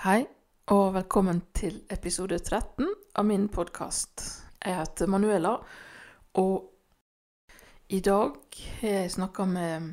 [0.00, 0.22] Hei,
[0.72, 2.86] og velkommen til episode 13
[3.20, 4.22] av min podkast.
[4.64, 5.50] Jeg heter Manuela,
[6.40, 7.50] og
[7.92, 8.38] i dag
[8.78, 9.90] har jeg snakka med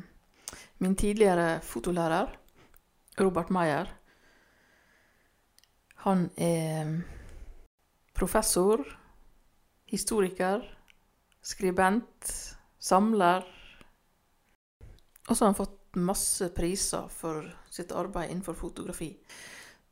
[0.80, 2.32] min tidligere fotolærer,
[3.20, 3.92] Robert Meyer.
[6.06, 6.94] Han er
[8.16, 8.80] professor,
[9.92, 10.64] historiker,
[11.42, 12.32] skribent,
[12.80, 13.44] samler.
[15.28, 19.12] Og så har han fått masse priser for sitt arbeid innenfor fotografi.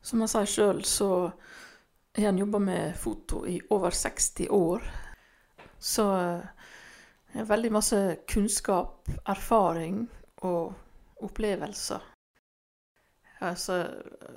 [0.07, 1.09] Som han sier sjøl, så
[2.15, 4.85] har han jobba med foto i over 60 år.
[5.83, 6.05] Så
[7.33, 7.99] jeg har veldig masse
[8.31, 10.05] kunnskap, erfaring
[10.47, 10.77] og
[11.27, 12.07] opplevelser.
[13.41, 13.91] Jeg har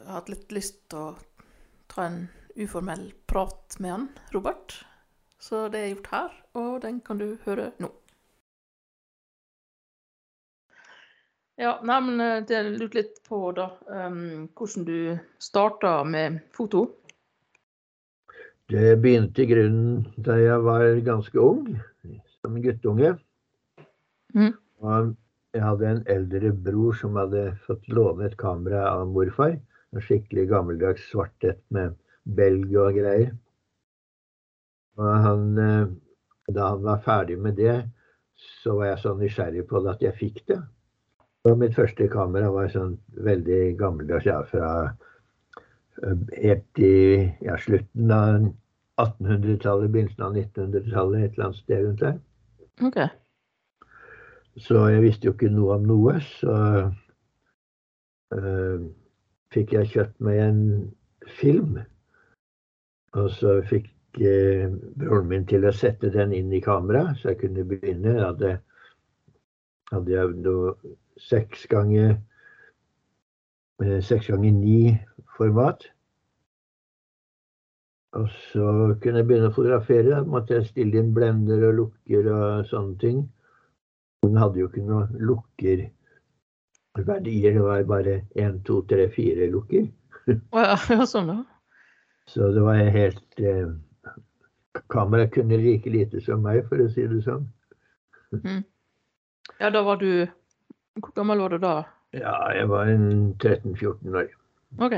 [0.10, 1.14] hatt litt lyst til å
[1.94, 2.24] ta en
[2.58, 4.74] uformell prat med han, Robert.
[5.40, 7.94] Så det er gjort her, og den kan du høre nå.
[11.60, 15.00] Ja, nei, men eh, det lurte litt på, da, um, hvordan du
[15.44, 16.86] starta med foto?
[18.72, 21.66] Det begynte i grunnen da jeg var ganske ung,
[22.40, 23.12] som guttunge.
[24.38, 24.54] Mm.
[24.80, 25.12] Og
[25.58, 29.58] jeg hadde en eldre bror som hadde fått låne et kamera av morfar.
[29.92, 33.36] En skikkelig gammeldags svartett med belg og greier.
[34.96, 35.92] Og han, eh,
[36.56, 37.82] da han var ferdig med det,
[38.64, 40.64] så var jeg så nysgjerrig på det at jeg fikk det.
[41.48, 44.72] Og mitt første kamera var sånn veldig gammeldags, ja, fra
[46.04, 46.96] eh, helt i
[47.46, 48.50] ja, slutten av
[49.00, 52.20] 1800-tallet, begynnelsen av 1900-tallet, et eller annet sted rundt der.
[52.90, 53.08] Okay.
[54.60, 56.56] Så jeg visste jo ikke noe om noe, så
[58.36, 58.88] øh,
[59.56, 60.64] fikk jeg kjøpt meg en
[61.40, 61.80] film.
[63.16, 63.88] Og så fikk
[64.20, 64.68] øh,
[65.00, 68.20] broren min til å sette den inn i kamera, så jeg kunne begynne.
[68.20, 68.58] Hadde,
[69.94, 70.76] hadde jeg noe
[71.20, 72.18] seks ganger
[73.84, 74.98] eh, seks ganger ni
[75.38, 75.84] format.
[78.18, 78.66] Og så
[79.02, 80.16] kunne jeg begynne å fotografere.
[80.16, 83.18] Da måtte jeg stille inn blender og lukker og sånne ting.
[84.26, 87.52] Hun hadde jo ikke noen lukkerverdier.
[87.54, 89.86] Det var bare én, to, tre, fire lukker.
[90.54, 90.76] Ja,
[91.10, 91.46] sånn.
[92.30, 93.70] Så det var helt eh,
[94.94, 97.48] Kameraet kunne like lite som meg, for å si det sånn.
[98.36, 98.62] Mm.
[99.58, 100.28] Ja, da var du
[101.00, 101.74] Hvor gammel var du da?
[102.16, 104.30] Ja, jeg var 13-14 år.
[104.82, 104.96] OK.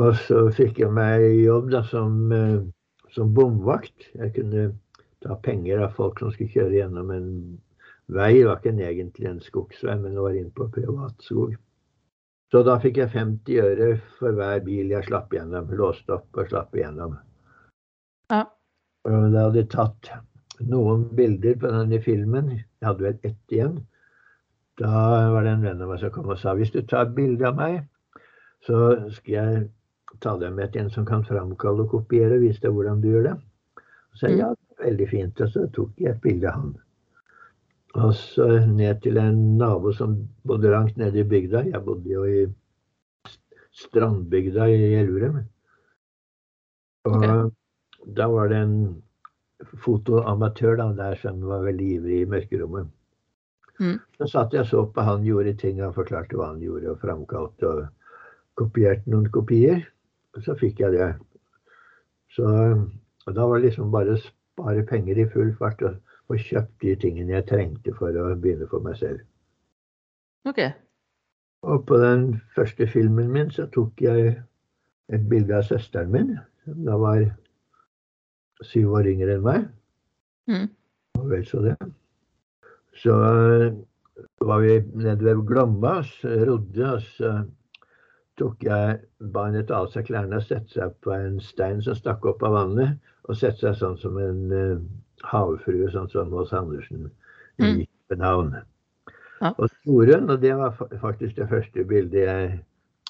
[0.00, 2.62] Og så fikk jeg meg jobb da som, eh,
[3.12, 4.08] som bomvakt.
[4.16, 4.70] Jeg kunne
[5.22, 7.28] ta penger av folk som skulle kjøre gjennom en
[8.08, 8.32] vei.
[8.38, 11.54] Det var ikke en, egentlig en skogsvei, men det var inn på privatskog.
[12.52, 15.70] Så da fikk jeg 50 øre for hver bil jeg slapp gjennom.
[15.76, 17.14] Låste opp og slapp igjennom.
[18.32, 18.44] Ja.
[19.08, 20.10] Og da hadde jeg tatt
[20.68, 22.50] noen bilder på denne filmen.
[22.58, 23.80] Jeg hadde vel ett igjen.
[24.80, 24.90] Da
[25.32, 27.58] var det en venn av meg som kom og sa hvis du tar bilde av
[27.58, 27.82] meg,
[28.64, 28.78] så
[29.12, 29.64] skal jeg
[30.22, 33.10] ta deg med til en som kan framkalle og kopiere og vise deg hvordan du
[33.10, 33.36] gjør det.
[34.12, 34.48] Så sa jeg ja,
[34.80, 35.44] veldig fint.
[35.44, 36.72] Og så tok jeg et bilde av han.
[38.02, 40.16] Og så ned til en nabo som
[40.48, 41.66] bodde langt nede i bygda.
[41.68, 42.46] Jeg bodde jo i
[43.82, 45.42] strandbygda i Elverum.
[47.08, 47.50] Og okay.
[48.16, 48.76] da var det en
[49.84, 52.88] fotoamatør da, der som var veldig ivrig i mørkerommet.
[53.82, 53.98] Mm.
[54.18, 57.02] Så satt jeg og så på han gjorde ting, han forklarte hva han gjorde, og
[57.02, 57.84] framkalte og
[58.60, 59.82] kopierte noen kopier.
[60.36, 61.12] Og så fikk jeg det.
[62.32, 62.46] Så
[63.26, 65.98] og da var det liksom bare å spare penger i full fart og
[66.30, 69.22] få kjøpt de tingene jeg trengte for å begynne for meg selv.
[70.48, 70.62] OK.
[71.62, 74.34] Og på den første filmen min så tok jeg
[75.12, 76.34] et bilde av søsteren min,
[76.64, 77.22] som da var
[78.66, 79.68] syv år yngre enn meg.
[80.50, 80.66] Mm.
[81.20, 81.76] Og vel så det.
[82.98, 83.72] Så øh,
[84.40, 87.32] var vi nede ved Glomma, så rodde, og så
[88.38, 88.98] tok jeg
[89.32, 92.98] barnet av seg klærne og sette seg på en stein som stakk opp av vannet,
[93.28, 94.82] og sette seg sånn som en uh,
[95.28, 97.12] havfrue, sånn som Mås Andersen i
[97.62, 97.86] Mm.
[98.08, 98.54] København.
[99.42, 99.50] Ja.
[99.58, 102.60] Og Torunn, og det var faktisk det første bildet jeg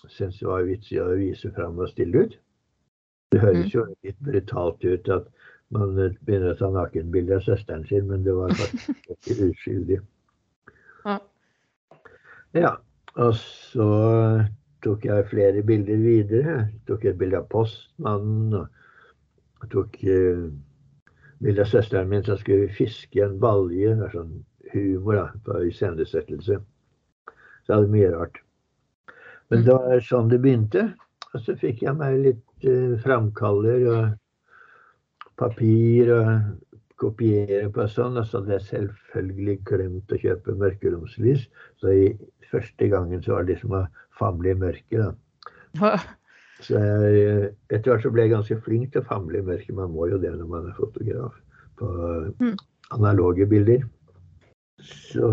[0.09, 2.39] syntes var vitsig å vise fram og stille ut.
[3.33, 5.29] Det høres jo litt brutalt ut at
[5.73, 10.01] man begynner å ta nakenbilde av søsteren sin, men det var faktisk ikke uskyldig.
[11.07, 11.19] Ja.
[12.53, 12.73] Ja,
[13.17, 13.87] og så
[14.85, 16.57] tok jeg flere bilder videre.
[16.69, 18.67] Jeg tok et bilde av postmannen,
[19.63, 20.47] og tok uh,
[21.43, 23.95] bilde av søsteren min som skulle fiske en balje.
[23.97, 24.35] Det er sånn
[24.73, 26.59] humor da, på iscenesettelse.
[26.63, 28.43] Så jeg hadde mye rart.
[29.53, 29.65] Men Mm.
[29.67, 30.85] det var sånn det begynte.
[31.33, 34.03] Og så fikk jeg meg litt uh, framkaller og
[35.43, 36.31] papir og
[37.03, 38.17] kopiere på sånn.
[38.21, 41.47] Og så hadde jeg selvfølgelig glemt å kjøpe mørkeromslys.
[41.83, 42.09] Så i
[42.53, 43.87] første gangen så var det liksom å
[44.19, 44.99] famle i mørket.
[45.03, 45.95] da.
[46.63, 49.75] Så jeg, etter hvert så ble jeg ganske flink til å famle i mørket.
[49.75, 51.35] Man må jo det når man er fotograf
[51.81, 51.89] på
[52.39, 52.57] Mm.
[52.95, 53.83] analoge bilder.
[54.83, 55.27] Så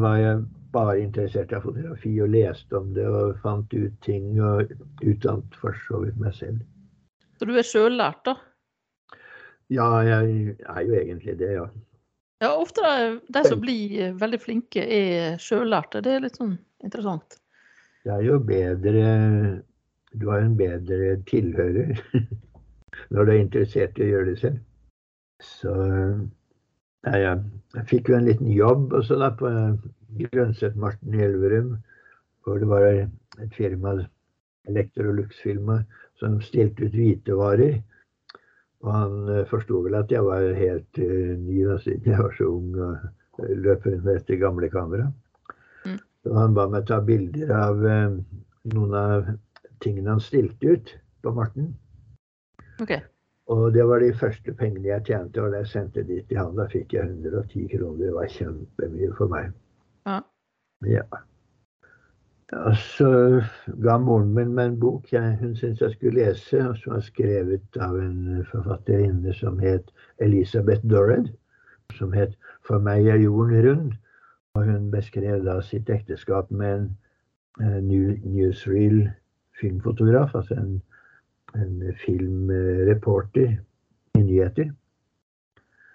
[0.00, 4.72] var jeg bare interessert i fotografi og leste om det og fant ut ting og
[5.04, 6.58] utdannet for så vidt meg selv.
[7.38, 8.34] Så du er sjøllært, da?
[9.72, 11.68] Ja, jeg er jo egentlig det, ja.
[12.42, 16.02] Ja, ofte de, de som blir eh, veldig flinke, er sjøllærte.
[16.04, 17.38] Det er litt sånn interessant.
[18.04, 19.04] Det er jo bedre
[20.12, 21.94] Du har en bedre tilhører
[23.14, 24.58] når du er interessert i å gjøre det selv.
[25.42, 27.40] Så nei, jeg,
[27.74, 29.50] jeg fikk jo en liten jobb også da på
[30.20, 31.72] Grønset-Marten i Elverum,
[32.44, 33.96] hvor det var et firma,
[34.68, 35.80] Electrolux-firma,
[36.20, 37.80] som stilte ut hvitevarer.
[38.84, 42.34] Og han eh, forsto vel at jeg var helt eh, ny da, siden jeg var
[42.36, 45.14] så ung og løp rundt med dette gamle kameraet.
[45.84, 45.96] Mm.
[46.24, 48.18] Så han ba meg ta bilder av eh,
[48.74, 49.32] noen av
[49.84, 50.94] tingene han stilte ut
[51.24, 51.72] på Marten.
[52.82, 53.00] Okay.
[53.52, 56.54] Og det var de første pengene jeg tjente, og da jeg sendte de til han,
[56.56, 58.00] da fikk jeg 110 kroner.
[58.06, 59.52] Det var kjempemye for meg.
[60.08, 60.20] Ja.
[60.88, 61.04] Ja.
[62.52, 63.08] Ja, så
[63.82, 67.04] ga moren min meg en bok jeg, hun syntes jeg skulle lese, og som var
[67.06, 69.88] skrevet av en forfatterinne som het
[70.22, 71.32] Elisabeth Dorred.
[71.96, 72.36] Som het
[72.66, 73.96] 'For meg er jorden rund'.
[74.54, 76.96] Og hun beskrev da sitt ekteskap med en
[77.60, 79.10] eh, new, newsreel
[79.60, 80.82] filmfotograf, altså en,
[81.54, 83.56] en filmreporter
[84.14, 84.70] i nyheter.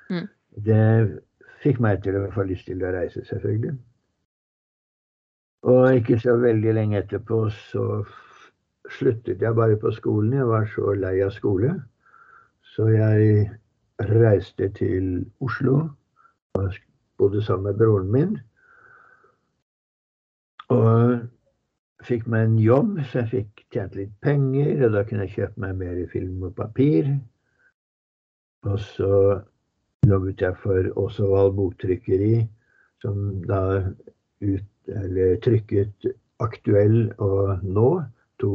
[0.09, 0.27] Mm.
[0.65, 1.19] Det
[1.63, 3.77] fikk meg til å få lyst til å reise, selvfølgelig.
[5.67, 7.85] Og ikke så veldig lenge etterpå så
[8.89, 10.33] sluttet jeg bare på skolen.
[10.33, 11.73] Jeg var så lei av skole.
[12.63, 13.49] Så jeg
[13.99, 15.81] reiste til Oslo
[16.55, 16.77] og
[17.17, 18.37] bodde sammen med broren min.
[20.69, 21.19] Og
[22.05, 24.85] fikk meg en jobb, så jeg fikk tjent litt penger.
[24.87, 27.11] Og da kunne jeg kjøpe meg mer film og papir.
[28.67, 29.41] Og så
[30.07, 32.47] jobbet jeg for Åsevald Boktrykkeri,
[33.03, 33.61] som da
[34.41, 36.09] ut, eller trykket
[36.39, 37.89] Aktuell og Nå,
[38.39, 38.53] to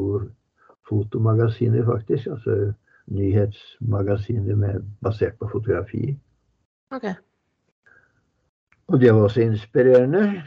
[0.88, 2.72] fotomagasiner faktisk, altså
[3.12, 6.16] nyhetsmagasiner med, basert på fotografi.
[6.94, 7.06] OK.
[8.88, 10.42] Og det var også inspirerende.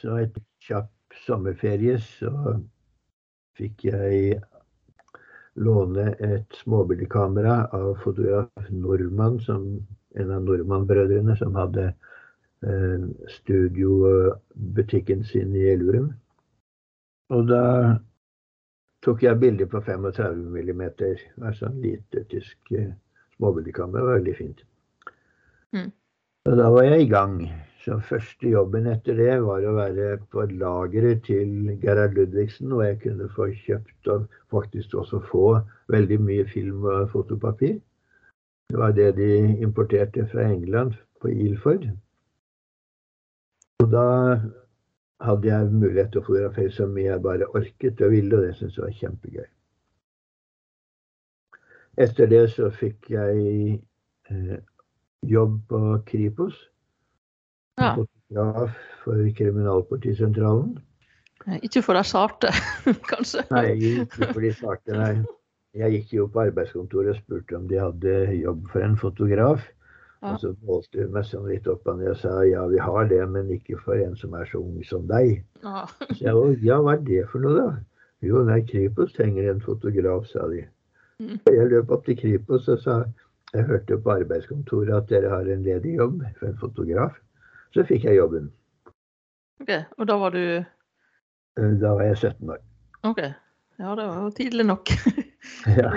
[0.00, 2.58] Så etter kjapp sommerferie så
[3.58, 4.38] fikk jeg
[5.58, 9.64] låne et småbildekamera av fotograf Nordmann, som,
[10.14, 11.90] en av Nordmann-brødrene, som hadde
[13.28, 16.12] studiobutikken sin i Elverum.
[17.30, 17.62] Og da
[19.04, 20.82] tok jeg bilder på 35 mm.
[21.42, 22.92] Altså en lite tysk eh,
[23.36, 24.18] småbildekamera.
[24.18, 24.64] Veldig fint.
[25.72, 25.92] Mm.
[26.48, 27.42] Og da var jeg i gang.
[27.84, 32.98] Så første jobben etter det var å være på lageret til Gerhard Ludvigsen, og jeg
[33.04, 35.60] kunne få kjøpt og faktisk også få
[35.92, 37.78] veldig mye film og fotopapir.
[38.68, 39.30] Det var det de
[39.64, 41.86] importerte fra England på Ilford.
[43.82, 44.06] Og da
[45.22, 48.56] hadde jeg mulighet til å fotografere så mye jeg bare orket og ville, og det
[48.58, 49.46] syntes jeg var kjempegøy.
[51.98, 53.78] Etter det så fikk jeg
[54.30, 54.58] eh,
[55.26, 56.58] jobb på Kripos.
[57.78, 57.94] Ja.
[57.94, 60.76] Fotograf for Kriminalpolitisentralen.
[61.62, 62.52] Ikke for de sarte,
[63.10, 63.46] kanskje.
[63.54, 63.66] Nei,
[64.02, 65.12] ikke for de svarte, nei.
[65.78, 69.66] Jeg gikk jo på arbeidskontoret og spurte om de hadde jobb for en fotograf.
[70.22, 70.32] Ja.
[70.32, 73.06] Og så målte hun meg sånn litt opp og ned og sa ja, vi har
[73.10, 75.44] det, men ikke for en som er så ung som deg.
[75.62, 75.84] Ja.
[76.10, 77.68] Så jeg, «Å, ja, hva er det for noe, da?
[78.26, 80.64] Jo, nei, Kripos trenger en fotograf, sa de.
[81.22, 81.36] Mm.
[81.46, 83.04] Jeg løp opp til Kripos og sa
[83.54, 87.14] jeg hørte på arbeidskontoret at dere har en ledig jobb for en fotograf.
[87.72, 88.50] Så fikk jeg jobben.
[89.62, 89.70] OK.
[89.98, 90.42] Og da var du
[91.58, 92.60] Eh, Da var jeg 17 år.
[93.02, 93.18] OK.
[93.78, 94.88] Ja, det var jo tidlig nok.
[95.66, 95.90] Ja.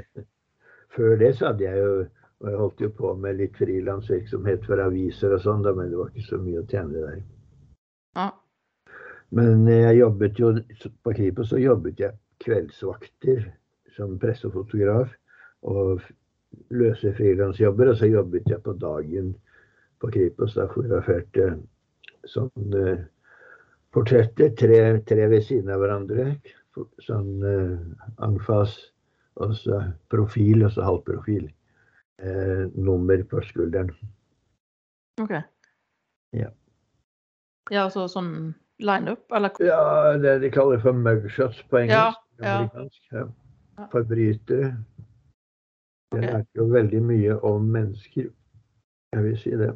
[0.96, 2.06] Før det så hadde jeg jo
[2.42, 6.10] og jeg holdt jo på med litt frilansvirksomhet for aviser og sånn, men det var
[6.10, 7.20] ikke så mye å tjene der.
[8.18, 8.28] Ja.
[9.32, 10.50] Men jeg jobbet jo
[11.06, 13.46] på Kripos så jobbet jeg kveldsvakter
[13.94, 15.14] som pressefotograf
[15.70, 16.02] og
[16.74, 17.92] løse frilansjobber.
[17.92, 19.30] Og så jobbet jeg på dagen
[20.02, 20.58] på Kripos.
[20.58, 21.54] Da fotograferte
[22.28, 23.06] sånn eh,
[23.94, 26.32] portretter, tre, tre ved siden av hverandre.
[27.06, 27.74] Sånn eh,
[28.24, 28.76] angfas,
[29.40, 29.80] og så
[30.12, 31.46] profil, og så halvprofil.
[32.22, 33.90] Eh, nummer på skulderen.
[35.20, 35.30] OK.
[36.32, 36.48] Ja.
[37.70, 42.18] Ja, altså sånn lineup, eller Ja, det de kaller for mugshots på engelsk.
[42.38, 42.56] Ja, ja.
[42.58, 43.02] amerikansk.
[43.12, 43.24] Ja.
[43.78, 43.86] Ja.
[43.92, 44.70] Forbrytere.
[46.12, 46.28] Jeg okay.
[46.28, 48.28] lærte jo veldig mye om mennesker.
[49.12, 49.70] Jeg vil si det.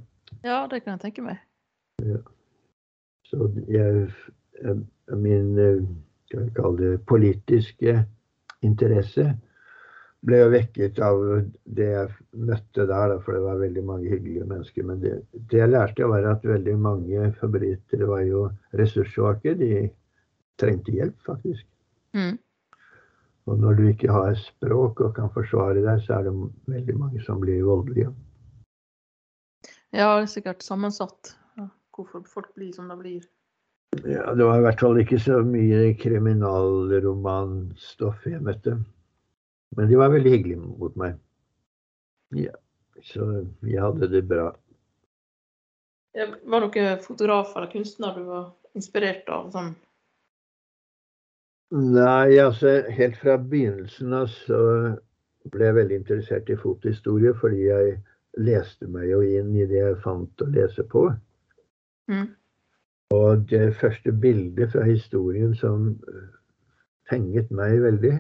[0.45, 1.39] Ja, det kan jeg tenke meg.
[3.27, 4.11] Så jeg,
[4.63, 5.83] jeg- min eh,
[6.27, 8.07] skal vi kalle det, politiske
[8.63, 9.41] interesse
[10.27, 11.21] ble jo vekket av
[11.79, 12.09] det jeg
[12.49, 14.83] møtte der, for det var veldig mange hyggelige mennesker.
[14.89, 15.13] Men det,
[15.51, 18.41] det jeg lærte, var at veldig mange forbrytere var jo
[18.81, 19.51] ressurssvake.
[19.61, 19.71] De
[20.61, 21.65] trengte hjelp, faktisk.
[22.17, 22.35] Mm.
[23.47, 26.35] Og når du ikke har språk og kan forsvare deg, så er det
[26.75, 28.11] veldig mange som blir voldelige.
[29.95, 31.37] Ja, det er sikkert sammensatt
[31.97, 33.23] hvorfor folk blir som de blir.
[34.05, 38.77] Ja, det var i hvert fall ikke så mye kriminalromanstoff jeg møtte.
[39.77, 41.17] Men de var veldig hyggelige mot meg.
[42.37, 42.55] Ja,
[43.07, 43.27] så
[43.67, 44.53] jeg hadde det bra.
[46.17, 48.47] Ja, var det noen fotografer eller kunstnere du var
[48.79, 49.51] inspirert av?
[49.53, 49.75] Sånn?
[51.75, 54.61] Nei, altså helt fra begynnelsen av så
[55.51, 57.97] ble jeg veldig interessert i fotohistorie fordi jeg
[58.39, 61.09] leste meg jo inn i det jeg fant å lese på.
[62.11, 62.29] Mm.
[63.15, 65.93] Og det første bildet fra historien som
[67.11, 68.15] fenget meg veldig,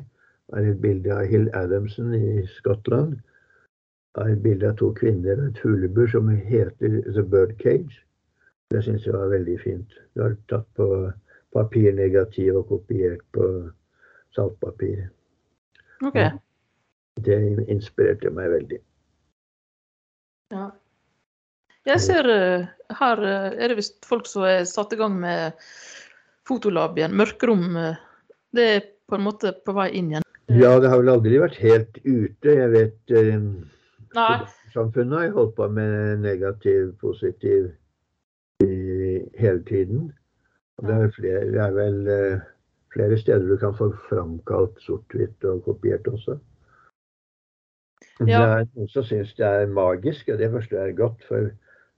[0.55, 3.17] er et bilde av Hill Adamson i Skottland.
[4.17, 8.03] Er et bilde av to kvinner og et fuglebur som heter The Bird Cage.
[8.71, 9.99] Det syns jeg var veldig fint.
[10.15, 10.88] Det var tatt på
[11.55, 13.47] papirnegativ og kopiert på
[14.37, 15.07] saltpapir.
[16.05, 16.19] OK.
[17.25, 17.37] Det
[17.73, 18.81] inspirerte meg veldig.
[20.55, 20.67] Ja.
[21.87, 22.67] Jeg ser uh,
[22.99, 25.55] her uh, er det visst folk som er satt i gang med
[26.49, 27.15] fotolab igjen.
[27.17, 27.69] Mørkerom.
[27.79, 27.95] Uh,
[28.57, 30.25] det er på en måte på vei inn igjen.
[30.49, 32.53] Ja, det har vel aldri vært helt ute.
[32.55, 33.15] Jeg vet
[34.17, 34.37] Nei.
[34.73, 37.71] Samfunnet har holdt på med negativ, positiv
[38.62, 40.12] i, hele tiden.
[40.79, 41.99] Og det er, flere, det er vel
[42.95, 46.38] flere steder du kan få framkalt sort-hvitt og kopiert også.
[48.21, 48.25] Ja.
[48.25, 51.25] Det er noen som syns det er magisk, og det forstår jeg godt.
[51.29, 51.50] For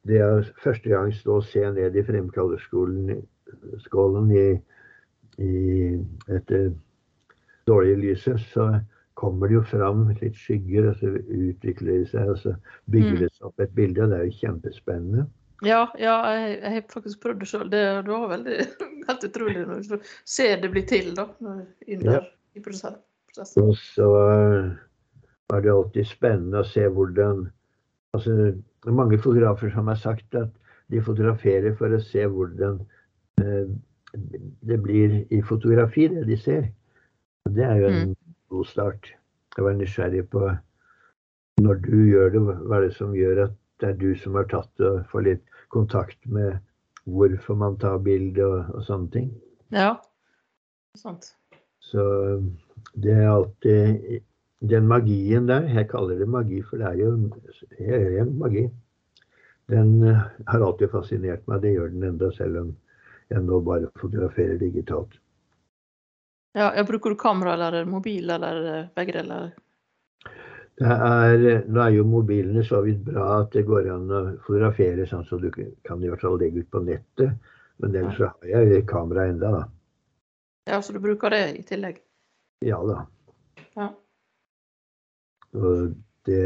[0.09, 3.21] det å første gang stå og se ned i fremkallerskålen
[3.85, 4.49] skålen i,
[5.39, 5.53] i
[6.27, 6.63] dette
[7.69, 8.69] dårlige lyset, så
[9.19, 12.53] kommer det jo fram litt skygger, og så utvikler det seg, og så
[12.93, 13.23] bygger Mm.
[13.25, 14.03] det seg opp et bilde.
[14.05, 15.25] og Det er jo kjempespennende.
[15.67, 17.71] Ja, ja jeg, jeg har faktisk prøvd det sjøl.
[17.73, 18.59] Det, det var veldig
[19.09, 22.21] helt utrolig når du ser det bli til da, under, ja.
[22.55, 23.01] i prosess-
[23.33, 23.63] prosessen.
[23.67, 24.07] Og så
[25.51, 27.49] er det alltid spennende å se hvordan
[28.15, 28.37] altså,
[28.79, 30.55] Det er mange fotografer som har sagt at
[30.93, 32.79] de fotograferer for å se hvordan
[33.43, 33.67] eh,
[34.65, 36.69] det blir i fotografi, det de ser.
[37.47, 38.17] Det er jo en
[38.51, 39.13] god start.
[39.57, 40.45] Jeg var nysgjerrig på
[41.59, 44.47] når du gjør det, hva er det som gjør at det er du som har
[44.51, 46.59] tatt det, og får litt kontakt med
[47.09, 49.29] hvorfor man tar bilde og, og sånne ting.
[49.75, 49.97] Ja.
[50.99, 51.33] Sant.
[51.83, 52.03] Så
[52.95, 54.21] det er alltid
[54.59, 57.11] Den magien der, jeg kaller det magi, for det er jo
[57.79, 58.65] ren magi,
[59.71, 61.61] den eh, har alltid fascinert meg.
[61.63, 62.73] Det gjør den enda, selv om
[63.31, 65.15] jeg nå bare fotograferer digitalt.
[66.57, 69.51] Ja, jeg bruker du kamera eller mobil eller eh, begge deler?
[70.79, 75.07] Det er, nå er jo mobilene så vidt bra at det går an å fotografere
[75.11, 77.35] sånn så du kan i hvert fall legge ut på nettet.
[77.83, 79.65] Men ellers så har jeg kamera enda, da.
[80.71, 81.99] Ja, så du bruker det i tillegg?
[82.67, 83.01] Ja da.
[83.79, 83.89] Ja.
[85.59, 85.95] Og
[86.29, 86.45] det,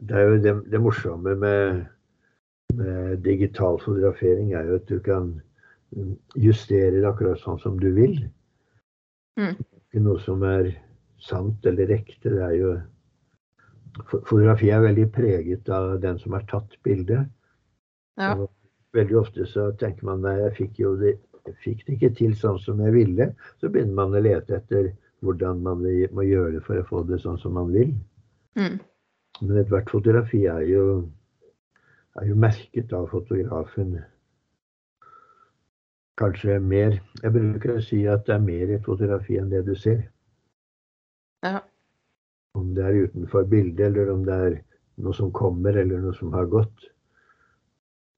[0.00, 1.82] det er jo det, det morsomme med,
[2.76, 5.34] med digital fotografering er jo at du kan
[6.40, 8.16] justere det akkurat sånn som du vil.
[9.40, 9.54] Mm.
[9.58, 10.72] Ikke noe som er
[11.22, 12.32] sant eller ekte.
[12.32, 12.72] Det er jo
[14.08, 17.26] Fotografi er veldig preget av den som har tatt bildet.
[18.16, 18.32] Ja.
[18.96, 22.32] Veldig ofte så tenker man nei, jeg fikk jo det, jeg fikk det ikke til
[22.38, 23.26] sånn som jeg ville.
[23.60, 27.20] Så begynner man å lete etter hvordan man må gjøre det for å få det
[27.22, 27.92] sånn som man vil.
[28.58, 28.80] Mm.
[29.42, 30.86] Men ethvert fotografi er jo,
[32.20, 33.96] er jo merket av fotografen.
[36.20, 36.98] Kanskje mer.
[37.22, 40.02] Jeg bruker å si at det er mer i et fotografi enn det du ser.
[41.42, 41.62] Ja.
[42.58, 44.58] Om det er utenfor bildet, eller om det er
[45.02, 46.90] noe som kommer, eller noe som har gått.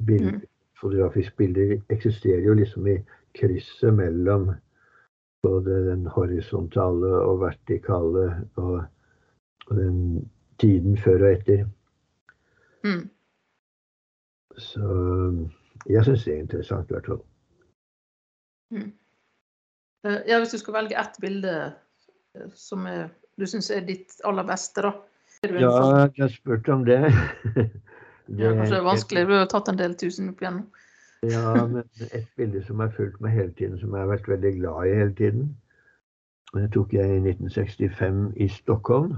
[0.04, 0.42] Bild, Mm.
[0.80, 2.98] Fotografisk bilde eksisterer jo liksom i
[3.38, 4.50] krysset mellom
[5.42, 8.24] både den horisontale og vertikale
[8.56, 8.82] og,
[9.66, 11.64] og den tiden før og etter.
[12.84, 13.06] Mm.
[14.56, 14.90] Så
[15.86, 17.22] jeg syns det er interessant, i hvert fall.
[18.82, 21.54] Eh, Ja, hvis du skal velge ett bilde
[22.34, 23.08] eh, som er,
[23.40, 24.94] du syns er ditt aller beste, da?
[25.44, 27.00] Ja, jeg har spurt om det.
[28.40, 29.26] ja, kanskje det er vanskelig.
[29.28, 30.66] Du har tatt en del tusen opp igjennom.
[31.24, 34.50] Ja, men et bilde som har fulgt meg hele tiden, som jeg har vært veldig
[34.58, 35.46] glad i hele tiden,
[36.52, 39.14] det tok jeg i 1965 i Stockholm.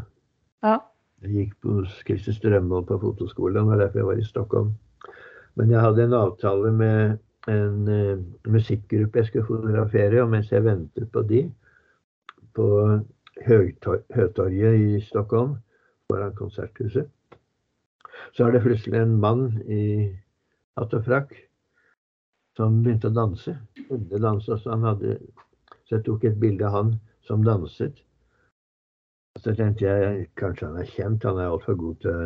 [0.63, 0.77] Ja.
[1.25, 4.71] Jeg gikk på Christer Strømvold på fotoskolen, det var derfor jeg var i Stockholm.
[5.59, 7.19] Men jeg hadde en avtale med
[7.51, 10.23] en uh, musikkgruppe jeg skulle fotografere.
[10.23, 11.45] Og mens jeg ventet på de
[12.57, 12.67] på
[13.47, 15.59] Høtorget i Stockholm,
[16.09, 17.11] foran Konserthuset,
[18.33, 19.83] så er det plutselig en mann i
[20.79, 21.35] hatt og frakk
[22.57, 23.53] som begynte å danse.
[23.91, 24.79] Danse, så,
[25.85, 26.95] så jeg tok et bilde av han
[27.29, 28.01] som danset.
[29.37, 32.23] Så tenkte jeg kanskje han er kjent, han er altfor god til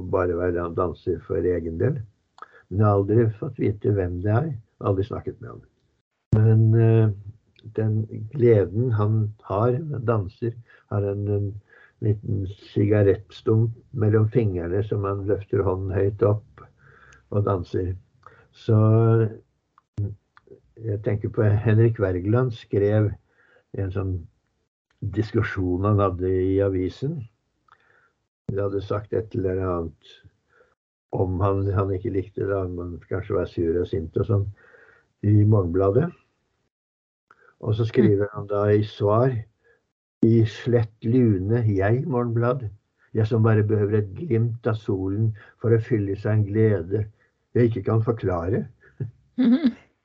[0.00, 2.00] å bare være danser for egen del.
[2.72, 4.48] Jeg har aldri fått vite hvem det er.
[4.88, 5.62] Aldri snakket med ham.
[6.38, 7.10] Men uh,
[7.76, 7.98] den
[8.32, 10.54] gleden han har med danser,
[10.90, 11.50] har en, en
[12.02, 16.64] liten sigarettstump mellom fingrene som han løfter hånden høyt opp
[17.32, 17.92] og danser.
[18.52, 18.78] Så
[20.82, 23.12] jeg tenker på Henrik Wergeland skrev
[23.78, 24.16] en sånn
[25.14, 27.20] diskusjon han hadde i avisen.
[28.52, 30.16] De hadde sagt et eller annet
[31.12, 34.44] om han, han ikke likte det, om han kanskje var sur og sint og sånn,
[35.22, 36.08] i Morgenbladet.
[37.62, 39.34] Og så skriver han da i svar
[40.26, 42.64] i slett lune, jeg, Morgenblad,
[43.14, 47.04] jeg som bare behøver et glimt av solen for å fylle seg en glede
[47.54, 48.64] jeg ikke kan forklare.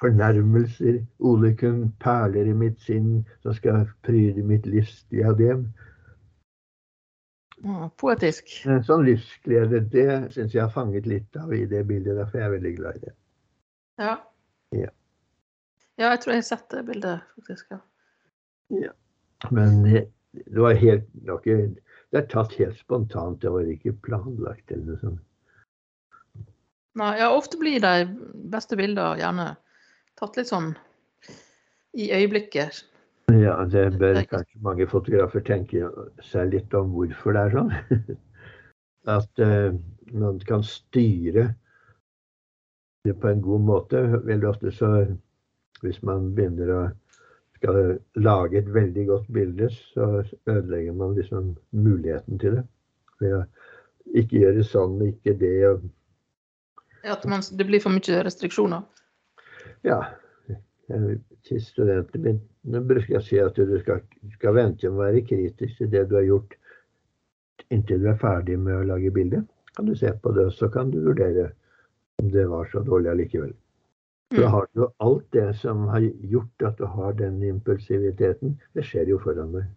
[0.02, 5.68] fornærmelser, ulykken, perler i mitt sinn som skal pryde mitt livs diadem.
[7.66, 8.52] Ja, poetisk.
[8.70, 12.18] En sånn livsglede, det syns jeg har fanget litt av i det bildet.
[12.20, 13.14] Derfor er jeg veldig glad i det.
[13.98, 14.14] Ja.
[14.76, 14.92] Ja,
[15.98, 17.74] ja jeg tror jeg har sett det bildet, faktisk.
[17.74, 17.82] ja.
[18.86, 18.94] ja.
[19.54, 19.84] Men
[20.46, 21.56] det var helt det,
[22.12, 23.42] det er tatt helt spontant.
[23.42, 25.24] Det var ikke planlagt eller noe sånt.
[26.98, 28.08] Nei, ja, ofte blir de
[28.50, 29.52] beste bilder gjerne
[30.18, 30.72] tatt litt sånn
[31.98, 32.82] i øyeblikket.
[33.32, 35.90] Ja, det bør kanskje mange fotografer tenke
[36.24, 37.74] seg litt om hvorfor det er sånn.
[39.18, 39.76] At uh,
[40.16, 41.50] man kan styre
[43.08, 44.04] det på en god måte.
[44.28, 44.92] Veldig ofte så
[45.84, 46.82] hvis man begynner å
[47.58, 52.64] skal lage et veldig godt bilde, så ødelegger man liksom muligheten til det.
[53.20, 53.44] Ved å
[54.18, 55.56] ikke gjøre sånn, ikke det.
[55.72, 55.88] Og...
[57.04, 58.86] At man, det blir for mye restriksjoner?
[59.88, 60.04] Ja.
[61.48, 61.60] Til
[62.68, 64.02] studentene bruker jeg å si at du skal,
[64.36, 66.58] skal vente med å være kritisk til det du har gjort
[67.72, 69.46] inntil du er ferdig med å lage bildet.
[69.76, 71.54] Kan du se på det, så kan du vurdere
[72.22, 73.54] om det var så dårlig allikevel.
[74.34, 74.54] For da mm.
[74.54, 78.58] har du alt det som har gjort at du har den impulsiviteten.
[78.74, 79.68] Det skjer jo foran deg.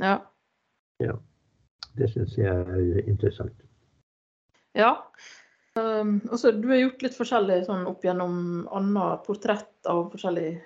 [0.00, 0.20] Ja.
[1.02, 1.16] ja.
[1.96, 3.56] Det syns jeg er interessant.
[4.78, 4.94] Ja.
[5.78, 10.60] Um, også, du har gjort litt forskjellig sånn, opp gjennom annet portrett av forskjellige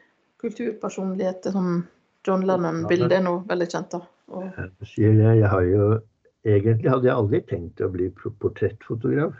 [0.45, 1.55] kulturpersonligheter.
[1.57, 1.85] Som
[2.27, 3.97] John Lennon-bildet er nå veldig kjent.
[3.97, 4.01] da.
[4.33, 4.45] Og...
[4.97, 5.89] Jeg, jeg har jo,
[6.49, 9.35] egentlig hadde jeg aldri tenkt å bli portrettfotograf.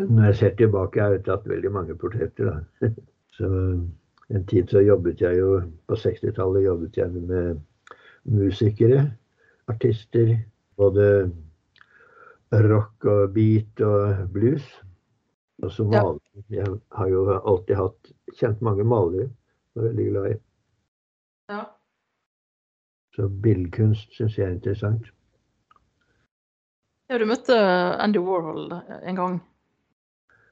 [0.00, 2.48] Når jeg ser tilbake, har jeg tatt veldig mange portretter.
[2.48, 2.88] Da.
[3.36, 3.48] Så
[4.32, 5.54] en tid så jobbet jeg jo
[5.88, 7.60] På 60-tallet jobbet jeg med
[8.28, 9.06] musikere,
[9.68, 10.34] artister.
[10.80, 11.06] Både
[12.52, 14.64] rock og beat og blues.
[15.62, 16.20] Og så maler.
[16.50, 19.28] Jeg har jo alltid hatt kjent mange malere
[19.80, 20.36] er veldig glad i.
[21.52, 21.62] Ja.
[23.16, 25.10] Så billedkunst syns jeg er interessant.
[27.10, 27.56] Ja, du møtte
[28.00, 29.40] Andy Warhol en gang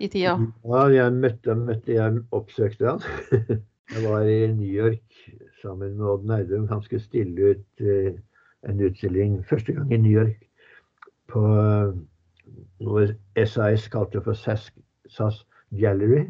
[0.01, 0.35] i tida?
[0.65, 3.05] Ja, jeg møtte, møtte jeg oppsøkte han.
[3.91, 5.17] Jeg var i New York
[5.59, 6.69] sammen med Odd Nerdum.
[6.71, 8.13] Han skulle stille ut uh,
[8.71, 10.45] en utstilling første gang i New York
[11.27, 11.43] på
[12.87, 13.07] noe
[13.47, 14.69] SAS kalte for SAS,
[15.11, 15.41] SAS
[15.81, 16.29] Gallery.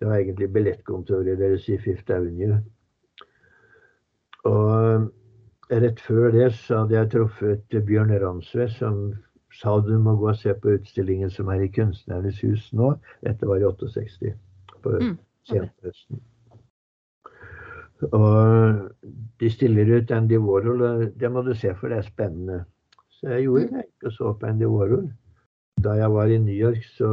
[0.00, 2.62] Det var egentlig billettkontoret deres i Fifth Avenue.
[4.48, 5.10] Og
[5.70, 9.02] rett før det så hadde jeg truffet Bjørn Ransve, som
[9.52, 12.94] sa du må gå og se på utstillingen som er i Kunstnernes hus nå.
[13.26, 14.32] Dette var i 68,
[14.82, 15.14] på mm,
[15.50, 16.22] senhøsten.
[18.08, 18.90] Og
[19.40, 22.62] de stiller ut Andy Warhol, og det må du se, for det er spennende.
[23.18, 23.84] Så jeg gjorde det.
[24.04, 25.10] og så på Andy Warhol.
[25.84, 27.10] Da jeg var i New York, så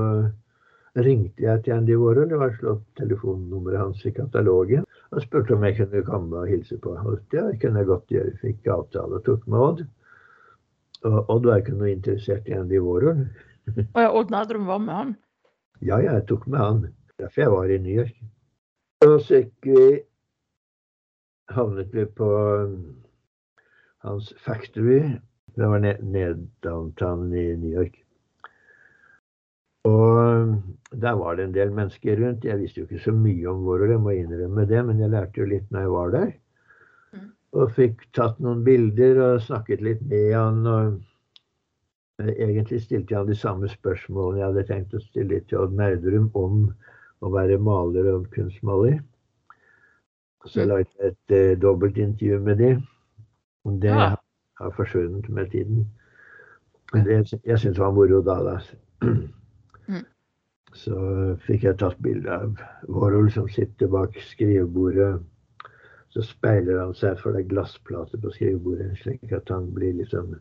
[1.05, 2.29] ringte jeg til Andy Warhol.
[2.29, 4.85] Det var slått telefonnummeret hans i katalogen.
[5.11, 6.95] Og spurte om jeg kunne komme og hilse på.
[6.97, 8.33] Og det kunne jeg godt gjøre.
[8.41, 9.85] Fikk avtale og tok med Odd.
[11.07, 13.27] Og Odd var ikke noe interessert i Andy Warhol.
[13.95, 15.15] Og ja, Odd Nærdrum var med han?
[15.85, 16.83] Ja, jeg tok med han.
[17.19, 18.17] Derfor jeg var i New York.
[19.05, 19.87] Og så gikk vi
[21.53, 22.29] havnet vi på
[24.03, 25.17] hans factory
[25.57, 27.95] det var ned, ned downtown i New York.
[29.87, 30.53] Og
[30.91, 32.45] der var det en del mennesker rundt.
[32.47, 35.41] Jeg visste jo ikke så mye om hvor, jeg må innrømme det, men jeg lærte
[35.41, 36.31] jo litt når jeg var der.
[37.13, 37.27] Mm.
[37.59, 40.63] Og fikk tatt noen bilder og snakket litt med han.
[40.67, 40.97] og
[42.33, 46.31] Egentlig stilte jeg han de samme spørsmålene jeg hadde tenkt å stille til Odd Nerdrum
[46.33, 46.63] om
[47.21, 48.99] å være maler og kunstmaler.
[50.47, 52.83] Så jeg lagde et uh, dobbeltintervju med dem.
[53.83, 54.15] Det Ja.
[54.59, 55.87] har forsvunnet med tiden.
[56.93, 58.37] Det, jeg det var moro da.
[58.47, 58.57] da.
[60.77, 60.97] Så
[61.47, 62.61] fikk jeg tatt bilde av
[62.91, 65.15] Warhol som sitter bak skrivebordet.
[66.13, 70.37] Så speiler han seg for det er glassplater på skrivebordet, slik at han blir liksom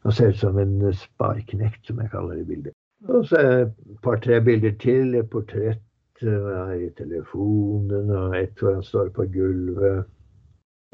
[0.00, 2.72] Han ser ut som en sparknekt, som jeg kaller det i bildet.
[3.08, 5.14] Og så et par-tre bilder til.
[5.14, 5.82] Et portrett
[6.24, 10.06] i telefonen, og et hvor han står på gulvet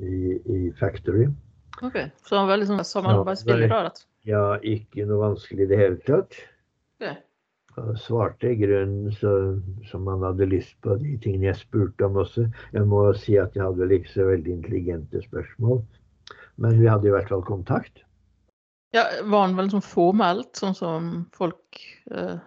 [0.03, 1.29] i, i Factory.
[1.83, 3.95] Ok, Så det var liksom sånn samarbeidsvillig, da?
[4.27, 6.39] Ja, ikke noe vanskelig i det hele tatt.
[6.99, 7.23] Ok.
[8.01, 9.31] Svarte i grunnen så,
[9.85, 12.47] som han hadde lyst på de tingene jeg spurte om også.
[12.73, 15.83] Jeg må si at jeg hadde vel ikke så veldig intelligente spørsmål.
[16.57, 18.01] Men vi hadde i hvert fall kontakt.
[18.97, 22.39] Ja, Var han vel sånn formelt, sånn som folk eh,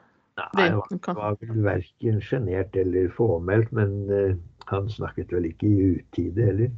[0.55, 4.37] Nei, han var vel verken sjenert eller formelt, men eh,
[4.71, 6.73] han snakket vel ikke i utide heller.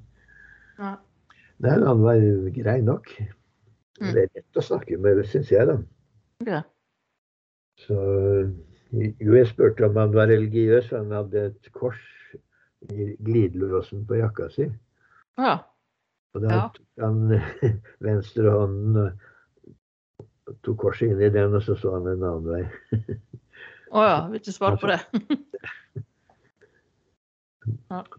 [0.81, 0.95] Ja.
[1.61, 2.25] Nei, han var
[2.57, 3.13] grei nok.
[4.01, 4.11] Mm.
[4.11, 5.77] Det er lett å snakke med, syns jeg, da.
[6.41, 6.53] Ok.
[7.82, 7.98] Så
[8.91, 12.00] jo, jeg spurte om han var religiøs, han hadde et kors
[12.91, 14.67] i glidelåsen på jakka si.
[15.39, 15.58] Ja.
[16.36, 17.22] Og da tok han
[18.08, 22.63] venstre hånden og tok korset inn i den, og så så han en annen vei.
[23.91, 25.02] Å ja, vil ikke svare på det.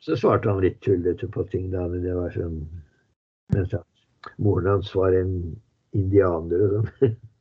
[0.05, 2.61] Så svarte han litt tullete på ting, da, men det var sånn
[4.39, 5.33] moren hans var en
[5.97, 7.17] indianer og sånn.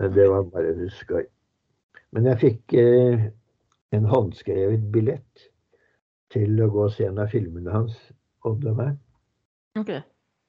[0.00, 1.24] Men det var bare skøy.
[2.12, 3.26] Men jeg fikk eh,
[3.96, 5.48] en håndskrevet billett
[6.32, 7.96] til å gå og se en av filmene hans,
[8.48, 8.96] Odd og meg.
[9.78, 10.00] Okay.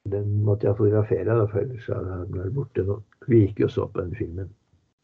[0.10, 2.98] Den måtte jeg fotografere, da, for ellers hadde han vært borte nå.
[3.30, 4.50] Vi gikk jo så på den filmen.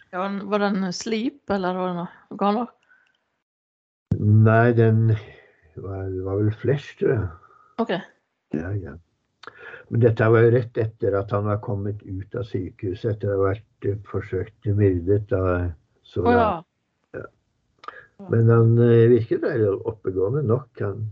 [0.09, 2.71] Ja, var den slip, eller var den noe var?
[4.19, 5.03] Nei, den
[5.77, 7.29] var, var vel Flesh, tror jeg.
[7.79, 7.93] Ok.
[8.57, 8.95] Ja, ja.
[9.89, 13.37] Men dette var jo rett etter at han var kommet ut av sykehuset etter å
[13.39, 15.29] ha vært eh, forsøkt myrdet.
[15.31, 15.71] Da,
[16.05, 16.49] så oh, ja.
[18.27, 21.05] Men han eh, virket veldig oppegående nok, han,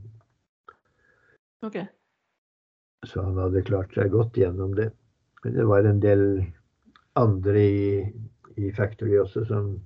[1.65, 1.87] okay.
[3.07, 4.91] så han hadde klart seg godt gjennom det.
[5.43, 6.23] Men det var en del
[7.17, 7.83] andre i,
[8.59, 9.77] i Factory også som,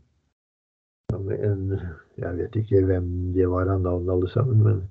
[1.11, 1.77] som en,
[2.17, 4.81] Jeg vet ikke hvem de var av navn alle sammen, men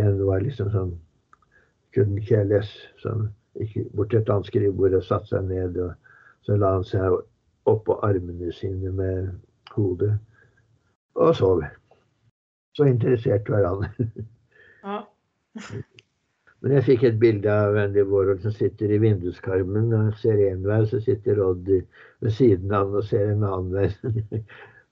[0.00, 0.96] en var liksom sånn
[1.96, 2.70] Care less.
[3.00, 5.80] Sånn, gikk bort til et annet skrivebord og satte seg ned.
[5.80, 5.94] og
[6.46, 7.18] Så la han seg
[7.66, 9.32] oppå armene sine med
[9.74, 10.14] hodet
[11.16, 11.64] og sov.
[12.76, 14.08] Så interessert var han.
[14.84, 15.02] Ja.
[16.64, 20.64] Men jeg fikk et bilde av Andy Warhol som sitter i vinduskarmen og ser én
[20.64, 24.40] vei, så sitter Odd ved siden av han og ser en annen vei.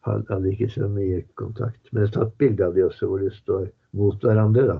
[0.05, 1.81] Han hadde ikke så mye kontakt.
[1.91, 3.63] Men jeg har tatt bilde av de også hvor de står
[3.97, 4.75] mot hverandre, da.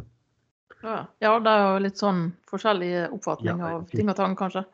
[0.85, 0.99] Ja.
[1.25, 4.65] ja, det er jo litt sånn forskjellig oppfatning Ja, av ting og tang, kanskje.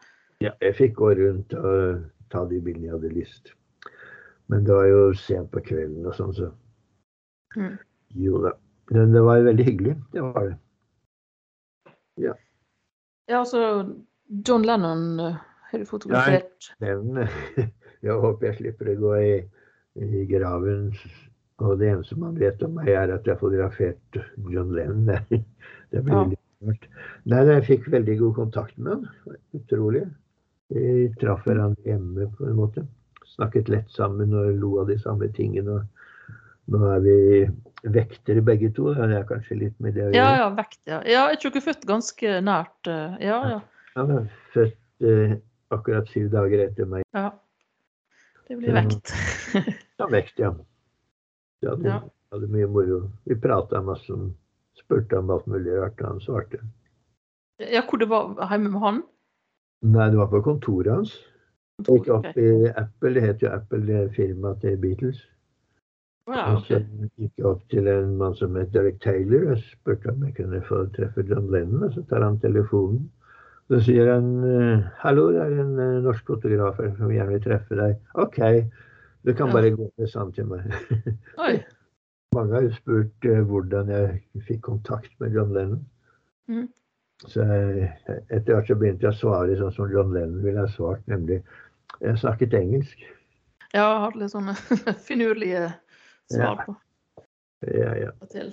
[0.43, 2.01] Ja, jeg fikk gå rundt og
[2.33, 3.53] ta de bildene jeg hadde lyst.
[4.51, 6.51] Men det var jo sent på kvelden og sånn, så
[7.57, 7.79] Mm.
[8.15, 8.53] jo da.
[8.91, 9.95] Men det var veldig hyggelig.
[10.13, 10.57] Det var det.
[12.17, 12.35] Ja,
[13.29, 13.95] Ja, altså
[14.47, 15.37] John Lennon eh,
[15.71, 16.73] har du fotografert.
[16.81, 17.29] Nei, Den,
[18.03, 19.35] jeg håper jeg slipper å gå i,
[20.03, 20.91] i graven.
[21.61, 24.21] Og det eneste man vet om meg, er at jeg har fotografert
[24.51, 25.11] John Lennon.
[25.91, 26.25] Det, blir Ja.
[26.25, 26.89] litt rart.
[27.27, 29.37] Nei, jeg fikk veldig god kontakt med han.
[29.55, 30.05] Utrolig.
[30.71, 32.87] Vi traff hverandre hjemme på en måte.
[33.35, 35.81] Snakket lett sammen og lo av de samme tingene.
[36.71, 37.51] Nå er vi
[37.91, 38.93] vektere begge to.
[38.95, 40.37] Det er kanskje litt med det å Ja, gjøre.
[40.39, 41.01] ja, vekt, ja.
[41.07, 42.87] Ja, jeg tror ikke født ganske nært.
[42.87, 43.61] eh, Ja, ja.
[43.97, 45.37] Han er født eh,
[45.71, 47.03] akkurat syv dager etter meg.
[47.15, 47.31] ja.
[48.49, 49.13] Det blir vekt.
[49.99, 50.51] Ja, vekt, ja.
[51.63, 52.01] Vi hadde, Ja.
[52.33, 53.11] hadde mye moro.
[53.27, 54.35] Vi prata masse om
[54.81, 56.63] Spurte om alt mulig rart, og han svarte.
[57.61, 59.03] Ja, hvor det var hjemme med han?
[59.85, 61.13] Nei, det var på kontoret hans.
[61.87, 65.21] Gikk opp i Apple, det heter jo Apple, det firmaet til Beatles.
[66.29, 66.53] Å okay.
[66.53, 66.81] Og så
[67.19, 70.61] gikk jeg opp til en mann som het Derek Taylor og spurte om jeg kunne
[70.69, 71.89] få treffe John Lennon.
[71.89, 73.09] Og så tar han telefonen.
[73.71, 77.45] Så sier han eh, hallo, det er en eh, norsk fotograf her som gjerne vil
[77.45, 77.99] treffe deg.
[78.19, 78.41] OK,
[79.27, 80.67] du kan bare gå med, sa til meg.
[82.35, 85.81] Mange har jo spurt eh, hvordan jeg fikk kontakt med John Lennon.
[86.47, 86.69] Mm.
[87.27, 87.89] Så jeg,
[88.31, 91.41] etter hvert så begynte jeg å svare sånn som John Lennon ville ha svart, nemlig
[91.99, 93.03] jeg snakket engelsk.
[93.75, 94.55] Ja, jeg hadde litt sånne
[95.09, 95.67] finurlige
[96.31, 96.77] svar på
[97.67, 98.45] Ja, ja.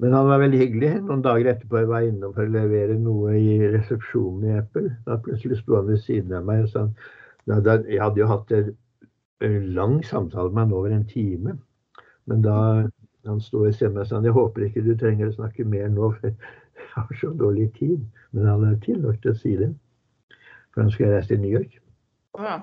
[0.00, 0.90] Men han var veldig hyggelig.
[1.04, 4.90] Noen dager etterpå jeg var innom for å levere noe i resepsjonen i Apple.
[5.06, 6.88] Da plutselig sto han ved siden av meg og sa
[7.46, 8.74] Jeg hadde jo hatt en
[9.40, 11.58] en lang samtale med han over en time.
[12.30, 12.58] Men da
[13.26, 16.12] han sto ved siden av meg jeg håper ikke du trenger å snakke mer nå,
[16.18, 18.02] for jeg har så dårlig tid.
[18.32, 19.72] Men han hadde tid nok til å si det.
[20.74, 21.78] For han skulle reise til New York.
[22.36, 22.58] Ja.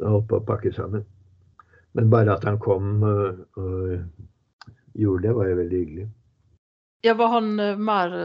[0.00, 1.04] og holdt på å pakke sammen.
[1.94, 3.90] Men bare at han kom og, og
[4.96, 6.06] gjorde det, var jo veldig hyggelig.
[7.04, 8.16] ja, var han eh, mer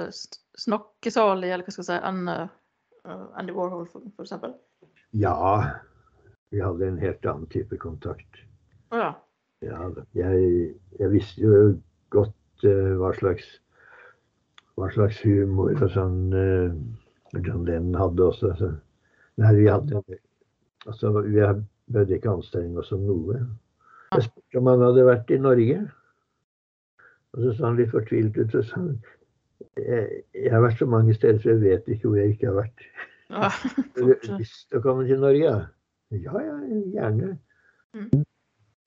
[0.58, 3.86] snakkesalig, eller hva skal jeg si, enn uh, Andy Warhol,
[4.24, 4.56] eksempel?
[5.12, 5.36] Ja,
[6.50, 8.42] vi hadde en helt annen type kontakt.
[8.96, 9.14] Ja.
[9.66, 10.70] Ja, jeg,
[11.00, 11.56] jeg visste jo
[12.16, 13.48] godt uh, hva slags
[14.80, 16.72] hva slags humor og sånn uh,
[17.44, 18.54] John Lennon hadde også.
[18.60, 18.70] Så.
[19.42, 20.00] Nei, vi hadde
[20.88, 21.44] altså, Vi
[21.92, 23.42] behøvde ikke anstrenge oss om noe.
[24.16, 25.80] Jeg spurte om han hadde vært i Norge.
[27.36, 28.96] Og så sa han litt fortvilt ut og sa han,
[29.78, 32.58] jeg, jeg har vært så mange steder, så jeg vet ikke hvor jeg ikke har
[32.64, 32.88] vært.
[33.30, 33.52] ja.
[34.40, 35.54] Lyst til å komme til Norge?
[36.16, 36.58] Ja, ja
[36.96, 37.36] gjerne.
[37.94, 38.24] Mm.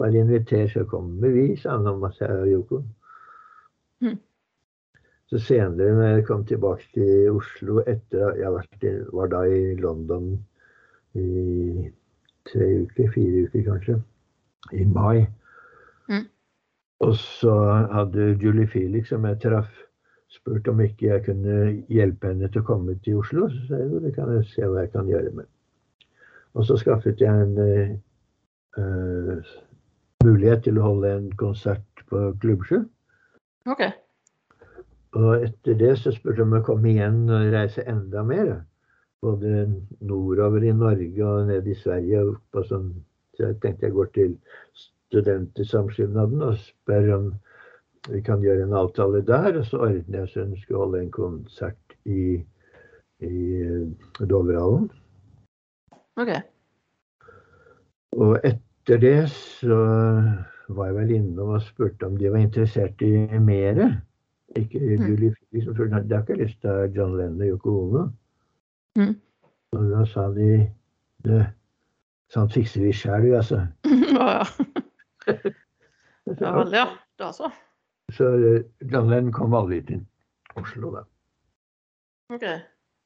[0.03, 2.81] Bare inviter, så kommer vi, sa han om og Yoko.
[4.03, 4.17] Mm.
[5.31, 10.33] Så senere, når jeg kom tilbake til Oslo etter at jeg var da i London
[11.15, 11.87] i
[12.51, 13.97] tre uker, fire uker kanskje,
[14.73, 15.23] i mai.
[16.11, 16.27] Mm.
[17.07, 17.55] Og så
[17.95, 19.71] hadde Julie Felix, som jeg traff,
[20.35, 21.59] spurt om ikke jeg kunne
[21.93, 23.47] hjelpe henne til å komme til Oslo.
[23.53, 25.51] Så sa jeg jo, det kan jeg se hva jeg kan gjøre med.
[26.59, 29.53] Og så skaffet jeg en eh,
[30.25, 32.83] mulighet til å holde en konsert på Klubbsjø.
[33.71, 33.93] Okay.
[35.19, 38.53] Og etter det så spurte jeg om å komme igjen og reise enda mer.
[39.23, 39.67] Både
[40.01, 42.25] nordover i Norge og ned i Sverige.
[42.25, 42.93] og På sånn.
[43.37, 44.33] Så jeg tenkte jeg går til
[44.81, 47.29] Studentersamskipnaden og spør om
[48.11, 49.61] vi kan gjøre en avtale der.
[49.61, 52.41] Og så ordner jeg så hun skulle holde en konsert i,
[53.23, 54.91] i eh, Dovrehallen.
[56.17, 56.35] ok.
[58.13, 59.77] Og etter det så
[60.69, 64.01] var jeg vel innom og spurte om de var interessert i mere.
[64.57, 65.07] Ikke Mm.
[65.09, 68.09] Julie Felix, som Det de har ikke lyst til John Lennon og Yoko Ono.
[68.97, 69.21] Mm.
[69.73, 70.71] Og da sa de
[71.25, 71.47] det,
[72.29, 73.67] sånn fikser vi sjøl, altså.
[74.17, 74.45] ja,
[75.27, 75.35] ja.
[76.41, 76.87] ja vel, ja.
[77.19, 77.51] Da så.
[78.13, 80.05] Så eh, John Lennon kom aldri til
[80.57, 81.05] Oslo, da.
[82.35, 82.45] OK.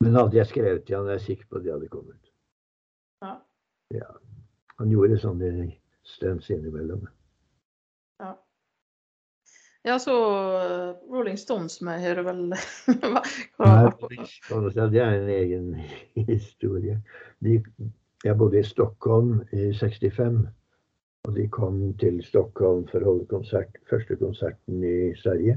[0.00, 2.32] Men hadde jeg skrevet til han, er jeg sikker på at de hadde kommet.
[3.94, 4.10] Ja.
[4.80, 5.70] Han gjorde sånne
[6.06, 7.06] stunts innimellom.
[8.20, 8.32] Ja.
[9.86, 10.16] Ja, så
[10.58, 14.16] eh, Rolling Stones med hører vel Nei,
[14.90, 15.68] Det er en egen
[16.32, 16.98] historie.
[17.44, 17.60] De,
[18.24, 20.46] jeg bodde i Stockholm i 65.
[21.26, 25.56] Og de kom til Stockholm for å holde konsert, første konserten i Sverige.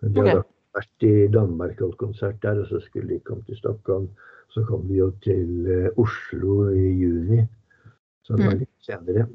[0.00, 0.52] De hadde okay.
[0.76, 4.08] vært i Danmark og holdt konsert der, og så skulle de komme til Stockholm.
[4.50, 7.42] Så kom de jo til eh, Oslo i juni,
[8.30, 8.58] så det var Mm.
[8.58, 9.26] litt senere.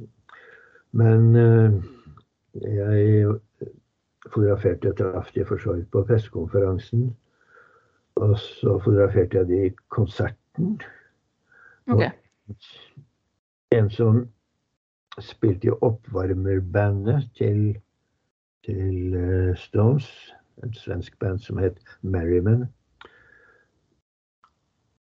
[0.91, 1.71] Men eh,
[2.63, 3.25] jeg
[4.29, 7.09] fotograferte jeg traff de for så vidt på pressekonferansen.
[8.15, 10.79] Og så fotograferte jeg de i konserten.
[11.91, 12.03] OK.
[13.71, 14.29] En som
[15.19, 17.75] spilte i oppvarmerbandet til,
[18.63, 20.07] til eh, Stones,
[20.63, 22.69] et svensk band som het Merriman.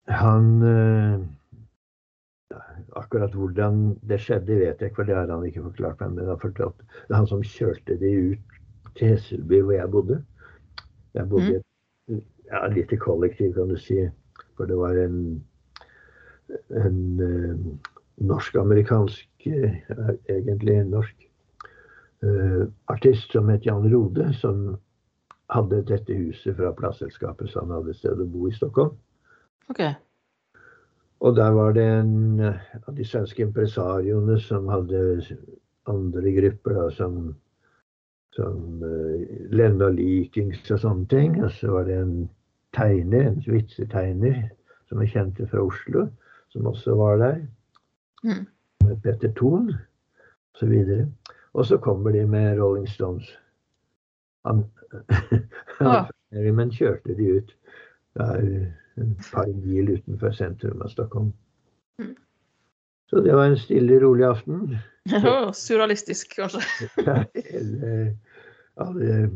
[0.08, 1.20] Han eh,
[2.96, 6.14] Akkurat hvordan det skjedde, vet jeg ikke, for det har han ikke forklart meg.
[6.16, 8.56] Men han fortalte det er han som kjørte de ut
[8.96, 10.22] til Hesselby, hvor jeg bodde.
[11.14, 14.00] Jeg bodde i et ja, lite kollektiv, kan du si.
[14.56, 15.20] For det var en,
[16.72, 17.68] en uh,
[18.16, 21.28] norsk-amerikansk, uh, egentlig en norsk
[22.24, 24.78] uh, artist som het Jan Rode, som
[25.52, 28.96] hadde dette huset fra plateselskapet, så han hadde et sted å bo i Stockholm.
[29.68, 29.84] OK.
[31.20, 35.00] Og der var det en eh, av de svenske impresarioene som hadde
[35.90, 37.16] andre grupper, da, som,
[38.36, 41.38] som uh, Lenda Likings og sånne ting.
[41.42, 42.14] Og så var det en
[42.76, 44.44] tegner, en vitsetegner,
[44.88, 46.06] som er kjent fra Oslo,
[46.52, 47.40] som også var der.
[48.24, 48.44] Mm.
[48.84, 49.72] Med Petter Thon
[50.54, 50.74] osv.
[51.54, 53.26] Og så kommer de med Rolling Stones.
[54.46, 54.64] Han,
[55.80, 57.56] han, Men kjørte de ut
[58.14, 58.44] der
[59.02, 61.32] et par mil utenfor sentrum av Stockholm.
[62.02, 62.14] Mm.
[63.10, 64.76] Så det var en stille, rolig aften.
[65.56, 66.62] Surrealistisk, kanskje.
[67.06, 68.16] alle
[68.78, 69.30] alle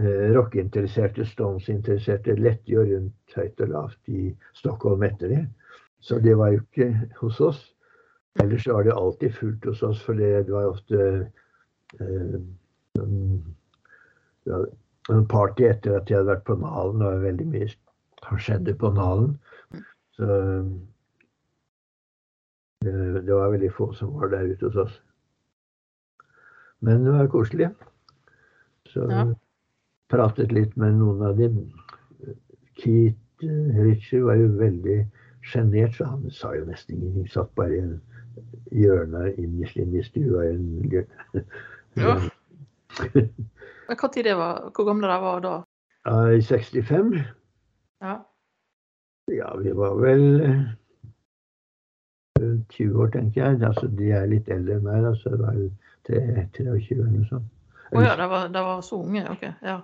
[0.00, 5.42] eh, rockeinteresserte, Stones-interesserte lette jo rundt høyt og lavt i Stockholm etter det.
[6.00, 7.64] Så det var jo ikke hos oss.
[8.42, 10.98] Ellers var det alltid fullt hos oss, for det var ofte
[11.98, 12.38] eh,
[12.98, 13.42] en,
[15.28, 17.00] party etter at jeg hadde vært på Nalen.
[17.00, 17.68] Det var veldig mye
[18.26, 19.38] som skjedde på Nalen.
[20.18, 20.26] Så
[22.84, 22.94] det,
[23.26, 24.96] det var veldig få som var der ute hos oss.
[26.80, 27.70] Men det var koselig.
[28.88, 29.24] Så Ja.
[30.08, 31.72] pratet litt med noen av dem.
[32.78, 34.98] Keith eh, var jo veldig
[35.42, 37.28] sjenert, så han sa jo nesten ingenting.
[37.28, 38.00] Satt bare i en
[38.72, 40.44] hjørne innerst inne i stua.
[41.96, 42.18] Ja.
[43.88, 45.54] Hvor gamle de var da?
[46.32, 47.14] I 65
[48.02, 48.16] Ja.
[49.28, 50.64] Ja, vi var vel eh,
[52.68, 53.62] 20 år, tenker jeg.
[53.66, 55.70] Altså, de er litt eldre enn meg, da, så det var vel
[56.06, 57.48] tre- 23 eller noe sånt.
[57.88, 59.24] Å ja, det var, det var så unge.
[59.32, 59.44] OK.
[59.64, 59.78] Ja.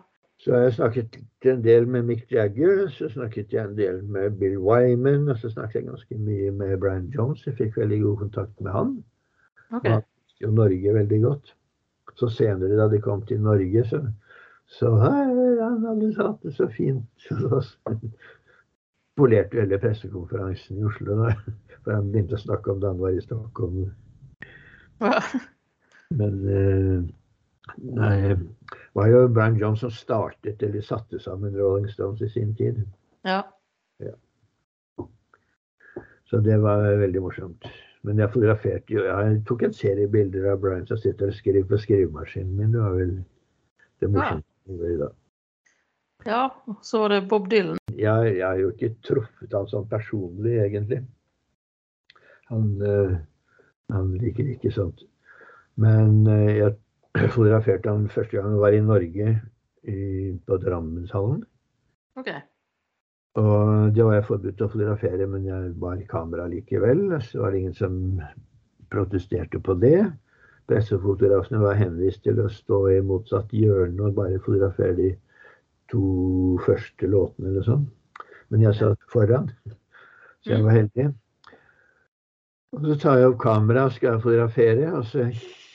[0.44, 4.34] Så har jeg snakket en del med Mick Jagger, så snakket jeg en del med
[4.40, 7.44] Bill Wyman, og så snakket jeg ganske mye med Brian Jones.
[7.46, 8.96] Jeg fikk veldig god kontakt med han.
[9.72, 10.00] Han Ja.
[10.42, 11.54] Jo Norge veldig godt.
[12.18, 14.00] Så senere, da de kom til Norge, så
[14.66, 17.06] så han hadde satt det så fint.
[17.28, 17.62] Så
[19.14, 21.34] polerte hele pressekonferansen i Oslo da.
[21.84, 23.84] For han begynte å snakke om da han var i Stockholm.
[26.14, 27.04] Men eh,
[27.94, 28.38] nei, det
[28.98, 32.82] var jo Brian Johnson som startet eller satte sammen Rolling Stones i sin tid.
[34.02, 34.14] ja.
[36.30, 37.66] Så det var veldig morsomt.
[38.02, 41.68] Men jeg fotograferte jo Jeg tok en serie bilder av Brian som sitter og skriver
[41.68, 42.72] på skrivemaskinen min.
[42.72, 43.14] Det var vel
[44.00, 45.12] det morsomste jeg gjorde
[46.24, 46.54] ja.
[46.82, 47.78] Så var det Bob Dylan.
[47.92, 51.02] Jeg, jeg har jo ikke truffet han sånn personlig, egentlig.
[52.48, 53.18] Han, uh,
[53.92, 55.04] han liker ikke sånt.
[55.80, 56.72] Men uh, jeg
[57.36, 59.36] fotograferte han første gang han var i Norge,
[59.84, 59.98] i,
[60.46, 61.44] på Drammenshallen.
[62.16, 62.40] Okay.
[63.36, 67.08] Og det var jeg forbudt å fotografere, men jeg bar kamera likevel.
[67.26, 67.96] Så var det ingen som
[68.94, 69.98] protesterte på det.
[70.70, 75.10] Pressefotografene var henvist til å stå i motsatt hjørne og bare fotografere de
[75.92, 76.04] to
[76.64, 77.84] første låtene eller sånn.
[78.48, 79.50] Men jeg satt foran,
[80.44, 81.08] så jeg var heldig.
[82.74, 85.28] Og så tar jeg opp kameraet og skal fotografere, og så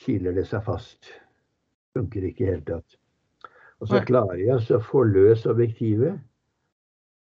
[0.04, 1.12] kiler det seg fast.
[1.96, 2.98] Funker ikke i det hele tatt.
[3.80, 6.18] Og så klarer jeg å få løs objektivet.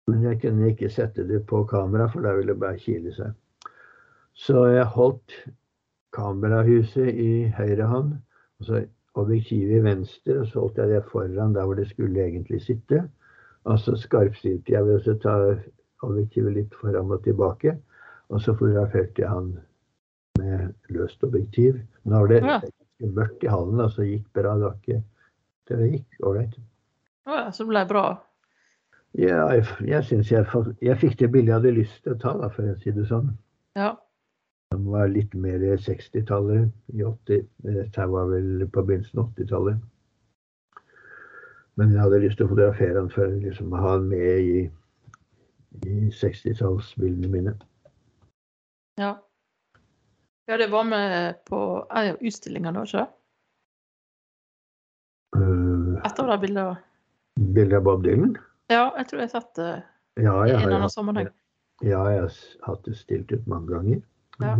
[0.08, 3.34] Men jeg kunne ikke sette det på kamera, for da ville det bare kile seg.
[4.38, 5.34] Så jeg holdt
[6.16, 8.12] kamerahuset i høyre hånd,
[8.60, 8.82] og så
[9.18, 13.02] objektivet i venstre, og så holdt jeg det foran der hvor det skulle egentlig sitte.
[13.68, 15.34] Og så skarpstilte jeg ved å ta
[16.06, 17.74] objektivet litt fram og tilbake.
[18.28, 19.50] Og så fotograferte jeg han
[20.38, 21.80] med løst objektiv.
[22.04, 22.60] Men da var det Ja.
[23.00, 24.54] mørkt i hallen, og så gikk bra.
[24.54, 25.02] Det var ikke
[25.68, 26.54] Det gikk ålreit.
[27.26, 28.04] Ja, så det ble bra.
[29.18, 30.46] Ja, jeg, jeg syns jeg,
[30.80, 33.04] jeg fikk det bildet jeg hadde lyst til å ta, da, for å si det
[33.08, 33.34] sånn.
[33.76, 33.90] Ja.
[34.72, 36.68] Som var litt mer 60-tallet.
[36.92, 39.78] i 80 Dette her var vel på begynnelsen av 80-tallet.
[41.78, 44.64] Men jeg hadde lyst til å fotografere han for liksom, å ha han med i,
[45.86, 47.54] i 60-tallsbildene mine.
[48.98, 49.12] Ja.
[50.48, 53.06] Ja, det var med på en av utstillingene, da, ikke
[55.36, 56.78] Uh, Et av de bildene.
[57.54, 58.30] bilde av Bob Dylan?
[58.72, 59.66] Ja, jeg tror jeg har sett det
[60.24, 61.28] Ja, i en eller annen sammenheng.
[61.84, 64.00] ja, jeg har hatt det stilt ut mange ganger.
[64.42, 64.56] Ja.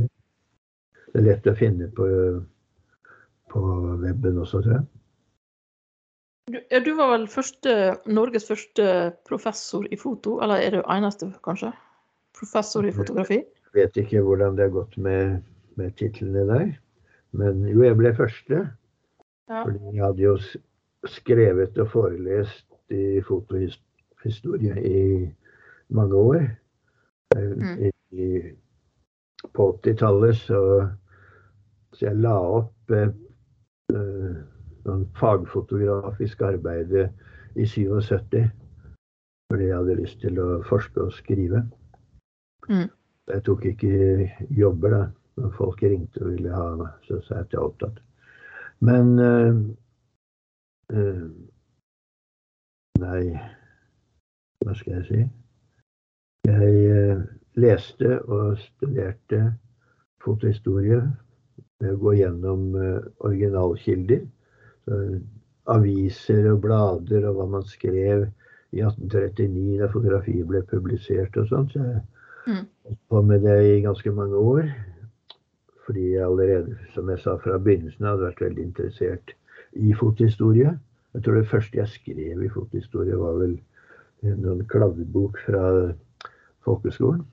[1.09, 2.07] Det er lett å finne på,
[3.53, 3.65] på
[4.03, 4.87] webben også, tror jeg.
[6.49, 7.75] Du, ja, du var vel første,
[8.09, 8.89] Norges første
[9.29, 11.73] professor i foto, eller er du eneste, kanskje?
[12.39, 13.43] Professor i fotografi?
[13.69, 15.43] Jeg vet ikke hvordan det har gått med,
[15.81, 16.71] med titlene der.
[17.37, 18.63] Men jo, jeg ble første.
[19.49, 19.65] Ja.
[19.65, 20.37] Fordi jeg hadde jo
[21.09, 25.03] skrevet og forelest i fotohistorie i
[25.93, 26.41] mange år.
[26.45, 26.57] Eh,
[27.37, 27.85] Mm.
[27.85, 28.27] I, i,
[29.55, 30.61] på 80-tallet så,
[31.95, 33.11] så jeg la opp eh,
[33.95, 34.39] eh,
[34.87, 38.49] sånn fagfotografisk arbeid i 77.
[39.49, 41.63] Fordi jeg hadde lyst til å forske og skrive.
[42.69, 42.89] Mm.
[43.29, 45.05] Jeg tok ikke jobber da.
[45.39, 48.01] Når folk ringte og ville ha meg, så sa jeg at jeg var opptatt.
[48.83, 49.61] Men eh,
[50.99, 51.29] eh,
[52.99, 53.23] Nei,
[54.65, 55.21] hva skal jeg si?
[56.49, 57.21] Jeg eh,
[57.57, 59.55] leste og studerte
[60.25, 61.01] fotohistorie
[61.81, 64.27] med å gå gjennom eh, originalkilder.
[64.89, 65.01] Så,
[65.69, 68.23] aviser og blader og hva man skrev
[68.73, 71.69] i 1839 da fotografiet ble publisert og sånn.
[71.73, 72.01] Så jeg
[72.49, 72.65] Mm.
[72.85, 74.71] holdt på med det i ganske mange år.
[75.85, 79.35] Fordi jeg allerede, som jeg sa fra begynnelsen, hadde vært veldig interessert
[79.77, 80.79] i fotohistorie.
[81.15, 83.59] Jeg tror det første jeg skrev i fotohistorie, var vel
[84.23, 85.93] en sånn kladdebok fra
[86.65, 87.25] folkeskolen.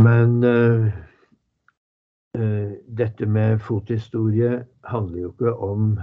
[0.00, 0.88] Men uh,
[2.38, 5.94] uh, dette med fotohistorie handler jo ikke om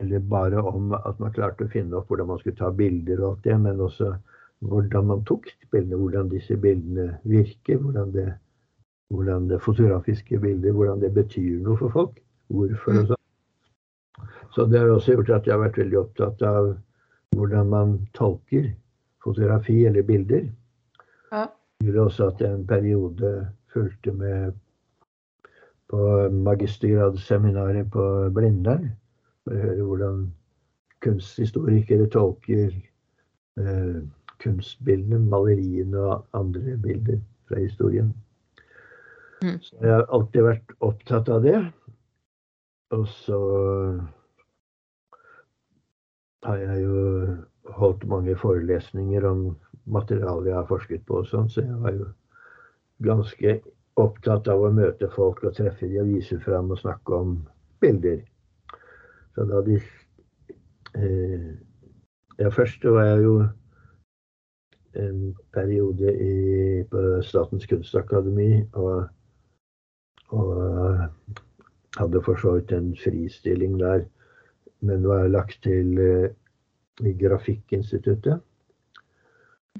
[0.00, 3.28] eller bare om at man klarte å finne opp hvordan man skulle ta bilder og
[3.28, 4.16] alt det, men også
[4.66, 8.26] hvordan man tok bildene, hvordan disse bildene virker, hvordan det,
[9.12, 12.18] hvordan det fotografiske bildet hvordan det betyr noe for folk.
[12.52, 13.22] Hvorfor og sånn.
[14.54, 16.70] Så det har også gjort at jeg har vært veldig opptatt av
[17.36, 18.70] hvordan man tolker
[19.22, 20.46] fotografi eller bilder.
[21.32, 21.46] Ja.
[21.78, 23.32] Det gjorde også at jeg en periode
[23.72, 24.52] fulgte med
[25.88, 28.04] på magistergradsseminaret på
[28.34, 28.90] Blindern.
[29.44, 30.20] For å høre hvordan
[31.04, 32.70] kunsthistorikere tolker
[33.60, 33.98] eh,
[34.42, 38.14] kunstbildene, maleriene og andre bilder fra historien.
[39.42, 39.60] Mm.
[39.62, 41.58] Så jeg har alltid vært opptatt av det.
[42.94, 43.38] Og så
[46.46, 46.98] har jeg jo
[47.76, 49.46] holdt mange forelesninger om
[49.86, 52.08] materialet jeg har forsket på og sånn, så jeg var jo
[53.06, 53.58] ganske
[54.00, 57.36] opptatt av å møte folk og treffe de og vise fram og snakke om
[57.80, 58.20] bilder.
[59.36, 59.78] Så da de
[60.96, 61.54] eh,
[62.36, 63.36] Ja, først var jeg jo
[65.00, 65.20] en
[65.56, 69.06] periode i, på Statens kunstakademi og,
[70.36, 71.08] og
[71.96, 74.04] hadde for så vidt en fristilling der,
[74.84, 76.28] men var lagt til eh,
[77.00, 77.12] i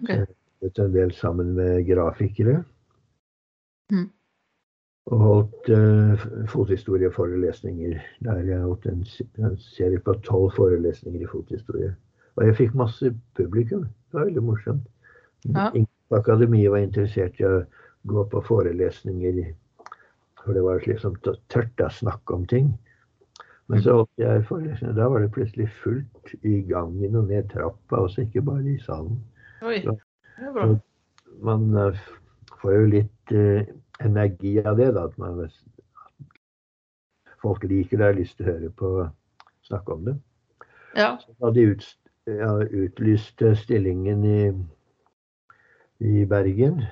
[0.01, 0.36] Grafikkinstituttet.
[0.36, 0.36] Jeg
[0.66, 2.64] Jobbet en del sammen med grafikere.
[3.92, 4.11] Mm.
[5.07, 8.01] Og holdt uh, fothistorieforelesninger.
[8.24, 9.05] Der jeg holdt en,
[9.38, 11.94] en serie på tolv forelesninger i fothistorie.
[12.36, 13.84] Og jeg fikk masse publikum.
[13.84, 14.88] Det var veldig morsomt.
[15.44, 15.70] Ja.
[15.74, 17.62] Ingen på akademiet var interessert i å
[18.09, 19.44] gå på forelesninger.
[20.42, 22.74] For det var liksom tørt å snakke om ting.
[23.68, 24.99] Men så holdt jeg forelesninger.
[24.99, 29.20] Da var det plutselig fullt i gangen og ned trappa, også ikke bare i salen
[29.63, 29.81] Oi.
[29.81, 30.67] Det er bra.
[31.41, 32.01] man eh,
[32.61, 33.69] får jo litt eh,
[34.05, 35.07] energi av det, da.
[35.09, 35.47] At man,
[37.43, 38.91] folk liker det, har lyst til å høre på
[39.67, 40.17] snakke om det.
[40.97, 41.15] Ja.
[41.41, 41.87] Da de ut,
[42.29, 44.41] ja, utlyste stillingen i,
[46.01, 46.85] i Bergen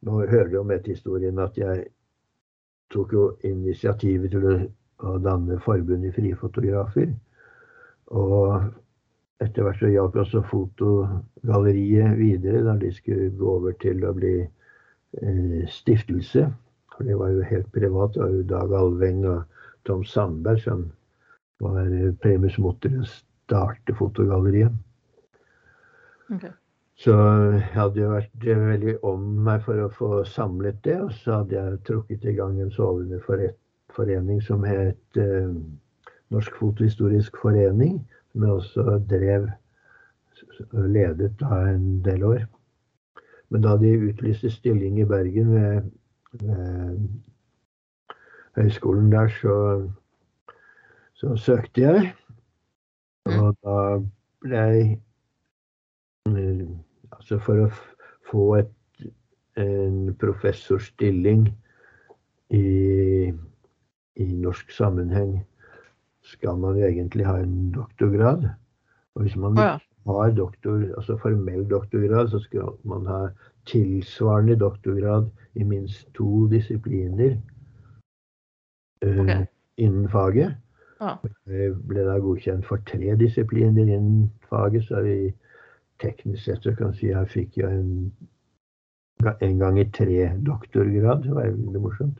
[0.00, 1.82] Nå hører du om etter historien at jeg
[2.90, 4.54] tok jo initiativet til å,
[5.04, 7.12] å danne forbund i Frie Fotografer.
[8.16, 8.70] Og
[9.40, 14.34] etter hvert så hjalp også Fotogalleriet videre da de skulle gå over til å bli
[14.44, 16.46] eh, stiftelse.
[16.92, 18.14] For det var jo helt privat.
[18.14, 20.86] Det var jo Dag Alveng og Tom Sandberg som
[21.64, 24.76] var eh, primus motor til å starte Fotogalleriet.
[26.30, 26.52] Okay.
[27.00, 30.98] Så jeg hadde jo vært eh, veldig om meg for å få samlet det.
[31.00, 35.48] Og så hadde jeg trukket i gang en sovende forening som het eh,
[36.30, 38.02] Norsk Fotohistorisk Forening.
[38.30, 39.48] Som jeg også drev
[40.72, 42.44] ledet da en del år.
[43.50, 45.90] Men da de utlyste stilling i Bergen ved,
[46.32, 46.98] ved
[48.56, 49.90] høyskolen der, så,
[51.14, 52.12] så søkte jeg.
[53.26, 53.78] Og da
[54.40, 54.98] ble jeg
[57.10, 57.68] Altså for å
[58.30, 58.70] få et,
[59.60, 61.48] en professorstilling
[62.54, 62.62] i,
[64.16, 65.34] i norsk sammenheng,
[66.30, 68.48] skal man jo egentlig ha en doktorgrad.
[69.14, 69.78] Og hvis man ja.
[70.06, 73.28] har doktor, altså formell doktorgrad, så skal man ha
[73.66, 77.36] tilsvarende doktorgrad i minst to disipliner
[79.04, 79.46] uh, okay.
[79.76, 80.56] innen faget.
[81.00, 81.16] Ja.
[81.46, 85.32] Jeg ble da godkjent for tre disipliner innen faget, så vi
[86.00, 87.92] teknisk sett så kan jeg si jeg fikk jo en,
[89.40, 91.24] en gang i tre doktorgrad.
[91.24, 92.18] Det var veldig morsomt.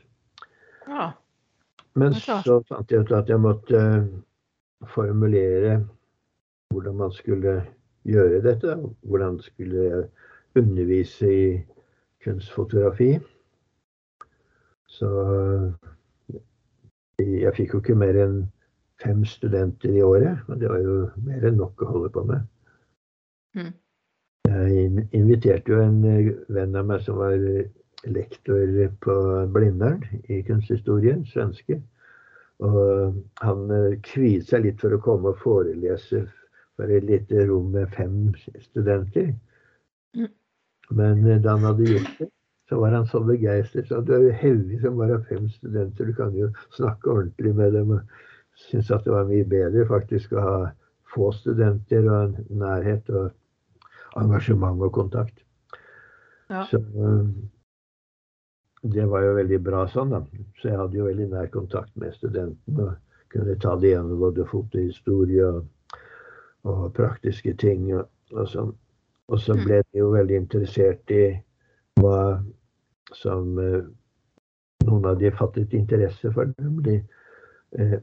[0.87, 1.11] ja.
[1.99, 4.07] Men så fant jeg ut at jeg måtte eh,
[4.93, 5.81] formulere
[6.71, 7.57] hvordan man skulle
[8.07, 8.77] gjøre dette.
[9.03, 10.03] Hvordan skulle jeg
[10.55, 11.65] undervise i
[12.23, 13.19] kunstfotografi.
[14.87, 15.09] Så
[16.29, 16.41] eh,
[17.17, 18.41] jeg fikk jo ikke mer enn
[19.01, 20.41] fem studenter i året.
[20.47, 22.49] Og det var jo mer enn nok å holde på med.
[23.57, 23.77] Mhm.
[24.51, 27.37] Jeg inviterte jo en eh, venn av meg som var
[28.09, 29.15] lektor på
[29.53, 31.81] Blindern i kunsthistorien, svenske.
[32.61, 36.25] Og han eh, kviet seg litt for å komme og forelese
[36.77, 39.31] for et lite rom med fem studenter.
[40.17, 40.29] Mm.
[40.97, 42.29] Men eh, da han hadde gjort det,
[42.69, 43.89] så var han så begeistret.
[43.89, 46.07] Så du er jo heldig som bare har fem studenter.
[46.07, 47.97] Du kan jo snakke ordentlig med dem.
[48.69, 50.57] Syns at det var mye bedre faktisk å ha
[51.11, 55.41] få studenter og nærhet og engasjement og kontakt.
[56.51, 56.63] Ja.
[56.69, 57.25] Så eh,
[58.81, 60.23] det var jo veldig bra sånn, da.
[60.61, 62.97] Så jeg hadde jo veldig nær kontakt med studentene og
[63.31, 65.65] kunne ta det gjennom både fotohistorie og,
[66.67, 68.73] og praktiske ting og, og sånn.
[69.31, 69.63] Og så Mm.
[69.65, 71.23] ble de jo veldig interessert i
[72.01, 72.41] hva
[73.15, 73.83] som eh,
[74.87, 76.97] noen av de fattet interesse for, nemlig
[77.77, 77.99] eh,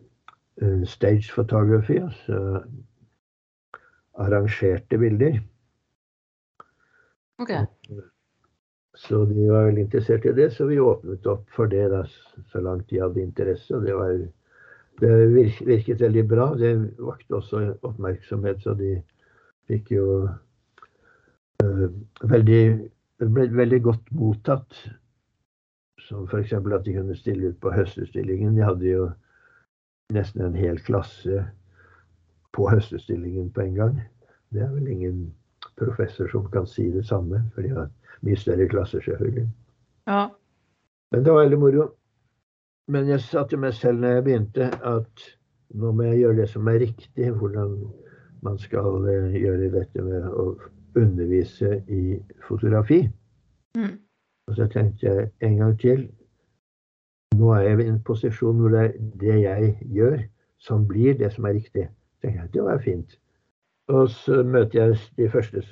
[0.63, 2.63] eh, stage photography, altså
[4.19, 5.41] arrangerte bilder.
[7.39, 7.53] Ok.
[8.99, 12.03] Så de var veldig interessert i det, så vi åpnet opp for det da,
[12.51, 13.71] så langt de hadde interesse.
[13.77, 14.17] Og det var
[14.99, 15.13] det
[15.67, 16.49] virket veldig bra.
[16.59, 18.97] Det vakte også oppmerksomhet, så de
[19.71, 20.07] fikk jo
[21.63, 21.87] uh,
[22.27, 22.63] veldig
[23.19, 24.83] ble veldig godt mottatt.
[26.09, 26.53] Som f.eks.
[26.53, 28.57] at de kunne stille ut på Høstutstillingen.
[28.57, 29.09] De hadde jo
[30.15, 31.43] nesten en hel klasse
[32.57, 33.99] på Høstutstillingen på en gang.
[34.55, 35.35] Det er vel ingen
[35.77, 37.91] professor som kan si det samme, for de har
[38.23, 39.47] mye større klasser, selvfølgelig.
[40.09, 40.27] Ja.
[41.13, 41.89] Men det var veldig moro.
[42.89, 45.25] Men jeg sa til meg selv når jeg begynte, at
[45.77, 47.31] nå må jeg gjøre det som er riktig.
[47.31, 47.77] Hvordan
[48.43, 50.53] man skal eh, gjøre dette med å
[50.99, 53.03] undervise i fotografi.
[53.77, 53.99] Mm.
[54.49, 56.09] Og så tenkte jeg en gang til
[57.37, 60.17] Nå er jeg i en posisjon hvor det er det jeg gjør,
[60.59, 61.85] som blir det som er riktig.
[62.23, 63.19] Tenkte jeg, Det var fint.
[63.89, 65.63] Og så møter jeg de første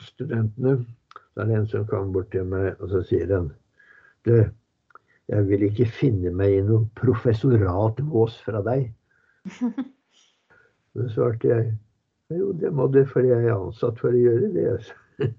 [0.00, 0.86] studentene.
[1.34, 3.50] Så er det en som kommer bort til meg, og så sier han
[4.24, 4.36] Du,
[5.28, 8.86] jeg vil ikke finne meg i noe professoratvås fra deg.
[10.94, 11.72] Så svarte jeg
[12.30, 15.34] jo, det må du, for jeg er ansatt for å gjøre det.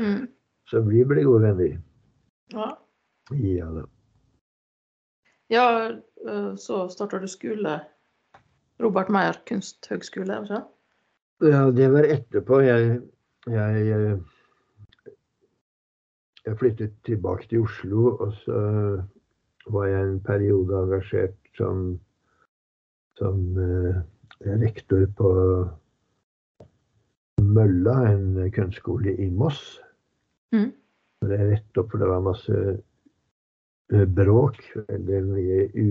[0.00, 0.24] Mm.
[0.70, 1.76] Så vi ble gode venner.
[2.52, 2.72] Ja.
[3.36, 3.84] Ja da.
[5.52, 5.64] ja,
[6.24, 7.74] øh, så starta du skole.
[8.80, 10.68] Robert Meyer kunsthøgskole, ikke sant?
[11.44, 12.60] Ja, det var etterpå.
[12.64, 13.00] Jeg,
[13.46, 14.37] jeg, eh,
[16.46, 18.60] jeg flyttet tilbake til Oslo, og så
[19.68, 21.98] var jeg en periode engasjert som,
[23.18, 24.00] som eh,
[24.62, 25.32] rektor på
[27.42, 29.78] Mølla, en kunstskole i Moss.
[30.54, 30.72] Mm.
[31.26, 32.58] Det er rett opp, for det var masse
[33.92, 34.60] eh, bråk.
[34.88, 35.86] Veldig mye u...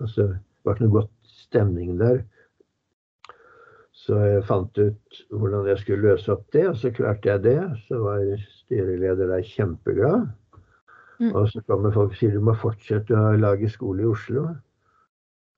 [0.00, 2.22] Altså, det var ikke noe godt stemning der.
[4.04, 7.58] Så jeg fant ut hvordan jeg skulle løse opp det, og så klarte jeg det.
[7.86, 8.20] Så var
[8.74, 10.28] styreleder er kjempeglad.
[11.20, 11.32] Mm.
[11.34, 14.48] Og så kommer folk og sier du må fortsette å lage skole i Oslo.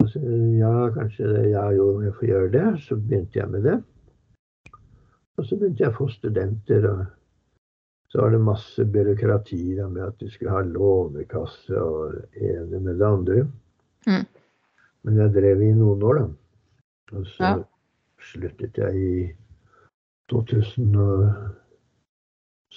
[0.02, 0.20] Og så,
[0.60, 2.64] ja, kanskje det, ja, jo, jeg får gjøre det.
[2.84, 3.76] Så begynte jeg med det.
[5.36, 6.88] Og så begynte jeg å få studenter.
[6.90, 7.06] og
[8.12, 13.00] Så var det masse byråkrati med at du skulle ha lånekasse og det ene med
[13.00, 13.46] det andre.
[14.06, 14.26] Mm.
[15.06, 16.28] Men jeg drev i noen år, da.
[17.16, 17.56] Og så Ja.
[18.20, 19.32] sluttet jeg i
[20.28, 21.65] 2007,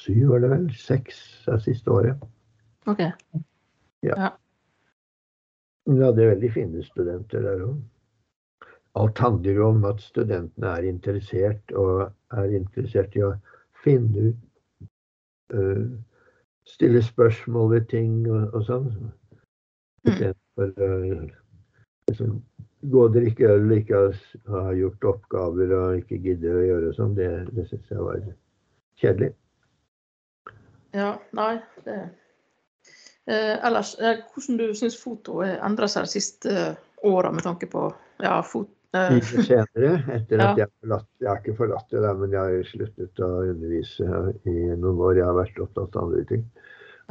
[0.07, 0.67] var det vel?
[0.75, 2.21] Seks det siste året.
[2.87, 3.01] OK.
[4.03, 4.33] Ja.
[5.89, 7.79] Vi hadde veldig fine studenter der òg.
[8.99, 13.33] Alt handler jo om at studentene er interessert, og er interessert i å
[13.83, 14.85] finne ut
[15.55, 15.89] uh,
[16.69, 18.89] Stille spørsmål ved ting og, og sånn.
[20.05, 20.11] Mm.
[20.11, 20.97] Istedenfor å
[22.11, 22.35] liksom,
[22.93, 24.01] gå og drikke øl ikke
[24.53, 27.15] ha gjort oppgaver og ikke gidde å gjøre sånn.
[27.17, 28.21] Det, det syns jeg var
[29.01, 29.31] kjedelig.
[30.95, 31.95] Ja, nei, det
[33.29, 36.53] eh, Ellers, eh, hvordan du syns fotoet endra seg de siste
[37.05, 37.87] åra med tanke på
[38.23, 38.71] ja, fot...
[38.97, 40.47] Eh, senere, etter Ja.
[40.49, 43.27] at jeg har forlatt Jeg har ikke forlatt det, der, men jeg har sluttet å
[43.51, 45.19] undervise i noen år.
[45.19, 46.47] Jeg har vært opptatt av andre ting.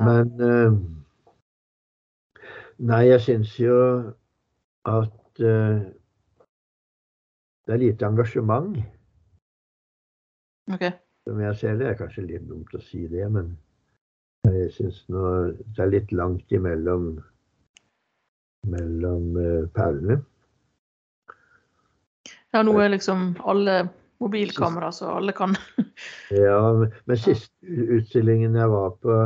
[0.03, 0.75] Men eh,
[2.79, 3.77] Nei, jeg syns jo
[4.87, 5.79] at eh,
[7.67, 8.79] det er lite engasjement,
[10.69, 10.93] Okay.
[11.25, 11.79] som jeg ser det.
[11.81, 13.55] Det er kanskje litt dumt å si det, men
[14.47, 15.23] jeg syns nå
[15.75, 17.09] det er litt langt imellom
[18.69, 20.19] mellom eh, perlene.
[22.55, 23.89] Ja, nå er liksom alle
[24.23, 25.55] mobilkamera, så alle kan
[26.35, 26.73] Ja,
[27.07, 27.51] men- siste
[27.99, 29.19] utstillingen jeg var på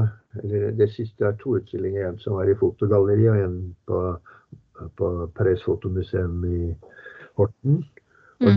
[0.43, 2.07] eller Det siste er to utstillinger.
[2.09, 3.99] En som var i Fotogalleriet, og en på,
[4.97, 6.75] på Paris Fotomuseum i
[7.37, 7.83] Horten.
[8.41, 8.49] Og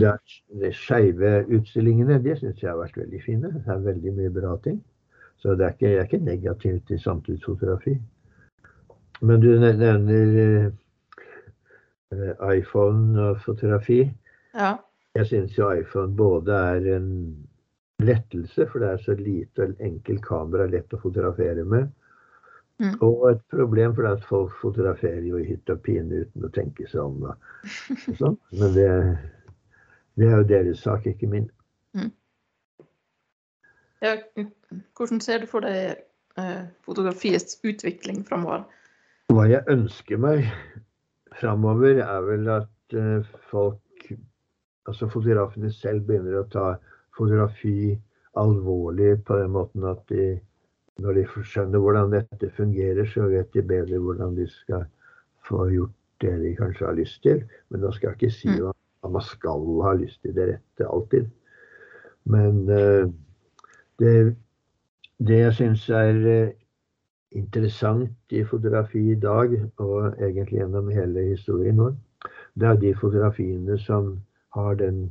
[0.60, 3.52] de skeive utstillingene det syns jeg har vært veldig fine.
[3.52, 4.80] Det er veldig mye bra ting.
[5.46, 7.92] Så det er ikke, jeg er ikke negativ til samtidsfotografi.
[9.20, 10.70] Men du nevner
[12.10, 14.00] uh, iPhone og fotografi.
[14.54, 14.72] Ja.
[15.14, 17.06] Jeg syns jo iPhone både er en
[18.02, 21.94] lettelse, for det er så lite og enkel kamera, lett å fotografere med.
[22.82, 22.98] Mm.
[23.06, 26.50] Og et problem, for det er at folk fotograferer jo i hytt og pine uten
[26.50, 27.30] å tenke seg om.
[28.18, 28.34] Sånn.
[28.50, 28.90] Men det,
[30.18, 31.46] det er jo deres sak, ikke min.
[34.04, 34.16] Ja.
[34.96, 36.02] Hvordan ser du for deg
[36.40, 38.66] eh, fotografiets utvikling framover?
[39.32, 40.46] Hva jeg ønsker meg
[41.40, 44.10] framover, er vel at eh, folk,
[44.86, 46.66] altså fotografene selv, begynner å ta
[47.16, 47.96] fotografi
[48.36, 50.36] alvorlig på den måten at de,
[51.00, 54.86] når de skjønner hvordan dette fungerer, så vet de bedre hvordan de skal
[55.48, 55.94] få gjort
[56.24, 57.42] det de kanskje har lyst til.
[57.70, 58.72] Men da skal jeg ikke si hva
[59.04, 61.28] at man skal ha lyst til det rette alltid.
[62.32, 63.06] Men eh,
[63.98, 64.36] det,
[65.18, 66.50] det jeg syns er eh,
[67.36, 71.94] interessant i fotografi i dag, og egentlig gjennom hele historien vår,
[72.54, 74.16] det er de fotografiene som
[74.56, 75.02] har den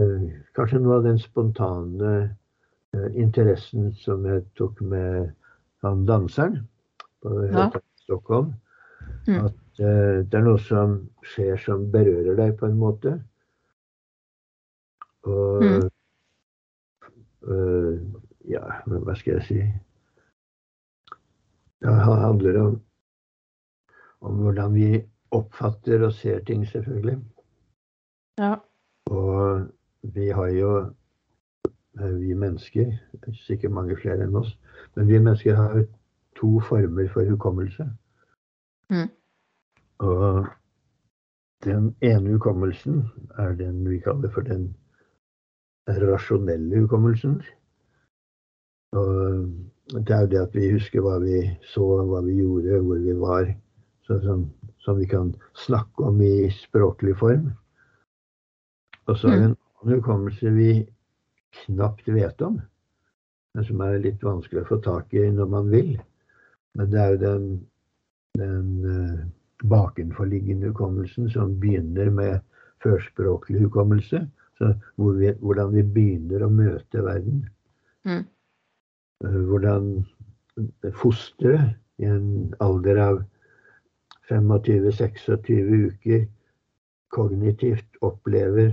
[0.00, 2.12] eh, Kanskje noe av den spontane
[2.94, 5.30] eh, interessen som jeg tok med
[5.82, 6.60] han danseren
[7.22, 7.70] på Ja.
[8.02, 8.52] Stockholm.
[9.26, 9.46] Mm.
[9.46, 10.96] At det er noe som
[11.26, 13.12] skjer som berører deg på en måte.
[15.24, 15.88] Og Mm.
[17.48, 17.98] Eh,
[18.50, 19.60] Ja, hva skal jeg si?
[21.82, 22.80] Det handler om,
[24.20, 24.88] om hvordan vi
[25.30, 27.18] oppfatter og ser ting, selvfølgelig.
[28.38, 28.54] Ja.
[29.06, 29.68] Og
[30.02, 30.78] vi har jo
[32.00, 32.92] eh, Vi mennesker,
[33.46, 34.58] sikkert mange flere enn oss,
[34.96, 35.84] men vi mennesker har
[36.36, 37.86] to former for hukommelse.
[38.90, 39.10] Mm.
[39.98, 40.46] Og
[41.64, 43.04] den ene hukommelsen
[43.38, 44.76] er den vi kaller for den
[45.88, 47.40] rasjonelle hukommelsen.
[48.92, 53.00] Og det er jo det at vi husker hva vi så, hva vi gjorde, hvor
[53.02, 53.50] vi var.
[54.06, 54.46] Så, som,
[54.82, 57.52] som vi kan snakke om i språklig form.
[59.06, 60.72] Og så er det en annen hukommelse vi
[61.62, 62.60] knapt vet om,
[63.54, 65.92] men som er litt vanskelig å få tak i når man vil.
[66.78, 67.46] Men det er jo den,
[68.40, 69.24] den eh,
[69.70, 72.40] bakenforliggende hukommelsen som begynner med
[72.82, 74.24] førspråklig hukommelse.
[74.62, 77.40] Så hvor vi, hvordan vi begynner å møte verden.
[78.06, 78.20] Mm.
[79.24, 79.88] Eh, Hvordan
[81.00, 83.18] fosteret i en alder av
[84.30, 86.22] 25-26 uker
[87.12, 88.70] kognitivt opplever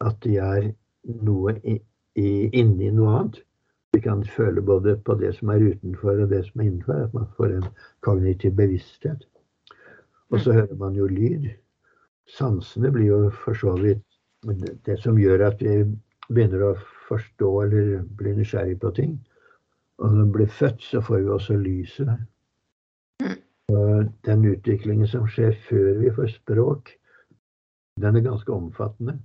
[0.00, 0.70] at de er
[1.28, 1.76] noe i,
[2.16, 3.42] i, inni noe annet.
[3.92, 7.04] Vi kan føle både på det som er utenfor og det som er innenfor.
[7.04, 7.68] At man får en
[8.06, 9.28] kognitiv bevissthet.
[10.32, 11.50] Og så hører man jo lyd.
[12.32, 14.07] Sansene blir jo for så vidt
[14.54, 15.82] det, det som gjør at vi
[16.28, 16.74] begynner å
[17.08, 19.16] forstå eller bli nysgjerrig på ting.
[19.98, 22.10] Og når vi blir født, så får vi også lyset.
[23.22, 23.38] Mm.
[23.74, 26.92] Og den utviklingen som skjer før vi får språk,
[27.98, 29.18] den er ganske omfattende.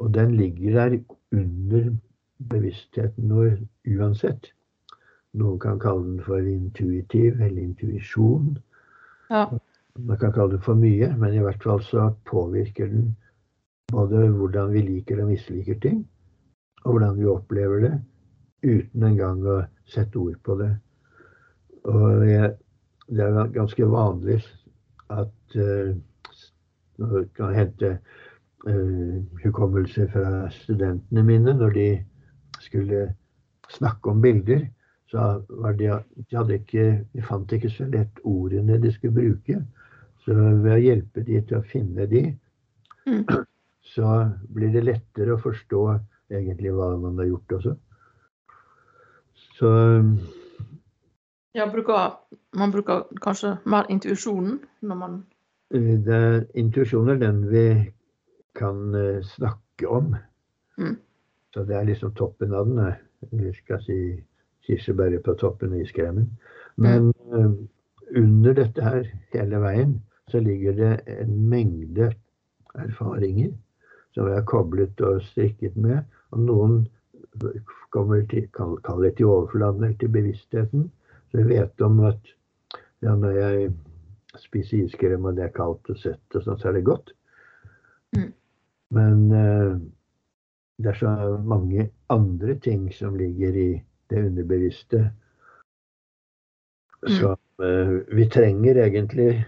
[0.00, 0.98] Og den ligger der
[1.32, 1.90] under
[2.50, 3.58] bevisstheten vår
[3.98, 4.52] uansett.
[5.32, 8.54] Noen kan kalle den for intuitiv eller intuisjon.
[9.30, 9.46] Ja.
[9.98, 13.10] Man kan kalle det for mye, men i hvert fall så påvirker den
[13.90, 16.00] både hvordan vi liker og misliker ting,
[16.84, 17.92] og hvordan vi opplever det,
[18.64, 20.70] uten engang å sette ord på det.
[21.88, 22.50] Og jeg,
[23.08, 24.40] det er ganske vanlig
[25.10, 25.94] at uh,
[27.00, 27.94] man kan hente
[28.68, 31.88] uh, hukommelse fra studentene mine når de
[32.60, 33.06] skulle
[33.72, 34.68] snakke om bilder.
[35.10, 35.42] Så
[35.78, 35.88] de,
[36.30, 39.56] de, ikke, de fant ikke så lett ordene de skulle bruke.
[40.22, 42.28] Så ved å hjelpe de til å finne de,
[43.06, 43.24] Mm.
[43.94, 45.82] Så blir det lettere å forstå
[46.30, 47.74] egentlig hva man har gjort også.
[49.58, 49.70] Så
[51.54, 52.12] Ja, bruker,
[52.54, 55.16] man bruker kanskje mer intuisjonen når man
[55.74, 56.20] eh, det,
[56.54, 57.64] intuisjon er den vi
[58.54, 60.14] kan eh, snakke om.
[60.78, 60.96] Mm.
[61.54, 62.78] Så det er liksom toppen av den.
[62.78, 63.98] eh, Vi skal si
[64.66, 66.30] kirsebæret på toppen i skremen.
[66.76, 67.68] Men mm.
[68.16, 69.98] under dette her hele veien
[70.30, 72.12] så ligger det en mengde
[72.74, 73.50] erfaringer
[74.14, 76.02] som vi har koblet og strikket med.
[76.34, 76.80] Og noen
[77.94, 80.90] kommer til, kaller til overflaten eller til bevisstheten.
[81.30, 82.34] Så jeg vet om at
[83.02, 83.70] ja, når jeg
[84.38, 87.14] spiser iskrem og det er kaldt og søtt og sånn, så er det godt.
[88.16, 88.28] Mm.
[88.96, 89.72] Men eh,
[90.82, 93.70] det er så mange andre ting som ligger i
[94.10, 95.06] det underbevisste
[97.08, 97.12] Mm.
[97.20, 99.46] som eh, vi trenger egentlig,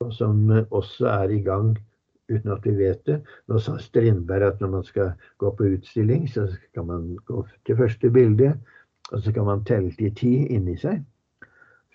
[0.00, 1.76] og som eh, også er i gang
[2.28, 3.20] uten at vi vet det.
[3.48, 7.76] Nå sa Strindberg at når man skal gå på utstilling, så skal man gå til
[7.76, 8.54] første bilde,
[9.12, 11.04] og så kan man telle til ti inni seg.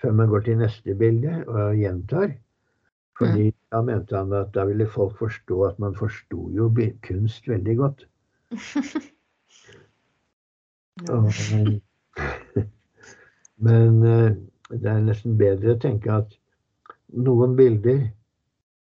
[0.01, 2.31] Før man går til neste bilde og gjentar.
[3.19, 6.71] Fordi da mente han at da ville folk forstå at man forsto jo
[7.07, 8.07] kunst veldig godt.
[11.09, 11.31] Og,
[13.65, 14.31] men eh,
[14.69, 16.35] det er nesten bedre å tenke at
[17.25, 18.03] noen bilder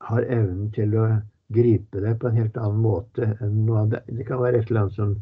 [0.01, 1.07] har evnen til å
[1.55, 4.09] gripe deg på en helt annen måte enn noe annet.
[4.09, 5.15] Det kan være et eller annet som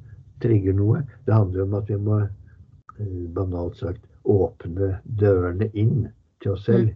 [0.42, 1.02] trigger noe.
[1.26, 6.06] Det handler om at vi må eh, banalt sagt åpne dørene inn
[6.42, 6.94] til oss selv.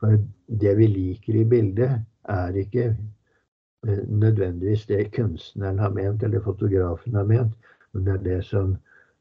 [0.00, 0.16] For
[0.62, 2.00] det vi liker i bildet,
[2.30, 7.52] er ikke eh, nødvendigvis det kunstneren har ment, eller fotografen har ment,
[7.92, 8.76] men det er det som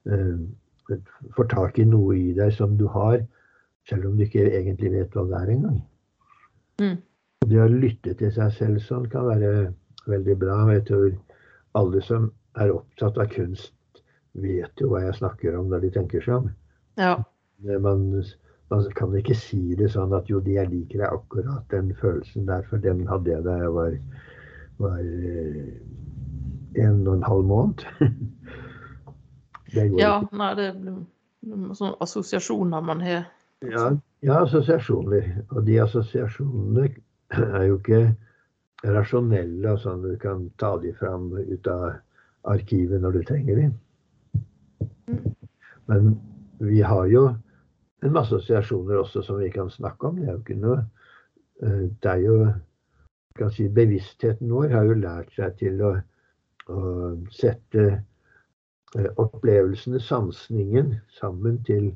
[0.07, 0.39] eh,
[1.35, 3.21] får tak i noe i deg som du har,
[3.89, 5.79] selv om du ikke egentlig vet hva det er engang.
[6.79, 6.97] Mm.
[7.47, 9.51] Det å lytte til seg selv sånn kan være
[10.11, 10.57] veldig bra.
[10.65, 11.09] og Jeg tror
[11.79, 13.73] alle som er opptatt av kunst,
[14.33, 16.49] vet jo hva jeg snakker om når de tenker seg om.
[16.99, 17.15] Ja.
[17.63, 18.23] Man
[18.69, 22.61] Man kan ikke si det sånn at jo, jeg liker deg akkurat den følelsen der,
[22.69, 23.95] for den hadde jeg da jeg var,
[24.77, 25.71] var eh,
[26.83, 27.81] en og en halv måned.
[29.97, 30.77] ja, nei, det er
[31.73, 33.25] sånne assosiasjoner man har.
[33.65, 33.89] Ja,
[34.21, 35.31] ja, assosiasjoner.
[35.49, 36.91] Og de assosiasjonene
[37.37, 38.03] er jo ikke
[38.95, 41.99] rasjonelle, sånn du kan ta de fram ut av
[42.49, 43.67] arkivet når du trenger de.
[45.89, 46.13] Men
[46.63, 47.27] vi har jo
[47.99, 50.19] en masse assosiasjoner også som vi kan snakke om.
[50.19, 50.79] Det er jo ikke noe
[51.63, 52.37] eh, Det er jo
[53.39, 55.93] kan si, Bevisstheten vår har jo lært seg til å,
[56.71, 56.79] å
[57.33, 61.91] sette eh, opplevelsene, sansningen, sammen til,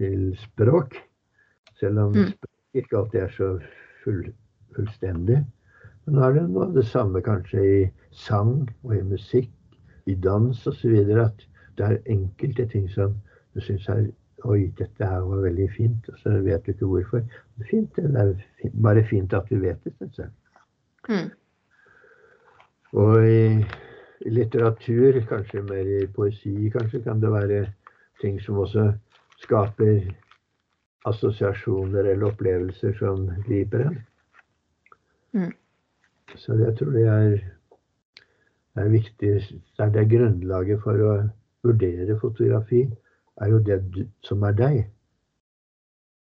[0.00, 0.96] til språk.
[1.80, 2.32] Selv om mm.
[2.32, 3.50] språk ikke alltid er så
[4.04, 4.24] full,
[4.80, 5.44] fullstendig.
[6.04, 7.80] Men nå er det noe av det samme kanskje i
[8.16, 9.52] sang og i musikk,
[10.08, 10.96] i dans osv.
[11.20, 11.44] At
[11.78, 13.14] det er enkelte ting som
[13.54, 14.08] du syns er
[14.48, 16.06] Oi, dette her var veldig fint.
[16.08, 17.20] Og så vet du ikke hvorfor.
[17.58, 20.30] Det er fint, det er bare fint at du vet det, syns jeg.
[21.10, 21.28] Mm.
[23.02, 23.42] Og i,
[24.24, 27.60] i, litteratur, kanskje mer i poesi, kanskje kan det være
[28.22, 28.86] ting som også
[29.44, 30.08] skaper
[31.08, 34.00] assosiasjoner eller opplevelser som griper en.
[35.36, 35.52] Mm.
[36.38, 37.36] Så jeg tror det er,
[38.78, 39.32] er viktig.
[39.40, 41.14] Det er det grunnlaget for å
[41.66, 42.84] vurdere fotografi,
[43.40, 44.80] er jo det du, som er deg.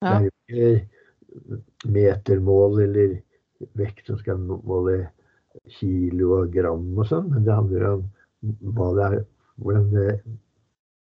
[0.04, 0.16] Ja.
[0.16, 3.18] Det er jo ikke metermål eller
[3.80, 5.02] vekt som skal måle
[5.80, 8.06] kilo og gram og sånn, men det handler om
[8.76, 9.24] hva det er,
[9.60, 10.10] hvordan det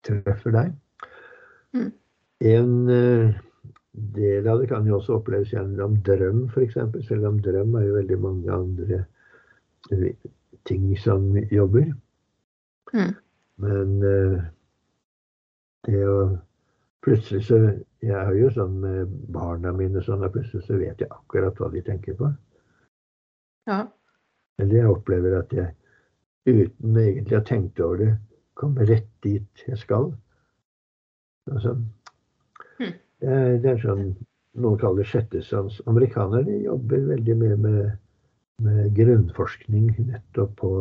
[0.07, 0.73] treffer deg.
[1.77, 1.91] Mm.
[2.53, 3.37] En uh,
[3.97, 6.79] del av det kan jo også oppleves gjennom drøm, f.eks.
[7.07, 9.05] Selv om drøm er jo veldig mange andre
[10.67, 11.93] ting som jobber.
[12.93, 13.15] Mm.
[13.63, 14.43] Men uh,
[15.87, 16.19] det å
[17.07, 17.57] Plutselig så
[18.03, 21.69] Jeg har jo sånn med barna mine sånn, og plutselig så vet jeg akkurat hva
[21.71, 22.33] de tenker på.
[23.71, 23.77] Ja.
[24.59, 25.71] Eller jeg opplever at jeg
[26.47, 28.11] uten egentlig å ha tenkt over det,
[28.59, 30.11] kommer rett dit jeg skal.
[31.51, 31.77] Altså,
[32.83, 32.93] mm.
[33.27, 34.11] Det, er, sånn
[34.57, 35.81] noen kaller sjettesans.
[35.91, 37.81] Amerikanerne jobber veldig mye med,
[38.65, 40.73] med grunnforskning nettopp på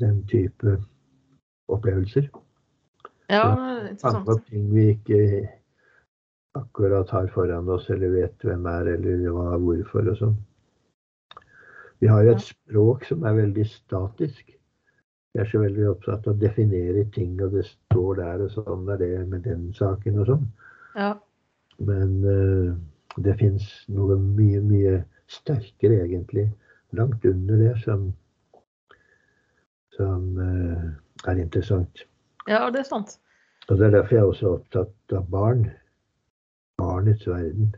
[0.00, 0.76] den type
[1.70, 2.28] opplevelser.
[3.30, 3.46] Ja,
[3.86, 4.26] interessant.
[4.26, 5.48] Mange ting vi ikke
[6.58, 10.38] akkurat har foran oss, eller vet hvem er, eller hva, hvorfor og sånn.
[12.00, 14.56] Vi har jo et språk som er veldig statisk.
[15.30, 18.88] Vi er så veldig opptatt av å definere ting, og det står der, og sånn
[18.90, 20.48] er det med den saken og sånn.
[20.96, 21.14] Ja.
[21.78, 22.74] Men uh,
[23.24, 24.96] det fins noe mye, mye
[25.30, 26.48] sterkere, egentlig,
[26.96, 28.10] langt under det, som,
[29.96, 30.88] som uh,
[31.30, 32.06] er interessant.
[32.48, 33.18] Ja, det er sant.
[33.68, 35.68] Og Det er derfor jeg er også opptatt av barn.
[36.80, 37.74] Barnets verden.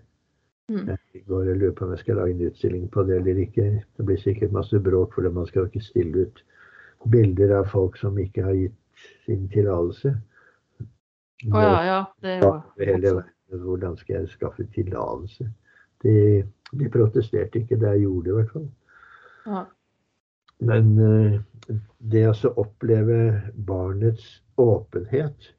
[0.70, 0.86] Mm.
[0.88, 3.66] Jeg går og lurer på om jeg skal lage en utstilling på det eller ikke.
[3.96, 6.44] Det blir sikkert masse bråk, for man skal jo ikke stille ut
[7.12, 10.14] bilder av folk som ikke har gitt sin tillatelse.
[11.50, 12.00] Å oh, ja, ja.
[12.22, 15.44] Det er jo hele veien Hvordan skal jeg skaffe tillatelse?
[16.02, 16.14] De,
[16.72, 18.68] de, protesterte ikke det jeg gjorde i hvert fall.
[19.44, 19.64] Ja.
[20.62, 21.74] Men uh,
[22.14, 23.18] det å oppleve
[23.68, 25.50] barnets åpenhet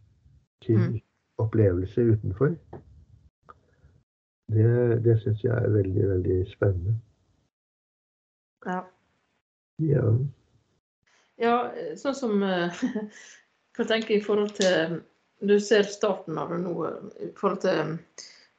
[0.65, 0.97] til mm.
[1.43, 2.55] opplevelser utenfor,
[4.53, 4.73] det,
[5.05, 6.97] det syns jeg er veldig, veldig spennende.
[8.65, 8.81] Ja.
[9.84, 10.09] Ja,
[11.41, 11.55] ja
[11.99, 12.43] sånn som
[13.73, 15.01] For å tenke i forhold til
[15.43, 16.73] Du ser starten av det nå
[17.19, 17.97] i forhold til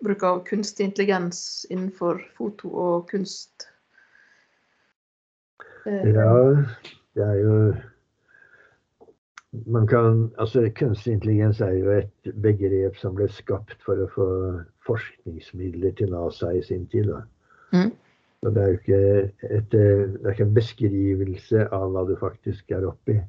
[0.04, 3.68] bruk av kunstig intelligens innenfor foto og kunst.
[5.84, 6.34] Ja,
[7.16, 7.56] det er jo
[9.66, 14.28] man kan, altså Kunstig intelligens er jo et begrep som ble skapt for å få
[14.86, 17.12] forskningsmidler til NASA i sin tid.
[17.72, 17.92] Mm.
[18.42, 19.02] Så det er jo ikke,
[19.50, 19.84] et, det
[20.24, 23.20] er ikke en beskrivelse av hva du faktisk er oppi.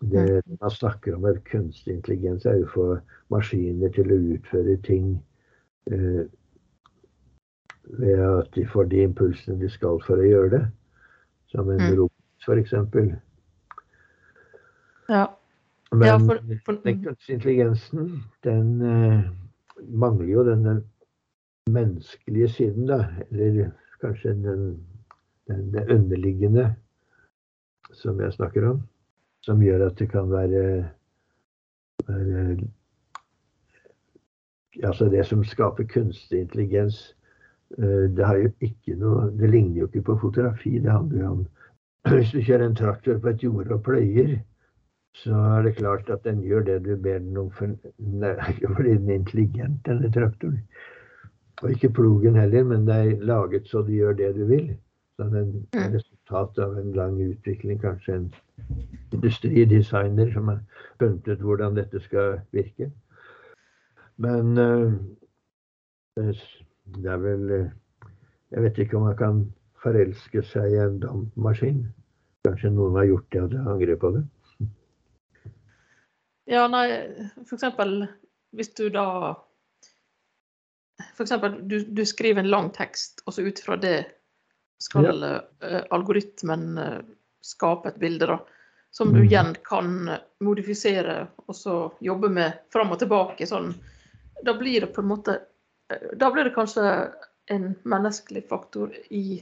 [0.00, 0.58] Det mm.
[0.60, 2.86] man snakker om med kunstig intelligens, er jo å få
[3.34, 5.10] maskiner til å utføre ting
[5.92, 6.22] eh,
[7.98, 10.62] ved at de får de impulsene de skal for å gjøre det.
[11.52, 11.92] Som en mm.
[11.98, 12.72] robot, f.eks.
[15.10, 15.26] Ja.
[15.90, 16.78] Men ja, for, for...
[16.84, 18.10] den kunstige intelligensen,
[18.46, 19.24] den eh,
[19.90, 20.84] mangler jo den
[21.70, 23.04] menneskelige siden, da.
[23.30, 24.86] Eller kanskje den,
[25.48, 26.74] den, underliggende
[27.92, 28.82] som jeg snakker om.
[29.44, 30.90] Som gjør at det kan være,
[32.08, 32.58] være
[34.82, 37.16] Altså det som skaper kunstig intelligens,
[37.78, 40.78] uh, det noe Det ligner jo ikke på fotografi.
[40.78, 41.46] Det handler jo om
[42.14, 44.38] Hvis du kjører en traktor på et jorde og pløyer,
[45.14, 47.66] så er det klart at den gjør det du ber den om, for,
[48.76, 50.62] fordi den er intelligent, denne traktoren.
[51.62, 54.76] Og ikke plogen heller, men det er laget så du gjør det du vil.
[55.16, 56.00] Så den mm.
[56.30, 58.34] Resultat av en lang utvikling, kanskje en
[59.12, 60.60] industridesigner som har
[60.98, 62.90] funnet ut hvordan dette skal virke.
[64.16, 64.92] Men uh,
[66.16, 67.70] det er vel uh,
[68.50, 69.52] Jeg vet ikke om man kan
[69.82, 71.84] forelske seg i en dampmaskin.
[72.44, 74.24] Kanskje noen har gjort det, og det angrer på det.
[76.50, 76.88] Ja, nei,
[77.46, 78.08] eksempel
[78.50, 79.36] hvis du da
[81.20, 84.19] eksempel du, du skriver en lang tekst, og så ut fra det
[84.80, 85.40] skal ja.
[85.64, 86.98] uh, algoritmen uh,
[87.44, 88.40] skape et bilde, da.
[88.90, 89.26] Som du mm.
[89.28, 89.92] igjen kan
[90.42, 93.46] modifisere og så jobbe med fram og tilbake.
[93.46, 93.70] sånn.
[94.42, 95.36] Da blir det på en måte
[96.18, 96.82] Da blir det kanskje
[97.50, 99.40] en menneskelig faktor i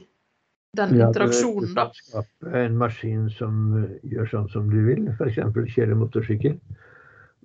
[0.77, 1.89] den ja, interaksjonen, da.
[1.93, 5.37] Skape en maskin som gjør sånn som du vil, f.eks.
[5.73, 6.57] kjøre motorsykkel.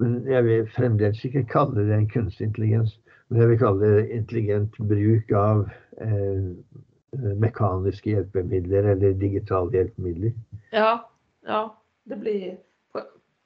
[0.01, 2.97] Men jeg vil fremdeles ikke kalle det en kunstig intelligens.
[3.29, 5.65] Men jeg vil kalle det intelligent bruk av
[6.03, 6.51] eh,
[7.41, 10.35] mekaniske hjelpemidler eller digitale hjelpemidler.
[10.73, 10.93] Ja,
[11.47, 11.65] ja.
[12.05, 12.57] Det blir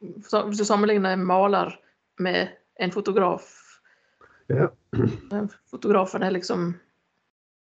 [0.00, 1.70] Hvis du sammenligner en maler
[2.18, 2.48] med
[2.82, 3.46] en fotograf
[4.48, 4.68] ja.
[5.70, 6.72] Fotografen er liksom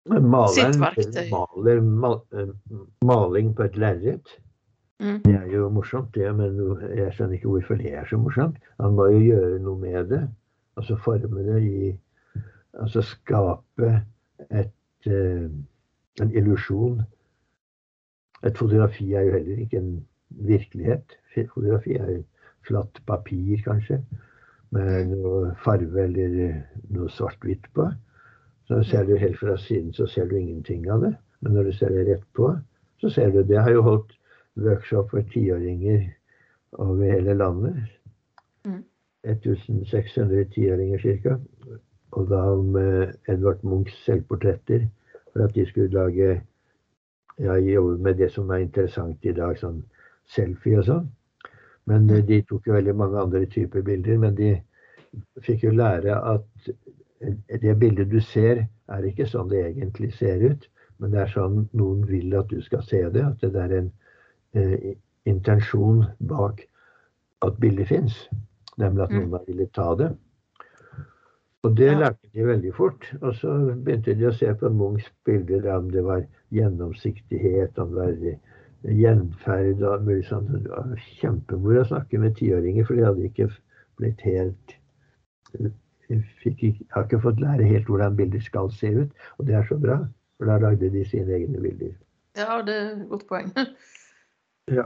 [0.10, 1.28] Maleren, sitt verktøy.
[1.30, 2.50] Maler mal, eh,
[3.06, 4.32] maling på et lerret.
[5.02, 5.20] Mm.
[5.24, 6.58] Det er jo morsomt, det, men
[6.98, 8.58] jeg skjønner ikke hvorfor det er så morsomt.
[8.82, 10.24] Han må jo gjøre noe med det.
[10.78, 11.92] Altså forme det i
[12.80, 13.88] Altså skape
[14.50, 15.50] et, uh,
[16.22, 17.02] en illusjon.
[18.44, 19.96] Et fotografi er jo heller ikke en
[20.48, 21.18] virkelighet.
[21.54, 22.24] Fotografi er jo
[22.68, 24.02] flatt papir, kanskje,
[24.72, 26.62] med noe farve eller eh,
[26.94, 27.90] noe svart-hvitt på.
[28.70, 31.16] Så ser du helt fra siden, så ser du ingenting av det.
[31.42, 32.54] Men når du ser det rett på,
[33.02, 34.14] så ser du Det har jo holdt
[34.56, 36.06] workshop for tiåringer
[36.72, 37.76] over hele landet.
[38.66, 38.84] Mm.
[39.24, 41.38] 1600 tiåringer ca.
[42.12, 44.88] Og da med Edvard Munchs selvportretter
[45.32, 46.42] for at de skulle lage
[47.40, 49.82] ja, jobbe med det som er interessant i dag, sånn
[50.30, 51.08] selfie og sånn.
[51.90, 52.26] Men mm.
[52.28, 54.20] de tok jo veldig mange andre typer bilder.
[54.22, 54.52] Men de
[55.46, 56.72] fikk jo lære at
[57.62, 60.68] det bildet du ser, er ikke sånn det egentlig ser ut.
[61.02, 63.24] Men det er sånn noen vil at du skal se det.
[63.26, 63.90] At det er en
[64.54, 64.94] eh,
[65.30, 66.62] intensjon bak
[67.46, 68.28] at bildet fins.
[68.78, 69.24] Nemlig at mm.
[69.24, 70.12] noen har villet ta det.
[71.64, 73.06] Og det lærte de veldig fort.
[73.22, 73.54] Og så
[73.86, 76.24] begynte de å se på Munchs bilder om det var
[76.56, 80.50] gjennomsiktighet, om det var gjenferd og mulig sånt.
[80.64, 83.52] Det var kjempemoro å snakke med tiåringer, for de hadde ikke
[84.02, 84.78] blitt helt
[86.42, 89.68] fikk, Jeg har ikke fått lære helt hvordan bilder skal se ut, og det er
[89.70, 90.02] så bra.
[90.38, 91.94] For da lagde de sine egne bilder.
[92.38, 93.54] Ja, det er et godt poeng.
[94.72, 94.84] Ja.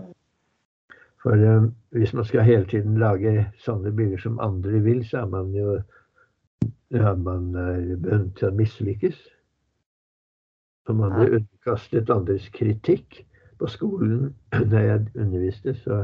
[1.21, 5.27] For um, hvis man skal hele tiden lage sånne bilder som andre vil, så er
[5.29, 5.75] man jo
[6.93, 9.17] ja, man er bundet til å mislykkes.
[10.85, 13.23] Og man ble underkastet andres kritikk.
[13.59, 14.33] På skolen
[14.71, 16.03] da jeg underviste, så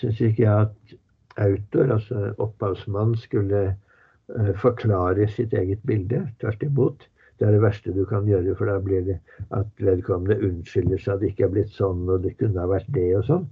[0.00, 0.96] syns ikke jeg at
[1.38, 6.24] autor, altså opphavsmann, skulle uh, forklare sitt eget bilde.
[6.40, 7.06] Tvert imot.
[7.38, 9.20] Det er det verste du kan gjøre, for da blir det
[9.54, 12.88] at vedkommende unnskylder seg at det ikke er blitt sånn, og det kunne ha vært
[12.96, 13.44] det og sånn.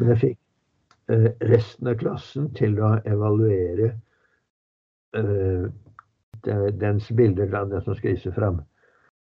[0.00, 0.38] Men jeg fikk
[1.14, 4.00] eh, resten av klassen til å evaluere eh,
[6.80, 8.60] dens bilder, den som skal vise fram.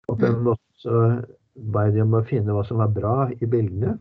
[0.07, 0.43] Og på en mm.
[0.49, 1.03] måte så
[1.73, 3.97] ba jeg dem å finne hva som var bra i bildene.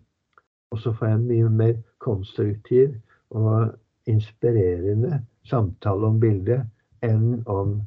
[0.71, 2.95] Og så får jeg en mye mer konstruktiv
[3.31, 3.73] og
[4.11, 6.67] inspirerende samtale om bildet
[7.07, 7.81] enn om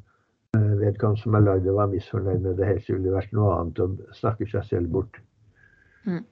[0.54, 2.74] Eh, vedkommende som har lagd det, var misfornøyd med det.
[2.88, 5.18] Ville vært noe annet og snakker seg selv bort.
[6.06, 6.22] Mm.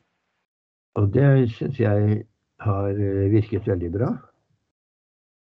[1.01, 2.19] Og det syns jeg
[2.63, 4.11] har eh, virket veldig bra.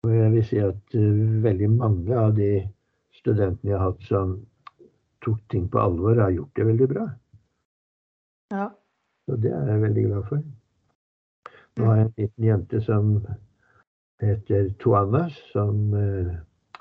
[0.06, 2.50] Og jeg vil si at uh, veldig mange av de
[3.16, 4.36] studentene jeg har hatt som
[5.24, 7.06] tok ting på alvor, har gjort det veldig bra.
[8.54, 8.68] Ja.
[9.26, 10.44] Og det er jeg veldig glad for.
[11.76, 13.10] Nå har jeg en liten jente som
[14.22, 16.36] heter Tuana, som uh,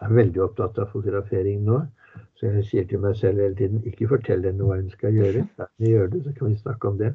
[0.06, 1.82] er veldig opptatt av fotografering nå.
[2.38, 5.48] Så jeg sier til meg selv hele tiden ikke fortell henne hva hun skal gjøre.
[5.58, 7.12] Når vi gjør det, så kan vi snakke om det.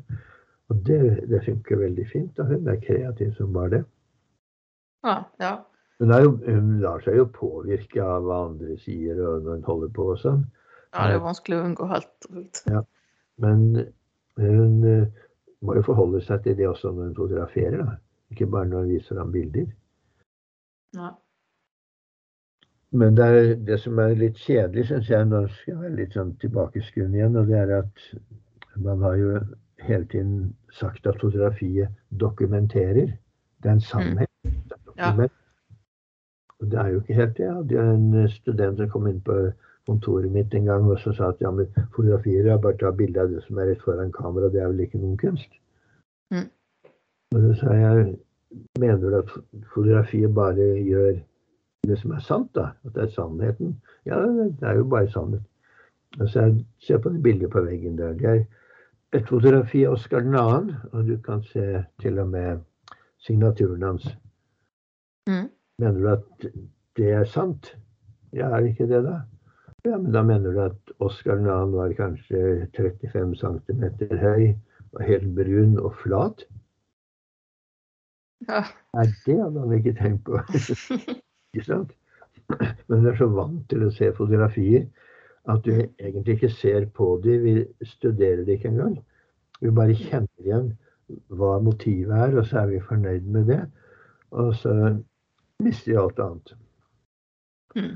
[0.71, 1.01] Og det,
[1.31, 2.35] det funker veldig fint.
[2.37, 2.51] Da.
[2.51, 3.85] Hun er kreativ som bare det.
[5.07, 5.55] Ja, ja.
[6.01, 9.91] Hun, jo, hun, lar seg jo påvirke av hva andre sier og når hun holder
[9.97, 10.45] på og sånn.
[10.95, 12.29] Ja, det er vanskelig å unngå helt.
[12.71, 12.81] Ja.
[13.45, 13.67] Men
[14.41, 15.27] hun uh,
[15.61, 17.83] må jo forholde seg til det også når hun fotograferer.
[17.85, 17.99] Da.
[18.33, 19.69] Ikke bare når hun viser ham bilder.
[20.97, 21.11] Ja.
[22.91, 26.17] Men det, er, det som er litt kjedelig, syns jeg, nå skal jeg være litt
[26.17, 28.07] sånn tilbakeskuende igjen, og det er at
[28.83, 29.37] man har jo
[29.85, 30.41] hele tiden
[30.75, 33.13] sagt at fotografiet dokumenterer.
[33.63, 34.33] Det er en sannhet.
[34.99, 35.13] Ja.
[36.61, 37.45] Men det er jo ikke helt det.
[37.45, 39.37] Jeg hadde jo en student som kom inn på
[39.89, 42.91] kontoret mitt en gang og så sa at ja, men fotografier er bare å ta
[42.95, 45.57] bilde av det som er rett foran kamera, det er vel ikke noen kunst?
[46.35, 46.47] Mm.
[47.35, 48.05] Og så sa jeg
[48.79, 49.33] mener du at
[49.73, 51.21] fotografiet bare gjør
[51.89, 52.73] det som er sant, da?
[52.85, 53.77] At det er sannheten?
[54.07, 55.47] Ja, det er jo bare sannhet.
[56.19, 58.13] Og så jeg Se på det bildet på veggen der.
[58.19, 58.45] Det er
[59.13, 62.61] et fotografi av Oskar 2., og du kan se til og med
[63.19, 64.07] signaturen hans.
[65.29, 65.49] Mm.
[65.81, 66.49] Mener du at
[66.99, 67.73] det er sant?
[68.37, 69.21] Ja, er det ikke det, da?
[69.85, 71.55] Ja, men da mener du at Oskar 2.
[71.73, 73.85] var kanskje 35 cm
[74.21, 74.51] høy,
[74.93, 76.45] var helt brun og flat?
[78.49, 78.65] Ja.
[78.97, 80.41] Nei, det hadde han ikke tenkt på.
[81.55, 81.97] ikke sant?
[82.89, 84.87] Men du er så vant til å se fotografier
[85.49, 87.45] at du egentlig ikke ser på dem.
[87.45, 88.99] Vi studerer det ikke engang.
[89.61, 90.73] Vi bare kjenner igjen
[91.33, 93.63] hva motivet er, og så er vi fornøyd med det.
[94.31, 94.75] Og så
[95.65, 96.55] mister vi alt annet.
[97.77, 97.93] Mm.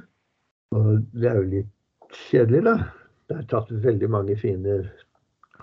[0.75, 2.77] Og det er jo litt kjedelig, da.
[3.29, 4.79] Det er tatt veldig mange fine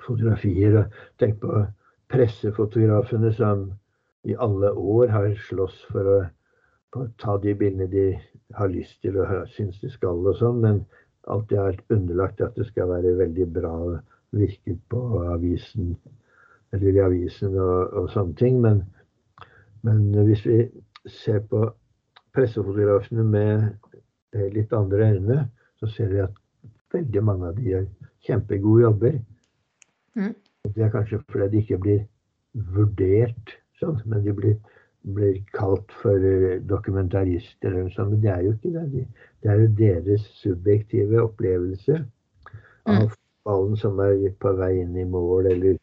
[0.06, 0.78] fotografier.
[0.82, 1.64] og Tenk på
[2.12, 3.70] pressefotografene som
[4.28, 6.18] i alle år har slåss for å,
[6.94, 8.08] for å ta de bildene de
[8.58, 10.82] har lyst til og syns de skal og sånn, men
[11.32, 13.76] alltid har vært underlagt at det skal være veldig bra
[14.36, 15.96] virket på avisen
[16.72, 18.60] eller i avisen og, og sånne ting.
[18.64, 18.84] Men,
[19.88, 20.60] men hvis vi
[21.10, 21.66] ser på
[22.36, 23.56] pressefotografene med
[24.36, 25.40] eh, litt andre øyne,
[25.80, 26.38] så ser vi at
[26.94, 27.88] veldig mange av de gjør
[28.28, 29.18] kjempegode jobber.
[30.16, 30.36] Mm.
[30.76, 32.02] Det er kanskje fordi de ikke blir
[32.76, 34.58] vurdert sånn, men de blir,
[35.16, 38.14] blir kalt for eh, dokumentarister eller noe sånt.
[38.14, 38.86] Men det er jo ikke det.
[38.94, 39.06] De,
[39.42, 42.04] det er jo deres subjektive opplevelse
[42.90, 43.10] av Mm.
[43.46, 45.78] ballen som er på vei inn i mål, eller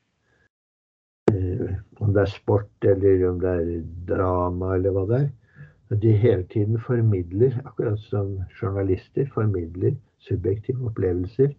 [1.32, 3.70] eh, om det er sport, eller om det er
[4.06, 5.28] drama, eller hva det er.
[5.90, 11.54] De hele tiden formidler, akkurat som journalister formidler subjektive opplevelser.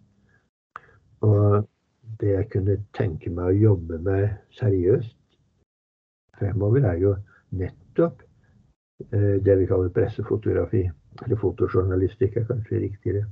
[1.20, 1.68] Og
[2.20, 5.16] det jeg kunne tenke meg å jobbe med seriøst
[6.38, 7.16] fremover, er jo
[7.50, 8.22] nettopp
[9.10, 10.84] eh, det vi kaller pressefotografi.
[11.24, 13.26] Eller fotojournalistikk er kanskje riktigere.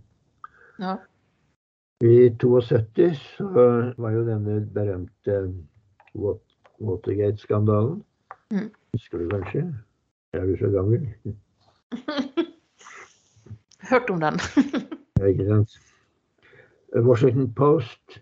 [0.83, 0.97] Ja.
[2.03, 3.69] I 72 så
[3.99, 5.39] var jo denne berømte
[6.15, 8.03] Watergate-skandalen.
[8.51, 8.71] Mm.
[8.95, 9.65] Husker du kanskje?
[10.33, 11.09] Er du så gammel?
[13.91, 14.41] Hørt om den.
[15.29, 15.79] Ikke sant?
[16.95, 18.21] Washington Post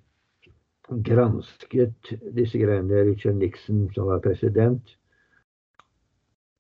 [1.04, 3.02] gransket disse greiene.
[3.10, 4.98] Richard Nixon, som var president,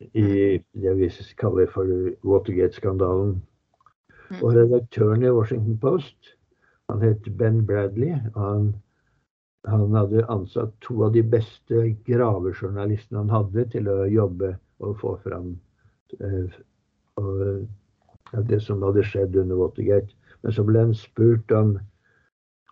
[0.00, 1.86] i det vi kaller for
[2.26, 3.38] Watergate-skandalen.
[4.30, 4.42] Mm.
[4.42, 6.34] Og redaktøren i Washington Post,
[6.90, 8.18] han het Ben Bradley.
[8.34, 8.74] og Han,
[9.64, 15.16] han hadde ansatt to av de beste gravejournalistene han hadde, til å jobbe og få
[15.24, 15.54] fram
[16.20, 16.56] eh,
[18.48, 20.12] det som hadde skjedd under Watergate.
[20.42, 21.76] Men så ble han spurt om,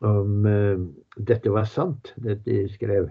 [0.05, 0.85] om eh,
[1.17, 3.09] dette var sant, det de skrev.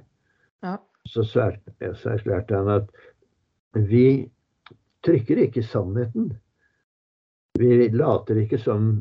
[0.64, 0.78] Ja.
[1.10, 2.94] Så erklærte han at
[3.74, 4.30] vi
[5.04, 6.32] trykker ikke sannheten.
[7.60, 8.96] Vi later ikke som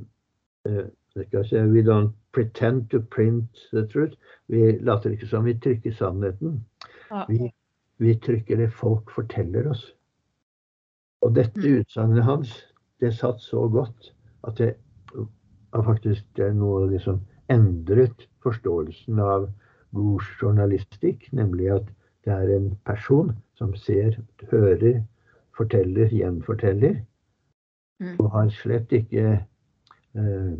[0.68, 4.16] eh, We don't pretend to print the truth.
[4.48, 6.64] Vi later ikke som vi trykker sannheten.
[7.10, 7.26] Ja.
[7.28, 7.52] Vi,
[8.02, 9.84] vi trykker det folk forteller oss.
[11.22, 11.80] Og dette Mm.
[11.80, 12.52] utsagnet hans,
[13.00, 14.12] det satt så godt
[14.44, 14.74] at det
[15.72, 16.24] har faktisk
[16.54, 19.48] noe liksom endret forståelsen av
[19.94, 21.86] god journalistikk, nemlig at
[22.24, 24.16] det er en person som ser,
[24.50, 25.02] hører,
[25.56, 27.00] forteller, gjenforteller,
[28.00, 28.16] Mm.
[28.18, 29.46] og har slett ikke
[30.16, 30.52] eh,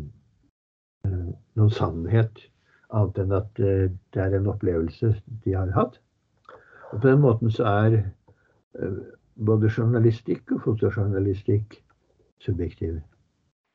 [1.05, 2.39] eh, noen sannhet
[2.93, 5.09] annet enn at eh, det er en opplevelse
[5.43, 5.99] de har hatt.
[6.93, 8.97] Og på den måten så er eh,
[9.45, 11.79] både journalistikk og fotojournalistikk
[12.41, 12.99] subjektiv.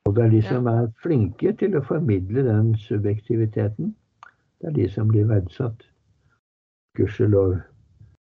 [0.07, 3.91] Og det er de som er flinke til å formidle den subjektiviteten,
[4.61, 5.83] det er de som blir verdsatt.
[6.97, 7.59] Gudskjelov.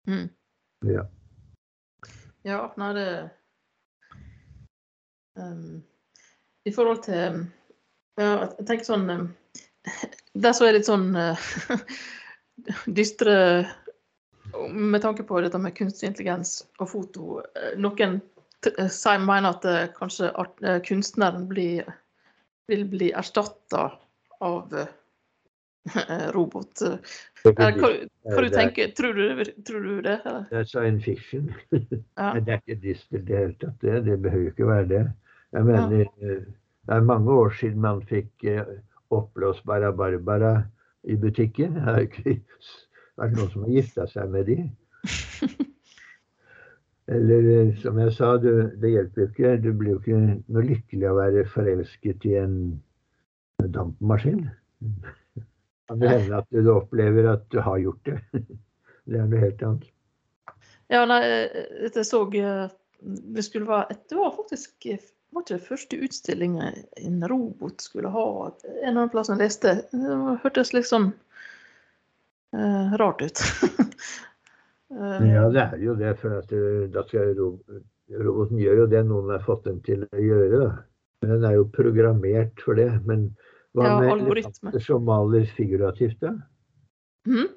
[0.08, 0.30] Mm.
[0.88, 1.04] Ja.
[2.44, 3.06] Ja, nei, det
[5.36, 5.82] um,
[6.64, 7.42] I forhold til
[8.16, 9.26] ja, Jeg tenker sånn um,
[10.44, 11.50] Det som er litt sånn uh,
[12.98, 13.36] dystre
[14.72, 18.20] med tanke på dette med kunstig intelligens og foto eh, Noen
[18.66, 20.30] eh, mener at eh, kanskje
[20.86, 21.88] kunstneren blir,
[22.70, 23.90] vil bli erstatta
[24.40, 24.74] av
[26.36, 26.82] robot.
[26.82, 27.90] Eller, Hva,
[28.28, 30.18] hva du er- tenker Tror du, tror du det?
[30.24, 30.44] Eller?
[30.50, 31.48] Det er science fiction.
[31.70, 32.34] Ja.
[32.44, 33.80] Det er ikke dystert i det hele tatt.
[33.80, 35.06] Det, det behøver ikke være det.
[35.56, 36.36] Jeg mener, ja.
[36.86, 38.44] det er mange år siden man fikk
[39.10, 40.52] oppblåsbara Barbara
[41.04, 41.74] i butikken.
[41.80, 42.36] Jeg har ikke
[43.20, 44.56] vært noen som har gifta seg med de.
[47.10, 48.50] Eller eh, som jeg sa, du,
[48.80, 49.54] det hjelper jo ikke.
[49.64, 52.58] Du blir jo ikke noe lykkelig av å være forelsket i en
[53.74, 54.44] dampmaskin.
[55.90, 58.20] Kan det hende at du opplever at du har gjort det.
[59.10, 59.88] Det er noe helt annet.
[60.92, 64.86] Ja, nei, jeg så det skulle være Det var faktisk
[65.32, 66.68] var ikke det første utstillinga
[66.98, 69.74] en robot skulle ha en eller annen plass jeg leste.
[69.92, 70.88] Det hørtes litt
[72.56, 73.42] uh, rart ut.
[74.92, 76.14] uh, ja, det er jo det.
[76.22, 80.24] For at eh, da skal roboten gjør jo det noen har fått den til å
[80.24, 80.64] gjøre.
[80.64, 80.70] da.
[81.26, 82.90] Den er jo programmert for det.
[83.06, 83.30] Men
[83.76, 86.34] hva ja, med elefanter som maler figurativt, da?
[87.28, 87.50] Mm?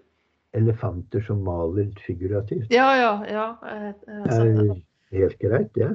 [0.53, 2.69] Elefanter som maler figurativt?
[2.73, 3.13] Ja, ja.
[3.29, 3.47] ja.
[3.65, 4.81] Jeg, jeg jeg, det.
[5.13, 5.89] Helt greit, det.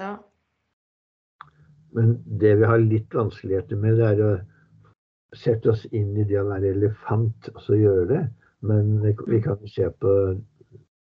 [0.00, 0.16] Ja.
[1.92, 4.32] Men det vi har litt vanskeligheter med, det er å
[5.32, 8.22] sette oss inn i det å være elefant og så gjøre det.
[8.68, 10.12] Men vi kan se på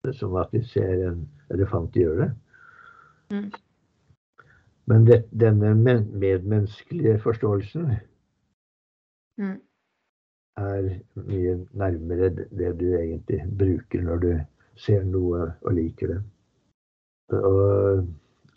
[0.06, 1.22] det som at vi ser en
[1.54, 2.32] elefant gjøre det.
[3.34, 3.46] Mm.
[4.86, 7.88] Men det, denne medmenneskelige forståelsen
[9.38, 9.56] mm.
[10.62, 10.90] er
[11.26, 14.30] mye nærmere det du egentlig bruker når du
[14.78, 16.20] ser noe og liker det.
[17.34, 18.06] Og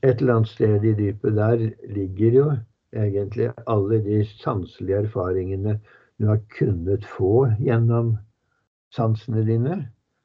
[0.05, 2.49] et eller annet sted i dypet der ligger jo
[2.95, 5.79] egentlig alle de sanselige erfaringene
[6.19, 8.17] du har kunnet få gjennom
[8.95, 9.77] sansene dine.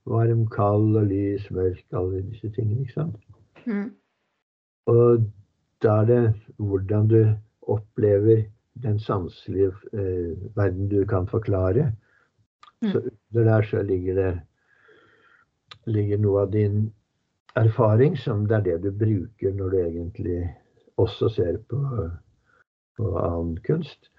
[0.07, 2.83] Varm, kald og lys, mørk, alle disse tingene.
[2.85, 3.17] ikke sant?
[3.67, 3.93] Mm.
[4.87, 5.25] Og
[5.83, 6.25] da er det
[6.59, 7.21] hvordan du
[7.63, 8.45] opplever
[8.83, 11.93] den sanselige eh, verden du kan forklare.
[12.83, 12.91] Mm.
[12.91, 14.35] Så under der så ligger det
[15.87, 16.93] ligger noe av din
[17.57, 20.39] erfaring som det er det du bruker når du egentlig
[21.01, 21.81] også ser på,
[22.99, 24.11] på annen kunst.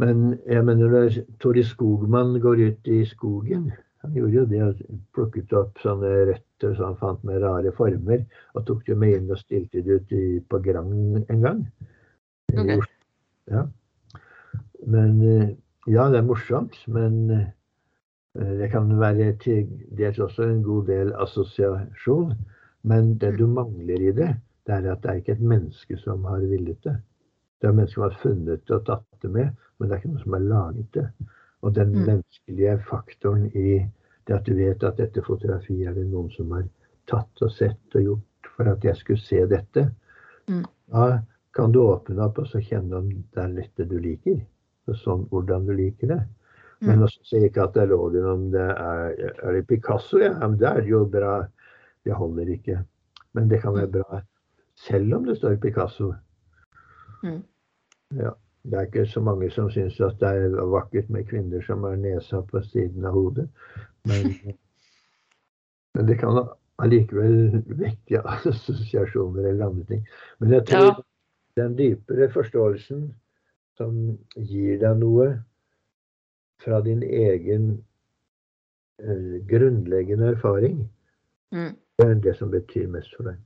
[0.00, 3.66] Men jeg mener når Tori Skogman går ut i skogen
[4.02, 4.78] Han gjorde jo det og
[5.14, 8.24] plukket opp sånne røtter som han fant med rare former,
[8.56, 11.60] og tok det med inn og stilte det ut i, på Grand en gang.
[12.50, 12.80] Okay.
[13.46, 13.62] Ja.
[14.82, 15.22] Men
[15.86, 17.46] ja, det er morsomt, men eh,
[18.58, 22.34] det kan være til dels også en god del assosiasjon.
[22.82, 24.30] Men det du mangler i det,
[24.66, 26.96] det er at det er ikke et menneske som har villet det.
[27.62, 30.12] Det er mennesker som har funnet det og tatt det med, men det er ikke
[30.12, 31.04] noen som har laget det.
[31.62, 32.00] Og den mm.
[32.08, 33.76] menneskelige faktoren i
[34.26, 36.66] det at du vet at dette fotografiet er det noen som har
[37.10, 39.86] tatt og sett og gjort for at jeg skulle se dette,
[40.50, 40.64] mm.
[40.90, 41.06] da
[41.54, 44.40] kan du åpne opp og så kjenne om det er dette du liker.
[44.90, 46.20] Og sånn hvordan du liker det.
[46.82, 47.06] Men mm.
[47.06, 50.66] også ikke at det er katalogen om det er, er det Picasso, ja, men det
[50.66, 51.44] er jo bra
[52.02, 52.80] det holder ikke.
[53.38, 53.94] Men det kan være mm.
[54.00, 54.22] bra
[54.82, 56.10] selv om det står Picasso.
[57.22, 57.42] Mm.
[58.18, 58.32] Ja,
[58.62, 61.96] det er ikke så mange som syns at det er vakkert med kvinner som har
[61.96, 63.48] nesa på siden av hodet.
[64.08, 64.34] Men,
[65.94, 66.42] men det kan
[66.82, 70.04] allikevel vekke assosiasjoner eller andre ting.
[70.38, 70.96] Men jeg tror ja.
[71.62, 73.06] den dypere forståelsen
[73.80, 75.30] som gir deg noe
[76.62, 77.70] fra din egen
[79.02, 80.84] uh, grunnleggende erfaring,
[81.50, 81.72] mm.
[81.98, 83.40] Det er det som betyr mest for deg.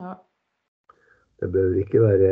[0.00, 0.12] Ja.
[1.40, 2.30] Det bør ikke være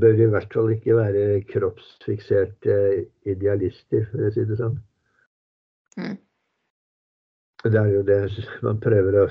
[0.00, 2.76] bør i hvert fall ikke være kroppsfikserte
[3.28, 4.78] idealister, for å si det sånn.
[6.00, 6.16] Mm.
[7.62, 8.20] Det er jo det
[8.64, 9.26] man prøver å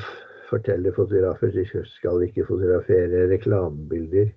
[0.51, 1.51] fortelle fotografer.
[1.55, 4.29] De skal ikke fotografere reklamebilder.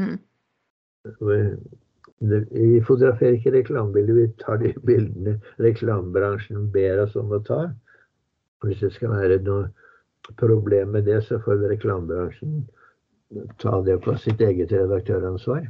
[0.00, 0.16] Mm.
[1.20, 7.60] Vi fotograferer ikke reklamebilder, vi tar de bildene reklamebransjen ber oss om å ta.
[8.64, 9.68] Hvis det skal være noe
[10.40, 12.64] problem med det, så får reklamebransjen
[13.58, 15.68] ta det på sitt eget redaktøransvar.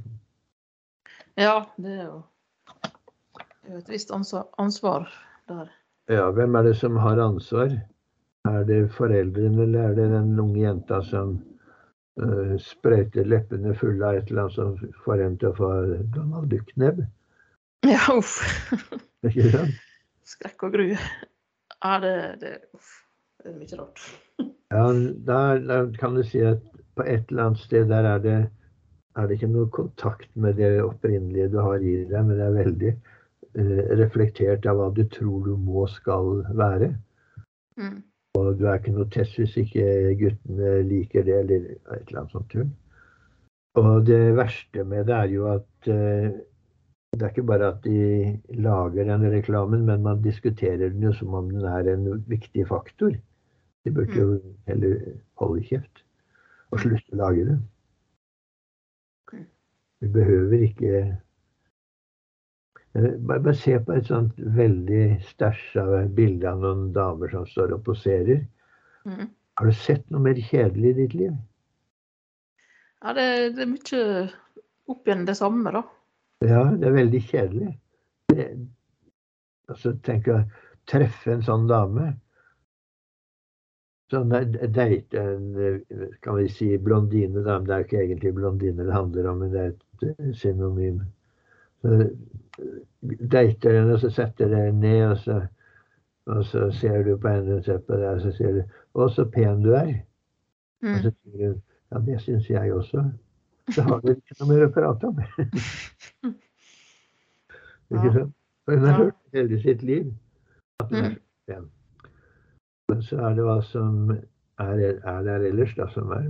[1.36, 2.22] Ja, det er jo,
[3.76, 5.10] et visst ansvar
[5.48, 5.68] der.
[6.08, 7.74] Ja, hvem er det som har ansvar?
[8.46, 11.34] Er det foreldrene, eller er det den unge jenta som
[12.22, 15.70] uh, sprøyter leppene fulle av et eller annet som får en til å få
[16.14, 17.02] Donald Duck-nebb?
[17.86, 18.38] Ja, uff.
[19.26, 19.82] Ikke sant?
[20.26, 20.86] Skrekk og gru.
[20.94, 22.94] Ja, det, det, uff,
[23.42, 24.06] det er mye rart.
[24.70, 24.86] ja,
[25.26, 26.62] da, kan du si at
[26.96, 28.38] på et eller annet sted der er det,
[29.16, 32.56] er det ikke noe kontakt med det opprinnelige du har i deg, men det er
[32.56, 36.94] veldig eh, reflektert av hva du tror du må skal være.
[37.76, 38.00] Mm.
[38.36, 42.36] Og du er ikke noe test hvis ikke guttene liker det, eller et eller annet
[42.36, 42.68] sånt tull.
[43.76, 46.32] Og det verste med det er jo at eh,
[47.16, 48.00] det er ikke bare at de
[48.60, 53.12] lager den reklamen, men man diskuterer den jo som om den er en viktig faktor.
[53.84, 54.58] De burde jo mm.
[54.68, 54.98] heller
[55.40, 56.05] holde kjeft
[56.72, 57.56] og slutte å lage det.
[60.04, 60.98] Vi behøver ikke
[63.26, 67.74] bare, bare se på et sånt veldig stæsj av bilde av noen damer som står
[67.76, 68.44] og poserer.
[69.08, 69.28] Mm.
[69.56, 71.36] Har du sett noe mer kjedelig i ditt liv?
[73.04, 73.26] Ja, det,
[73.56, 74.02] det er mye
[74.92, 75.82] opp igjen det samme, da.
[76.44, 77.72] Ja, det er veldig kjedelig.
[78.32, 78.46] Det,
[79.72, 80.42] altså, tenk å
[80.90, 82.12] treffe en sånn dame.
[84.10, 85.46] Sånn date en,
[86.22, 87.56] kan vi si, blondine, da.
[87.58, 90.32] Men det er jo ikke egentlig blondine det handler om, men det er et eh,
[90.38, 91.00] synonym.
[91.82, 92.10] Så
[93.34, 95.40] dater henne, og så setter dere ned, og så,
[96.26, 98.62] og så ser du på henne og ser på deg, og så sier du
[98.96, 100.02] 'Å, så pen du er'.
[100.82, 101.02] Og Mm.
[101.02, 101.62] så sier hun
[101.92, 103.10] 'Ja, det syns jeg også'.
[103.74, 105.16] Så har dere ikke noe mer å prate om.
[107.90, 108.34] Ikke sant?
[108.64, 110.14] For hun har hørt hele sitt liv
[110.80, 111.70] at hun er så pen.
[112.88, 116.28] Men så er det hva som er, er der ellers, da, som er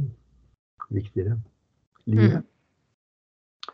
[0.88, 1.36] viktigere.
[2.06, 2.38] Livet.
[2.40, 3.72] Mm.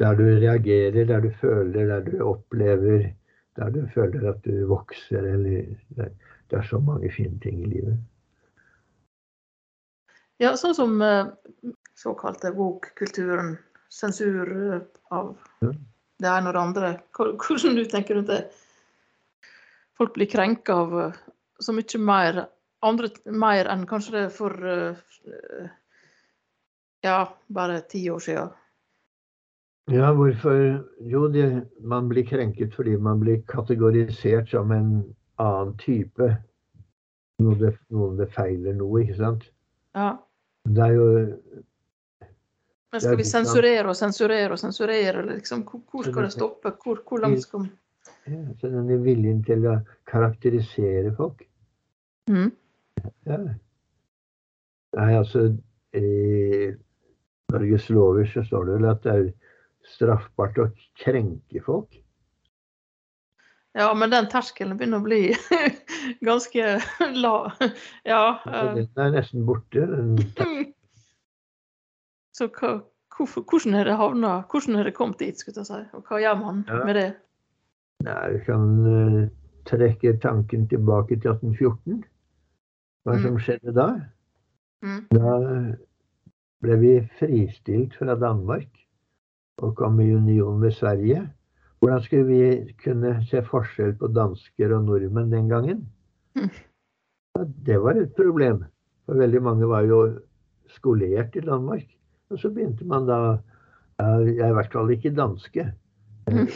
[0.00, 3.10] Der du reagerer, der du føler, der du opplever,
[3.56, 6.12] der du føler at du vokser, eller Det,
[6.50, 7.98] det er så mange fine ting i livet.
[10.40, 11.26] Ja, sånn som eh,
[12.00, 13.58] såkalte woke-kulturen.
[13.92, 14.80] Sensur eh,
[15.10, 15.72] av Ja.
[16.22, 16.92] det ene og det andre.
[17.12, 18.44] Hvordan du tenker rundt det?
[19.98, 21.18] Folk blir krenka av eh,
[21.60, 22.44] så mye mer,
[22.86, 25.68] andre, mer enn kanskje det for eh,
[27.04, 27.18] ja,
[27.48, 28.56] bare ti år siden.
[29.90, 30.58] Ja, hvorfor?
[31.00, 31.46] Jo, det,
[31.82, 34.92] man blir krenket fordi man blir kategorisert som en
[35.40, 36.28] annen type.
[37.40, 39.48] Noe det, noe det feiler noe, ikke sant?
[39.96, 40.12] Ja.
[40.68, 41.06] Det er jo
[42.92, 45.24] Men skal vi sensurere og sensurere og sensurere?
[45.26, 46.74] Liksom, hvor skal det stoppe?
[46.84, 47.66] Hvor, hvor langt skal
[48.28, 49.78] ja, så denne viljen til å
[50.10, 51.42] karakterisere folk.
[52.30, 52.50] Mm.
[53.28, 53.38] Ja.
[54.96, 55.44] Nei, altså
[55.96, 56.04] I
[57.52, 59.28] Norges lover så står det vel at det er
[59.90, 60.68] straffbart å
[61.00, 61.94] krenke folk.
[63.78, 65.20] Ja, men den terskelen begynner å bli
[66.28, 66.72] ganske
[67.14, 67.52] lav.
[68.06, 68.40] Ja.
[68.50, 69.86] Eh, Den er nesten borte.
[69.86, 70.16] Den,
[72.36, 72.80] Så hva,
[73.14, 75.80] hvorfor, hvordan har det havna Hvordan har det kommet dit, skulle jeg si?
[75.98, 76.84] Og hva gjør man Ja.
[76.86, 77.08] med det?
[78.00, 79.26] nei, vi kan uh,
[79.68, 81.98] trekke tanken tilbake til 1814.
[83.04, 83.22] Hva Mm.
[83.22, 83.88] som skjedde da?
[84.82, 85.04] Mm.
[85.10, 85.32] Da
[86.62, 88.68] ble vi fristilt fra Danmark
[89.62, 91.22] og kom i union med Sverige.
[91.80, 95.86] Hvordan skulle vi kunne se forskjell på dansker og nordmenn den gangen?
[96.36, 96.50] Mm.
[97.36, 98.64] Ja, det var et problem.
[99.06, 100.18] For veldig mange var jo
[100.68, 101.86] skolert i Danmark.
[102.30, 103.38] Og så begynte man da
[104.00, 105.72] Jeg er i hvert fall ikke danske.
[106.28, 106.46] Eh,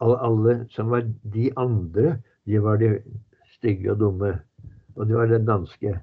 [0.00, 3.02] Alle, alle som var de andre, de var de
[3.56, 4.38] stygge og dumme.
[4.96, 5.94] Og det var det danske.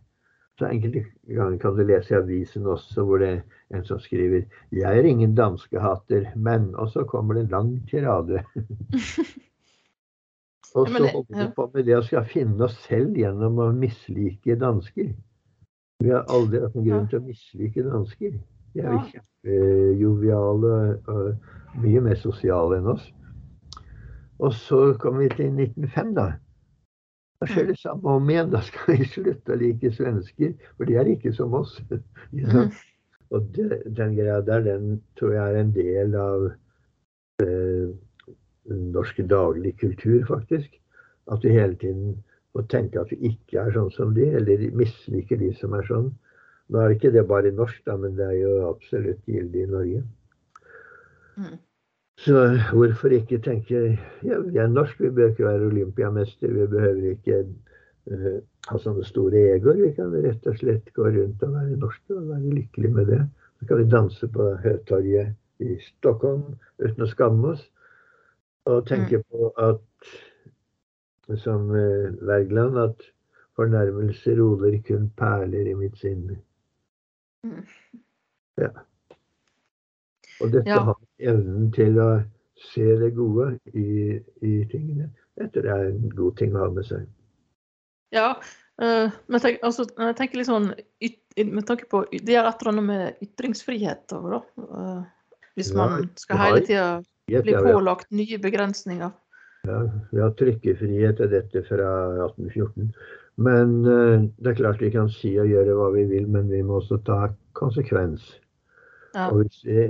[0.59, 3.41] Så enkelte ganger kan du lese i avisen også hvor det er
[3.75, 4.41] en som skriver
[4.71, 8.43] 'Jeg er ingen danskehater, men' Og så kommer det en lang tirade.
[10.75, 14.55] og så holder vi på med det å skal finne oss selv gjennom å mislike
[14.55, 15.13] dansker.
[15.99, 18.31] Vi har aldri hatt en grunn til å mislike dansker.
[18.73, 21.35] De er jo kjempejoviale og
[21.83, 23.11] mye mer sosiale enn oss.
[24.39, 26.31] Og så kommer vi til 1905, da.
[27.45, 28.51] Da skjer det samme om igjen.
[28.53, 31.77] Da skal vi slutte å like svensker, for de er ikke som oss.
[32.35, 32.67] Ja.
[33.33, 36.43] Og det, den greia der, den tror jeg er en del av
[37.41, 37.87] eh,
[38.95, 40.69] norsk daglig kultur, faktisk.
[41.33, 42.13] At vi hele tiden
[42.55, 46.11] må tenke at vi ikke er sånn som de, eller misliker de som er sånn.
[46.69, 49.71] Nå er det ikke det bare norsk, da, men det er jo absolutt gyldig i
[49.73, 50.03] Norge.
[51.35, 51.57] Mm.
[52.17, 53.79] Så hvorfor ikke tenke
[54.23, 57.41] ja, vi er norsk, vi bør ikke være olympiamester, vi behøver ikke
[58.11, 58.37] uh,
[58.69, 59.81] ha sånne store egoer.
[59.83, 63.19] Vi kan rett og slett gå rundt og være norske og være lykkelige med det.
[63.59, 65.35] Så kan vi danse på Høtorget
[65.65, 67.67] i Stockholm uten å skamme oss.
[68.65, 70.09] Og tenke på at,
[71.43, 73.11] som uh, Wergeland, at
[73.59, 76.31] fornærmelser roler kun perler i mitt sinn.
[77.45, 77.63] Mm.
[78.63, 78.71] Ja.
[80.43, 80.81] Og dette Ja.
[80.83, 82.09] har evnen til å
[82.71, 85.09] se det gode i, i tingene.
[85.39, 87.07] Dette er en god ting å ha med seg.
[88.15, 88.35] Ja,
[88.75, 92.59] Uh, men tenk, altså, jeg tenker litt sånn yt, med tanke på Det er et
[92.59, 94.39] eller annet med ytringsfrihet òg, da.
[94.59, 96.87] Uh, hvis Ja, man skal hele tida
[97.45, 99.13] bli pålagt nye begrensninger.
[99.65, 99.77] Ja,
[100.11, 101.87] vi har trykkefrihet til dette fra
[102.27, 102.91] 1814.
[103.47, 106.59] Men uh, det er klart vi kan si og gjøre hva vi vil, men vi
[106.59, 108.27] må også ta konsekvens.
[109.15, 109.29] Ja.
[109.29, 109.85] Og hvis vi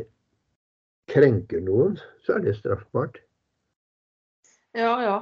[1.08, 3.20] krenker noen, så er det straffbart.
[4.76, 5.18] ja, ja.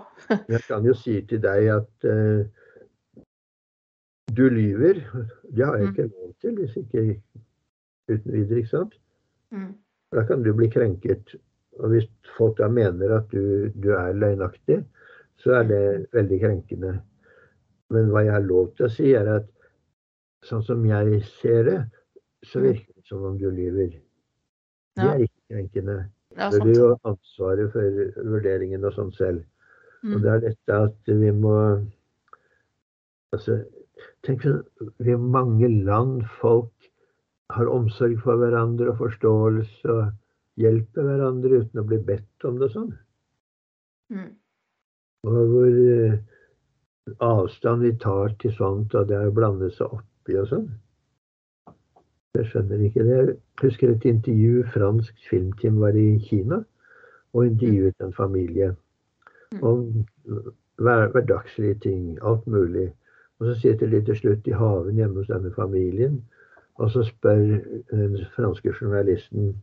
[0.49, 2.45] Jeg kan jo si til deg at uh,
[4.33, 4.93] du lyver.
[5.55, 5.93] Det har jeg Mm.
[5.93, 7.21] ikke lov til hvis ikke
[8.09, 8.93] uten videre, ikke sant?
[9.51, 9.75] Mm.
[10.13, 11.35] Da kan du bli krenket.
[11.79, 12.07] Og hvis
[12.37, 14.83] folk da mener at du, du er løgnaktig,
[15.37, 17.01] så er det veldig krenkende.
[17.89, 19.45] Men hva jeg har lov til å si, er at
[20.45, 21.79] sånn som jeg ser det,
[22.43, 22.63] så Mm.
[22.63, 23.99] virker det som om du lyver.
[24.95, 25.97] Det er ikke krenkende.
[26.37, 29.43] Ja, Du har jo ansvaret for vurderingen og sånn selv.
[30.03, 30.21] Og Mm.
[30.21, 31.85] det er dette at vi må
[33.33, 33.63] Altså,
[34.23, 34.43] tenk
[34.99, 36.71] Vi mange land, folk
[37.49, 40.11] har omsorg for hverandre og forståelse og
[40.61, 42.93] hjelper hverandre uten å bli bedt om det og sånn.
[44.13, 44.31] Mm.
[45.23, 46.17] Og hvor eh,
[47.19, 50.67] avstand vi tar til sånt, og det er å blande seg oppi og sånn.
[52.33, 53.17] Jeg skjønner ikke det.
[53.17, 56.63] Jeg husker et intervju fransk filmteam var i Kina
[57.33, 58.75] og intervjuet en familie
[59.53, 59.63] Mm.
[59.63, 60.05] om
[60.75, 62.93] hver, hverdagslige ting, alt mulig.
[63.39, 66.25] Og så sitter de til slutt i haven hjemme hos denne familien,
[66.75, 67.35] og så spør
[67.91, 69.55] den franske journalisten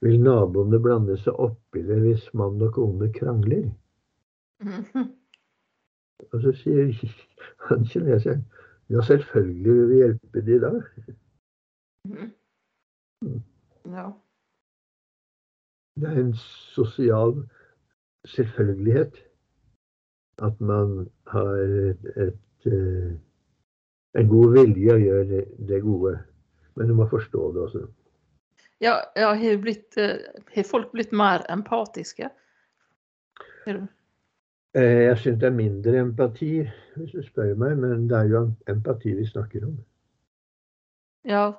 [0.00, 3.68] vil naboene blande seg oppi det hvis mann og kone krangler.
[4.60, 5.08] Mm.
[6.32, 6.90] Og så sier
[7.68, 8.42] han kineseren
[8.90, 10.70] ja, selvfølgelig vil vi hjelpe de da.
[12.08, 12.32] Mm.
[13.84, 14.10] Ja.
[16.00, 16.34] Det er en
[16.74, 17.48] sosial
[18.24, 19.18] selvfølgelighet
[20.42, 23.12] at man har et, et, eh,
[24.20, 26.16] en god vilje å gjøre det, det gode.
[26.76, 27.86] Men du må forstå det også.
[28.80, 30.24] Ja, ja har, blitt, eh,
[30.54, 32.30] har folk blitt mer empatiske?
[33.66, 33.82] Eh,
[34.74, 36.52] Jeg syns det er mindre empati,
[36.96, 39.76] hvis du spør meg, men det er jo empati vi snakker om.
[41.28, 41.50] Ja.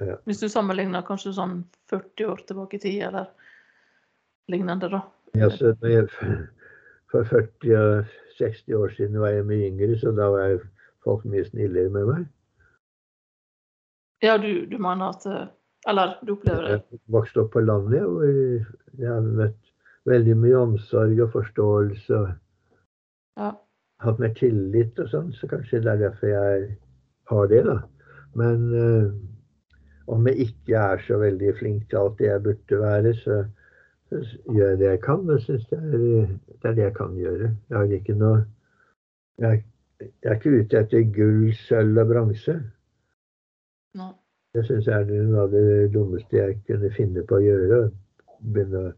[0.00, 0.16] Ja.
[0.24, 1.60] Hvis du sammenligner kanskje sånn
[1.92, 3.30] 40 år tilbake i tid, eller
[4.50, 5.04] lignende, da.
[5.38, 6.08] Ja, så jeg,
[7.12, 10.60] for 40 og 60 år siden var jeg mye yngre, så da var jeg
[11.04, 12.28] folk mye snillere med meg.
[14.24, 15.24] Ja, du, du mener at
[15.88, 16.74] Eller du opplever det?
[16.92, 19.70] Jeg vokste opp på landet og jeg har møtt
[20.08, 22.20] veldig mye omsorg og forståelse.
[23.40, 23.50] Ja.
[24.04, 26.68] Hatt mer tillit og sånn, så kanskje det er derfor jeg
[27.32, 27.78] har det, da.
[28.36, 29.08] Men eh,
[30.10, 33.38] om jeg ikke er så veldig flink til alt det jeg burde være, så,
[34.10, 34.22] så
[34.54, 35.30] gjør jeg det jeg kan.
[35.30, 37.50] Og syns det, det er det jeg kan gjøre.
[37.70, 38.40] Jeg har ikke noe
[39.40, 39.62] Jeg,
[40.00, 42.54] jeg er ikke ute etter gull, sølv og bronse.
[44.54, 47.78] Det syns jeg er noe av det dummeste jeg kunne finne på å gjøre.
[48.40, 48.92] Begynne å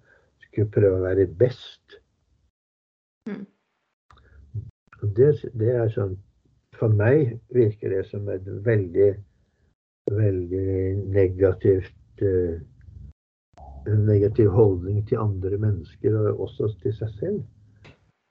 [0.47, 1.99] skulle prøve å være best.
[3.29, 3.45] Mm.
[5.17, 6.17] Det, det er sånn
[6.79, 9.13] For meg virker det som et veldig,
[10.11, 12.61] veldig negativt uh,
[13.83, 17.39] En negativ holdning til andre mennesker, og også til seg selv.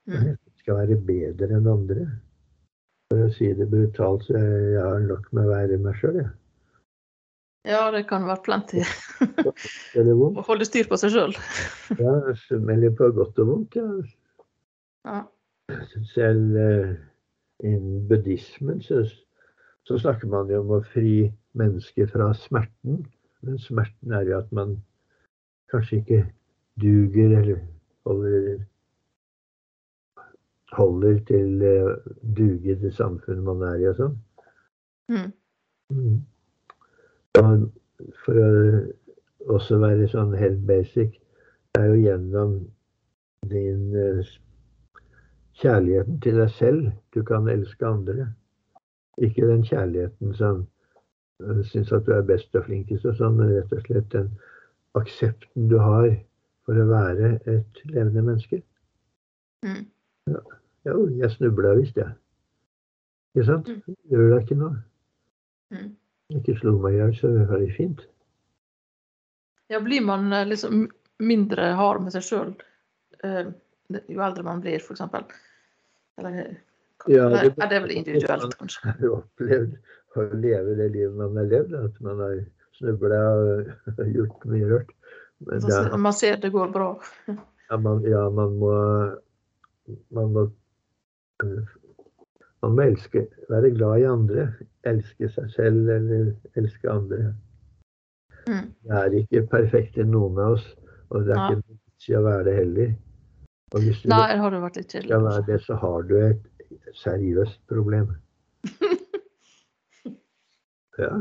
[0.08, 0.30] Mm.
[0.62, 2.06] Skal være bedre enn andre.
[3.10, 6.30] For å si det brutalt, så jeg har nok med å være meg sjøl, jeg.
[7.68, 8.80] Ja, det kan være plenty
[10.40, 11.36] å holde styr på seg sjøl.
[12.00, 12.16] Ja,
[12.56, 13.76] eller på godt og vondt.
[13.76, 13.90] Ja.
[15.06, 15.20] Ja.
[16.14, 16.96] Selv uh,
[17.62, 19.04] innen buddhismen så,
[19.86, 23.06] så snakker man jo om å fri mennesket fra smerten.
[23.42, 24.76] Men smerten er jo at man
[25.70, 26.20] kanskje ikke
[26.80, 27.58] duger eller
[28.06, 28.58] holder,
[30.72, 31.96] holder til uh,
[32.36, 34.18] duge det samfunnet man er i og sånn.
[35.12, 35.32] Mm.
[35.92, 36.20] Mm.
[37.40, 37.66] Og
[38.24, 38.52] for å
[39.52, 41.18] også være sånn helt basic,
[41.72, 42.54] det er jo gjennom
[43.50, 44.32] din eh,
[45.62, 48.28] kjærligheten til deg selv du kan elske andre.
[49.18, 50.66] Ikke den kjærligheten som
[51.68, 54.28] syns at du er best og flinkest og sånn, men rett og slett den
[54.98, 56.08] aksepten du har
[56.66, 58.60] for å være et levende menneske.
[59.66, 59.86] Mm.
[60.86, 62.12] Jo, jeg snubla visst, jeg.
[63.34, 63.68] Ikke sant?
[63.68, 63.96] Mm.
[64.12, 64.76] Gjør det ikke noe.
[65.72, 65.90] Mm.
[66.38, 68.04] Ikke slo meg i hjel, så var det fint.
[69.72, 70.84] Ja, blir man eh, liksom
[71.22, 72.52] mindre hard med seg sjøl
[74.08, 75.02] jo eldre man blir, f.eks.?
[76.18, 76.56] Eller
[77.08, 78.80] Ja, det- er det vel individuelt, kanskje.
[78.82, 79.24] har jo
[80.12, 81.74] opplevd å leve det livet man har levd.
[81.74, 82.40] At man har
[82.78, 84.90] snubla og gjort mye rørt.
[85.42, 86.94] Men det Man ser det går bra.
[87.70, 88.74] ja, man, ja, man må
[90.10, 90.48] Man må
[92.62, 94.44] man må elske, være glad i andre.
[94.86, 97.32] Elske seg selv eller elske andre.
[98.46, 98.68] Mm.
[98.86, 100.68] Det er ikke perfekt i noen av oss,
[101.10, 101.48] og det er ja.
[101.56, 102.94] ikke vits i å være det heller.
[103.72, 105.10] Og hvis du Nei, har du vært litt kjedelig.
[105.10, 108.14] skal være det, så har du et seriøst problem.
[110.98, 111.12] Ja.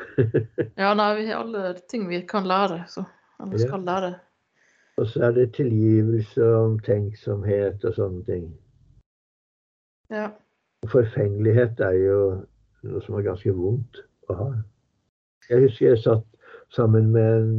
[0.80, 3.02] Ja, nei, vi har alle ting vi kan lære, så
[3.42, 4.14] alle skal lære.
[4.96, 8.46] Og så er det tilgivelse og omtenksomhet og sånne ting.
[10.10, 10.28] Ja.
[10.88, 12.20] Forfengelighet er jo
[12.88, 14.00] noe som er ganske vondt
[14.32, 14.48] å ha.
[15.50, 16.24] Jeg husker jeg satt
[16.72, 17.52] sammen med en,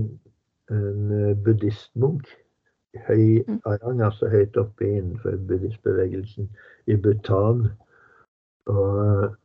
[0.72, 2.30] en eh, buddhistmunk.
[3.08, 3.62] Høy Mm.
[3.66, 6.50] arang, altså høyt oppe innenfor buddhistbevegelsen
[6.88, 7.70] i Bhutan.
[8.66, 9.36] og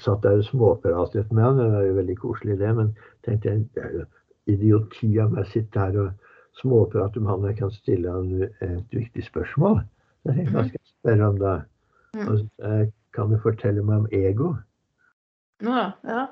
[0.00, 1.58] satt der og småpratet med han.
[1.58, 2.72] Det var jo veldig koselig, det.
[2.76, 2.94] Men
[3.24, 4.04] tenkte jeg det er jo
[4.46, 7.48] idioti av meg å sitte her og småprate med han.
[7.50, 9.80] Jeg kan stille han et viktig spørsmål.
[10.22, 11.54] Så jeg tenkte, hva skal jeg spørre om da?
[12.26, 12.86] Og så, eh,
[13.16, 14.54] kan du fortelle meg om ego?
[15.64, 16.26] Ja, ja.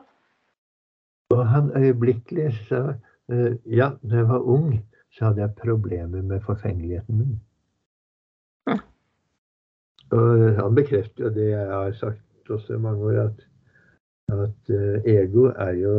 [1.33, 2.95] Og han øyeblikkelig sa
[3.33, 4.85] eh, ja, da jeg var ung,
[5.17, 7.41] så hadde jeg problemer med forfengeligheten min.
[8.69, 8.83] Hm.
[10.13, 13.47] Og han bekrefter jo det jeg har sagt også i mange år, at,
[14.43, 15.95] at eh, ego er jo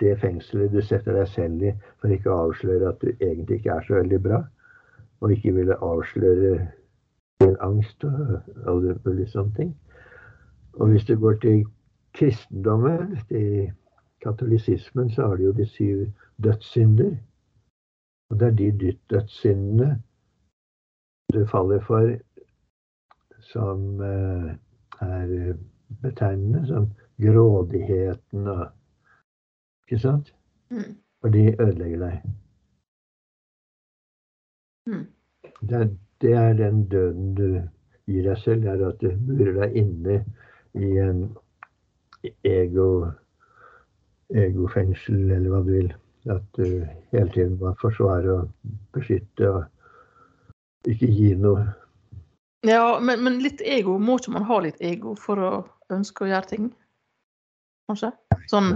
[0.00, 3.74] det fengselet du setter deg selv i for ikke å avsløre at du egentlig ikke
[3.74, 4.42] er så veldig bra,
[5.20, 6.52] og ikke ville avsløre
[7.42, 9.72] din angst og alle mulige sånne ting.
[10.78, 11.64] Og hvis du går til
[12.14, 13.72] kristendommen, til
[14.22, 16.06] katolisismen, så har de jo de syv
[16.42, 17.16] dødssynder.
[18.30, 20.02] Og det er de dødssyndene
[21.32, 22.14] du faller for
[23.40, 24.54] som eh,
[25.00, 25.54] er
[26.02, 26.90] betegnende, som
[27.22, 28.66] grådigheten og
[29.88, 30.34] Ikke sant?
[30.70, 30.96] Mm.
[31.20, 32.22] For de ødelegger deg.
[34.86, 35.06] Mm.
[35.68, 35.88] Det er,
[36.20, 37.62] det er den døden du
[38.06, 40.18] gir deg selv, det er at du burer deg inne
[40.76, 41.24] i en
[42.44, 43.08] ego,
[44.34, 45.90] egofengsel, eller hva du vil.
[46.28, 51.64] At du hele tiden må forsvare og beskytte og ikke gi noe.
[52.66, 55.52] Ja, men, men litt ego, må ikke man ha litt ego for å
[55.94, 56.68] ønske å gjøre ting?
[57.88, 58.12] Kanskje?
[58.50, 58.74] Sånn.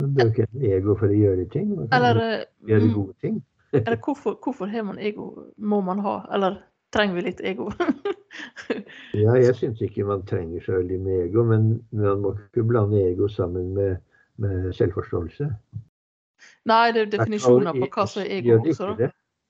[0.00, 1.74] Man bør ikke ha ego for å gjøre ting.
[1.74, 3.36] Man kan eller, gjøre mm, gode ting.
[3.84, 5.30] eller hvorfor, hvorfor har man ego?
[5.56, 6.18] Må man ha?
[6.36, 6.60] Eller
[6.96, 7.70] trenger vi litt ego?
[9.16, 12.98] Ja, jeg syns ikke man trenger så veldig med ego, men man må ikke blande
[13.00, 14.02] ego sammen med,
[14.42, 15.46] med selvforståelse.
[16.68, 18.90] Nei, det er definisjoner på hva som er ego også.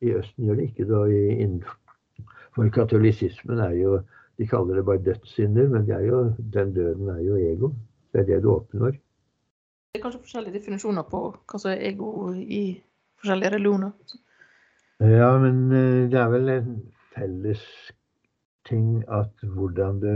[0.04, 1.00] I Østen gjør det ikke det.
[1.46, 3.96] Innenfor katolisismen er jo
[4.38, 6.22] De kaller det bare dødssynder, men det jo,
[6.52, 7.72] den døden er jo ego.
[8.12, 8.90] Det er det du oppnår.
[8.90, 12.62] Det er kanskje forskjellige definisjoner på hva som er ego i
[13.20, 13.92] forskjellige religioner.
[15.00, 16.76] Ja, men eh, det er vel en
[17.14, 17.64] felles
[18.68, 20.12] ting at hvordan du,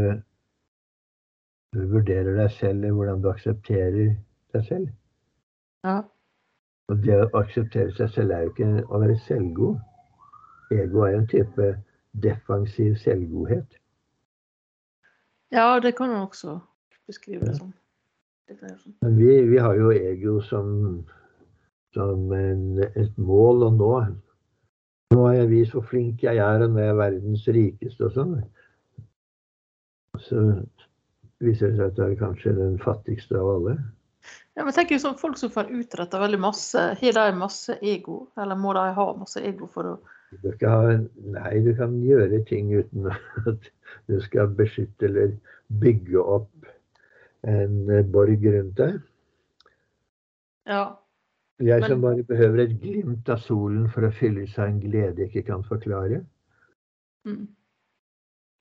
[1.73, 4.15] du vurderer deg selv, eller hvordan du aksepterer
[4.53, 4.89] deg selv.
[5.85, 6.01] Ja.
[6.91, 9.79] Og det å akseptere seg selv er jo ikke å være selvgod.
[10.75, 11.73] Ego er en type
[12.23, 13.80] defensiv selvgodhet.
[15.51, 16.59] Ja, det kan man også
[17.07, 17.73] beskrive det som.
[19.01, 21.05] Men vi, vi har jo ego som,
[21.95, 23.93] som en, et mål å nå.
[25.15, 28.17] Nå har jeg vist hvor flink jeg er, og nå er jeg verdens rikeste og
[28.17, 28.35] sånn.
[30.19, 30.43] Så
[31.41, 33.77] viser det seg at jeg er kanskje den fattigste av alle.
[34.59, 36.83] Ja, men tenk sånn folk som får utretta veldig masse.
[37.01, 39.99] Har de masse ego, eller må de ha masse ego for å
[40.31, 43.71] Du skal, nei, du kan gjøre ting uten at
[44.09, 45.35] du skal beskytte eller
[45.83, 46.69] bygge opp
[47.43, 49.01] en eh, borg rundt deg.
[50.71, 50.85] Ja.
[51.61, 55.33] Jeg som bare behøver et glimt av solen for å fylle seg en glede jeg
[55.33, 56.23] ikke kan forklare.
[57.29, 57.51] Mm.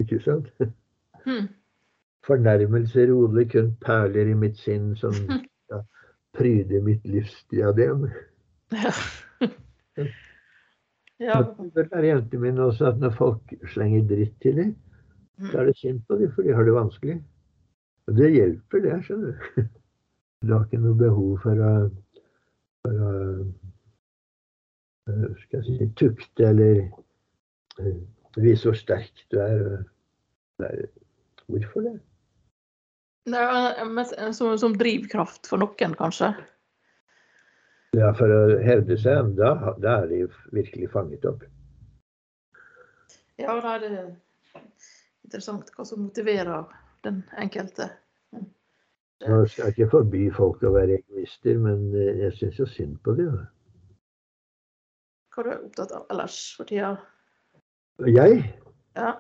[0.04, 0.50] Ikke sant?
[1.24, 1.48] Mm.
[2.28, 5.16] Fornærmelser odler kun perler i mitt sinn som
[5.72, 5.84] ja,
[6.36, 8.10] pryder mitt livsdiadem.
[8.74, 8.94] Ja.
[11.20, 11.42] Ja.
[11.44, 14.76] Det bør være jentene mine også at når folk slenger dritt til dem,
[15.52, 17.18] så er det synd på dem, for de har det vanskelig.
[18.08, 19.68] Og det hjelper, det, skjønner du.
[20.40, 21.72] Du har ikke noe behov for å,
[22.86, 23.10] for å
[25.12, 26.78] eh, skal jeg si, tukte eller
[27.84, 27.98] eh,
[28.40, 29.66] vise hvor sterk du er.
[30.64, 30.70] Nei,
[31.52, 31.92] hvorfor det?
[33.34, 33.44] Nei,
[33.92, 36.32] men som, som drivkraft for noen, kanskje.
[37.98, 41.46] Ja, For å hevde seg, da, da er de virkelig fanget opp.
[43.40, 44.12] Ja, da er det er
[45.26, 46.68] interessant hva som motiverer
[47.08, 47.90] den enkelte.
[49.26, 53.18] Nå skal ikke forby folk å være egoister, men eh, jeg syns jo synd på
[53.18, 53.40] dem.
[55.34, 56.94] Hva er du opptatt av ellers for tida?
[58.08, 58.44] Jeg?
[58.96, 59.16] Ja.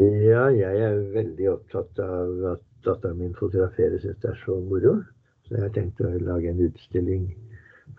[0.00, 4.04] Ja, jeg er veldig opptatt av at datteren min fotograferes.
[4.04, 5.00] Synes det er så moro.
[5.44, 7.26] Så jeg har tenkt å lage en utstilling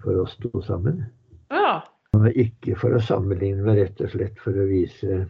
[0.01, 1.05] for oss to sammen.
[1.51, 1.81] ja.
[2.11, 5.21] Og ikke for å sammenligne, men rett og slett for å vise,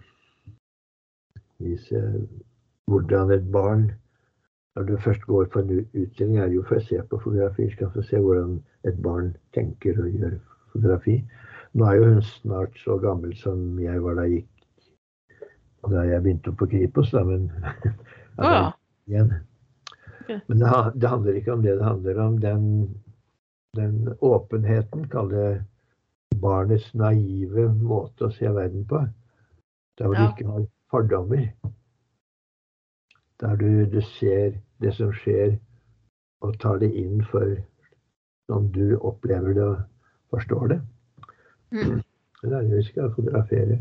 [1.61, 2.01] vise
[2.89, 3.91] hvordan et barn
[4.75, 7.65] Når du først går på en utstilling, er det jo for å se på fotografi.
[7.73, 8.53] Skal få se hvordan
[8.87, 10.37] et barn tenker og gjør
[10.71, 11.17] fotografi.
[11.75, 14.51] Nå er jo hun snart så gammel som jeg var da jeg gikk
[15.89, 17.49] da jeg begynte på Kripos, da, men
[18.41, 18.65] Å ja.
[20.47, 20.69] Men det,
[21.01, 21.75] det handler ikke om det.
[21.79, 22.65] Det handler om den,
[23.75, 25.63] den åpenheten, kall det
[26.41, 29.05] barnets naive måte å se verden på.
[29.97, 30.25] Der hvor Ja.
[30.27, 31.51] du ikke har fordommer.
[33.39, 35.57] Der du, du ser det som skjer,
[36.41, 37.55] og tar det inn for
[38.49, 39.77] sånn du opplever det og
[40.29, 40.81] forstår det.
[41.71, 42.01] Mm.
[42.41, 43.79] Det er det vi skal fotografere.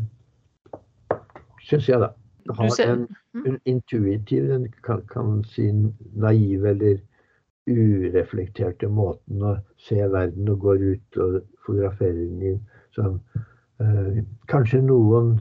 [1.61, 2.13] Syns jeg, da.
[2.53, 3.45] Har en, Mm.
[3.45, 5.71] en intuitiv, en kan, kan si
[6.15, 6.99] naiv eller
[7.69, 12.61] ureflekterte måten å se verden og går ut og fotograferer den
[12.95, 13.19] som
[13.81, 14.21] eh,
[14.51, 15.35] kanskje noen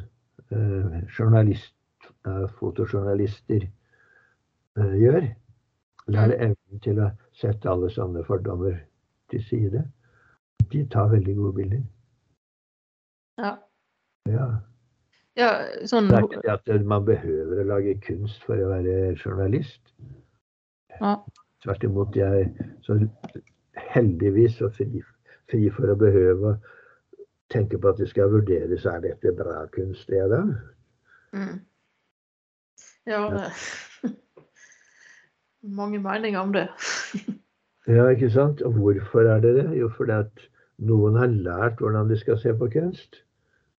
[0.53, 1.75] eh, journalist,
[2.27, 5.31] eh, fotojournalister eh, gjør.
[6.11, 8.77] Der er evnen til å sette alle sånne fordommer
[9.31, 9.85] til side.
[10.71, 11.83] De tar veldig gode bilder.
[13.41, 13.57] ja.
[14.29, 14.47] Ja.
[15.39, 15.51] ja,
[15.89, 19.81] sånn Det er ikke det at man behøver å lage kunst for å være journalist.
[21.01, 21.15] ja.
[21.65, 22.51] Tvert imot, jeg
[22.83, 22.97] så
[23.95, 25.03] heldigvis så fri,
[25.51, 26.55] fri for å behøve
[27.51, 30.41] tenke på at det skal vurderes er dette bra kunst, det da?
[31.35, 31.59] Mm.
[33.11, 33.51] Ja, det
[35.81, 36.69] Mange meninger om det.
[37.89, 38.61] Ja, ikke sant?
[38.63, 39.65] Og hvorfor er det det?
[39.75, 40.43] Jo, fordi at
[40.85, 43.17] noen har lært hvordan de skal se på kunst.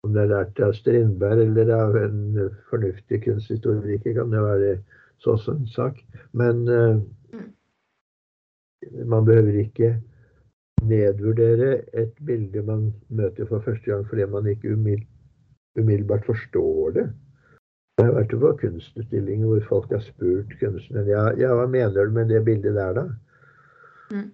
[0.02, 4.72] Om det er lært av Strindberg eller av en fornuftig kunsthistoriker, kan det være
[5.22, 6.02] så også en sak.
[6.36, 6.98] Men eh,
[9.06, 9.92] man behøver ikke
[10.82, 17.06] nedvurdere et bilde man møter for første gang fordi man ikke umiddelbart forstår det.
[17.98, 22.14] Jeg har vært på kunstutstillinger hvor folk har spurt kunstneren ja, ja, hva mener du
[22.16, 23.04] med det bildet der, da?
[24.12, 24.30] Mm.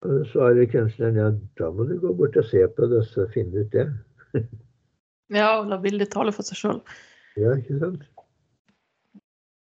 [0.00, 3.32] Og så svarer kunstneren ja, da må du gå bort og se på det og
[3.36, 3.88] finne ut det.
[5.30, 6.78] Ja, og la bildet tale for seg sjøl.
[7.38, 8.00] Ja, ikke sant?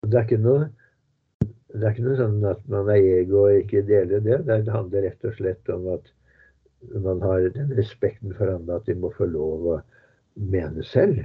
[0.09, 0.71] Det er ikke noe
[1.71, 4.41] det er ikke noe sånn at man er ego og ikke deler det.
[4.47, 6.09] Det handler rett og slett om at
[7.05, 9.77] man har den respekten for andre at de må få lov å
[10.51, 11.21] mene selv.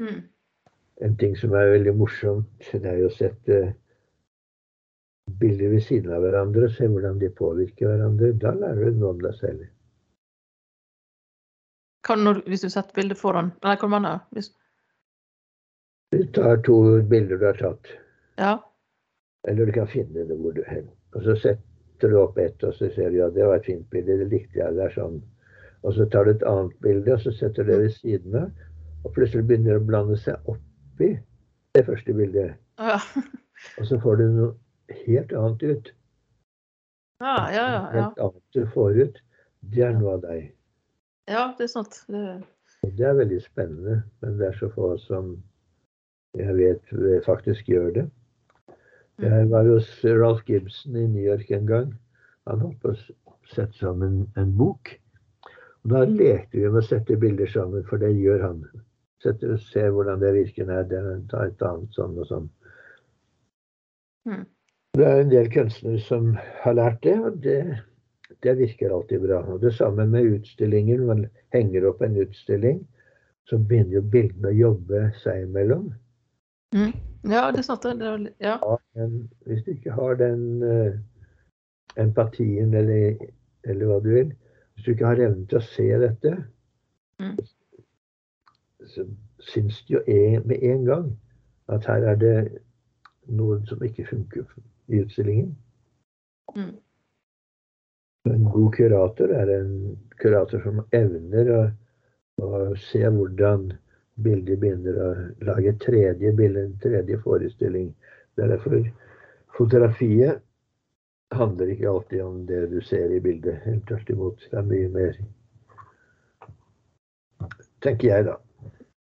[0.00, 0.22] Mm.
[1.04, 3.58] En ting som er veldig morsomt, det er jo å sette
[5.40, 8.32] bilder ved siden av hverandre og se hvordan de påvirker hverandre.
[8.40, 9.66] Da lærer du noe om deg selv.
[12.06, 14.12] Kan du, hvis du setter bildet foran Eller hvor mange?
[14.30, 14.52] Hvis,
[16.14, 16.76] Du tar to
[17.10, 17.88] bilder du har tatt,
[18.38, 18.52] ja.
[19.46, 20.86] Eller du kan finne det hvor du vil.
[21.14, 23.86] Og så setter du opp ett, og så ser du ja, det var et fint
[23.90, 24.74] bilde, det likte jeg.
[24.76, 25.20] Det er sånn.
[25.86, 28.64] Og så tar du et annet bilde, og så setter du det ved siden av.
[29.06, 31.12] Og plutselig begynner det å blande seg oppi
[31.76, 32.56] det første bildet.
[32.80, 32.98] Ja,
[33.80, 35.92] Og så får du noe helt annet ut.
[37.22, 37.54] ja, ja.
[37.54, 37.86] ja, ja.
[37.94, 39.22] Helt annet du får ut.
[39.72, 40.50] Det er noe av deg.
[41.30, 42.02] ja det er sant.
[42.10, 42.24] Det,
[42.84, 45.36] Og det er veldig spennende, men det er så få som
[46.36, 46.92] jeg vet
[47.24, 48.04] faktisk gjør det.
[49.22, 51.92] Jeg var hos Ralph Gibson i New York en gang.
[52.46, 54.90] Han holdt på å sette sammen en bok.
[55.84, 58.60] Og da lekte vi med å sette bilder sammen, for det gjør han.
[59.24, 60.68] Sette, se hvordan det virker.
[60.90, 61.00] Det,
[61.32, 62.50] ta et annet sånn og sånn.
[64.28, 64.44] Mm.
[64.96, 66.32] Det er en del kunstnere som
[66.64, 67.60] har lært det, og det,
[68.44, 69.40] det virker alltid bra.
[69.48, 71.00] Og det samme med utstillinger.
[71.00, 72.82] Når man henger opp en utstilling,
[73.48, 75.88] så begynner jo bildene å jobbe seg imellom.
[76.74, 76.92] Mm.
[77.30, 77.82] ja, det er sant.
[77.82, 78.56] Det, er- ja.
[78.96, 79.06] Ja,
[79.46, 80.92] hvis du ikke har den uh,
[82.02, 83.14] empatien eller,
[83.64, 84.34] eller hva du vil
[84.74, 86.36] Hvis du ikke har evnen til å se dette,
[87.16, 87.38] Mm.
[88.84, 89.06] så
[89.40, 91.06] syns du jo en, med en gang
[91.72, 92.58] at her er det
[93.32, 94.44] noe som ikke funker
[94.92, 95.54] i utstillingen.
[96.52, 96.74] Mm.
[98.28, 99.72] En god kurator er en
[100.20, 101.62] kurator som evner å,
[102.44, 102.60] å
[102.90, 103.70] se hvordan
[104.24, 105.08] bildet begynner å
[105.44, 107.90] lage tredje bilde, en tredje forestilling.
[108.36, 108.78] Det er derfor
[109.56, 110.42] fotografiet
[111.34, 113.58] handler ikke alltid om det du ser i bildet.
[113.64, 114.46] Helt tvert imot.
[114.50, 115.18] Det er mye mer.
[117.82, 118.36] Tenker jeg, da.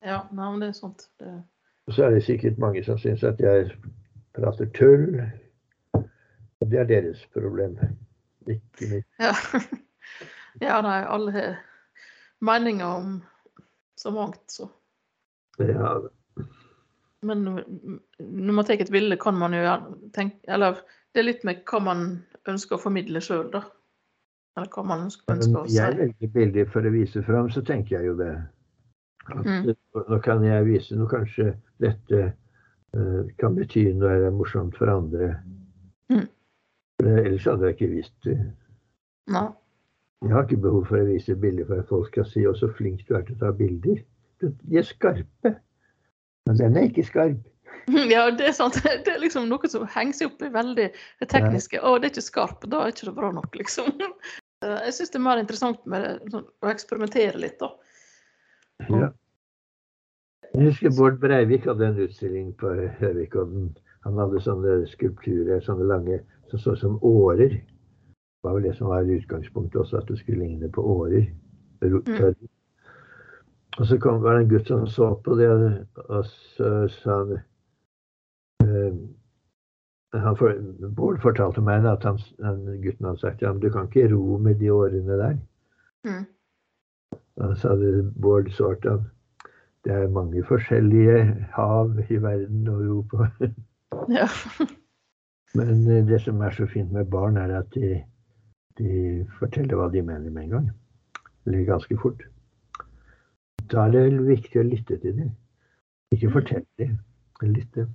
[0.05, 1.07] ja nei, men det er sant.
[1.21, 1.33] Det,
[1.91, 3.71] så er det sikkert mange som syns at jeg
[4.37, 5.23] prater tull.
[6.61, 7.79] Og det er deres problem.
[8.47, 9.09] Ikke mitt.
[9.21, 9.33] ja.
[10.67, 11.57] ja, nei, alle har
[12.41, 13.23] meninger om
[13.97, 14.69] så mangt, så.
[15.69, 15.99] Ja,
[17.23, 19.75] Men mm, når man tar et bilde, kan man jo
[20.17, 20.81] tenke Eller
[21.13, 22.05] det er litt med hva man
[22.49, 23.65] ønsker å formidle sjøl, da.
[24.57, 25.77] Eller hva man ønsker, ønsker å si.
[25.77, 28.35] jeg velger bilder for å vise fram, så tenker jeg jo det.
[29.31, 29.75] At Mm.
[30.09, 32.21] Nå kan jeg vise noe kanskje dette
[32.97, 35.35] uh, kan bety noe er morsomt for andre.
[36.11, 36.27] Mm.
[36.99, 38.39] For ellers hadde jeg ikke vist det.
[39.31, 39.49] Nei.
[40.25, 42.69] Jeg har ikke behov for å vise bilder for at folk skal si 'å, så
[42.77, 44.03] flink du er til å ta bilder'.
[44.41, 45.55] De er skarpe.
[46.49, 47.41] Men den er ikke skarp.
[48.11, 48.77] Ja, det er sant.
[49.07, 51.81] Det er liksom noe som henger seg opp i veldig det tekniske.
[51.81, 53.91] Å, det er ikke skarp, da er ikke det bra nok, liksom.
[54.61, 57.71] Jeg syns det er mer interessant med sånn, å eksperimentere litt, da.
[58.91, 59.09] Ja.
[60.51, 63.71] Jeg husker Bård Breivik hadde en utstilling på Høvikodden.
[64.05, 66.21] Han hadde sånne skulpturer, sånne lange,
[66.53, 67.57] som så ut som årer.
[67.61, 71.29] Det var vel det som var utgangspunktet også, at det skulle ligne på årer.
[71.87, 72.05] Ro-
[73.79, 75.49] Og så kom, var det en gutt som så på det,
[76.09, 77.37] og så sa han
[78.65, 78.99] eh,
[80.19, 80.57] han for,
[80.97, 84.41] Bård fortalte meg at han, han, gutten hadde sagt ja, men du kan ikke ro
[84.43, 85.39] med de årene der.
[86.09, 86.27] Mm.
[87.39, 89.09] Da sa det Bård svarte han
[89.85, 91.21] det er mange forskjellige
[91.55, 93.27] hav i verden å ro på.
[94.11, 94.27] Ja.
[95.59, 97.97] Men eh, det som er så fint med barn, er at de,
[98.79, 98.91] de
[99.39, 100.69] forteller hva de mener med en gang.
[101.47, 102.23] Eller ganske fort.
[103.71, 105.31] Da er det viktig å lytte til dem.
[106.13, 106.33] Ikke Mm.
[106.33, 106.99] fortelle dem,
[107.43, 107.87] lytte.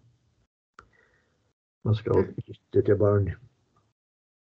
[1.86, 3.28] Man skal lytte til barn.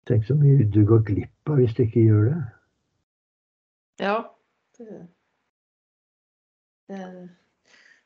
[0.08, 2.42] Tenk så mye du går glipp av hvis du ikke gjør det.
[4.00, 4.18] ja.
[4.78, 5.08] Det,
[6.90, 7.30] det er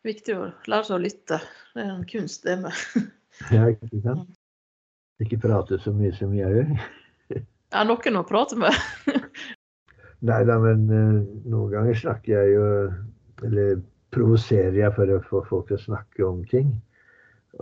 [0.06, 1.40] viktig å lære seg å lytte.
[1.74, 2.72] Det er en kunst, det med.
[3.52, 4.30] Ja, ikke sant?
[5.20, 6.70] Ikke prate så mye som jeg gjør.
[7.74, 8.76] ja, noen å prate med.
[10.28, 12.66] Nei da, men eh, noen ganger snakker jeg jo
[13.48, 13.80] Eller
[14.12, 16.74] provoserer jeg for å få folk til å snakke om ting.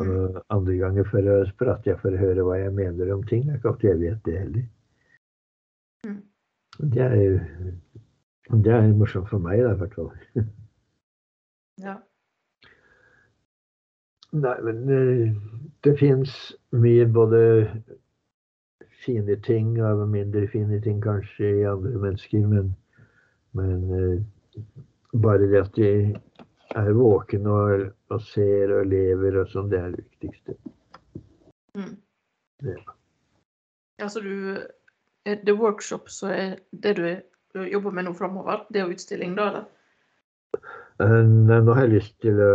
[0.02, 3.44] Og andre ganger for å prater jeg for å høre hva jeg mener om ting.
[3.46, 4.66] Det er ikke alltid jeg vet det heller.
[6.08, 6.22] Mm.
[6.96, 7.38] Det er
[8.50, 10.14] det er morsomt for meg, da, i hvert fall.
[11.78, 11.92] Ja.
[14.34, 15.36] Nei, men eh,
[15.86, 16.32] det fins
[16.74, 17.42] mye både
[19.08, 22.74] fine ting og mindre fine ting kanskje i andre mennesker, men,
[23.58, 24.64] men eh,
[25.24, 25.92] bare det at de
[26.76, 30.58] er våkne og, og ser og lever og sånn, det er det viktigste.
[31.78, 31.96] Mm.
[32.66, 32.82] Ja.
[34.02, 34.34] Altså du
[35.26, 37.22] er Det workshop så er det du, er,
[37.54, 38.66] du jobber med nå framover?
[38.74, 39.66] Det er utstilling, da, eller?
[41.04, 42.52] Eh, Nei, nå har jeg lyst til å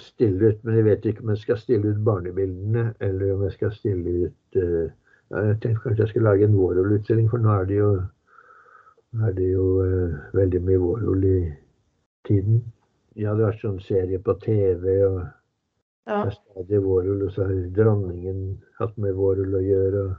[0.00, 3.56] stille ut, men jeg vet ikke om jeg skal stille ut barnebildene, eller om jeg
[3.58, 7.50] skal stille ut eh, ja, Jeg tenkte kanskje jeg skulle lage en Warhol-utstilling, for nå
[7.50, 7.90] er det jo,
[9.24, 11.38] er det jo eh, veldig mye vårol i
[12.28, 12.60] tiden.
[13.16, 15.22] Ja, det har vært sånn serie på TV, og
[16.06, 16.24] Ja.
[16.24, 17.22] det er stadig vårol.
[17.26, 20.16] og så har dronningen hatt med vårol å gjøre, og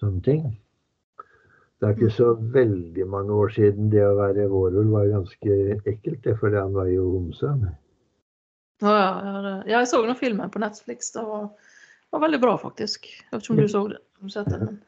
[0.00, 0.58] sånne ting.
[1.80, 5.54] Det er ikke så veldig mange år siden det å være Warhol var ganske
[5.88, 7.54] ekkelt, det, fordi han var jo homse.
[8.82, 11.10] Ja, ja, ja, jeg så noen filmer på Netflix.
[11.12, 11.48] da, var,
[12.10, 13.06] var veldig bra, faktisk.
[13.06, 13.98] Jeg vet ikke om du så det?
[14.20, 14.84] Om sett den?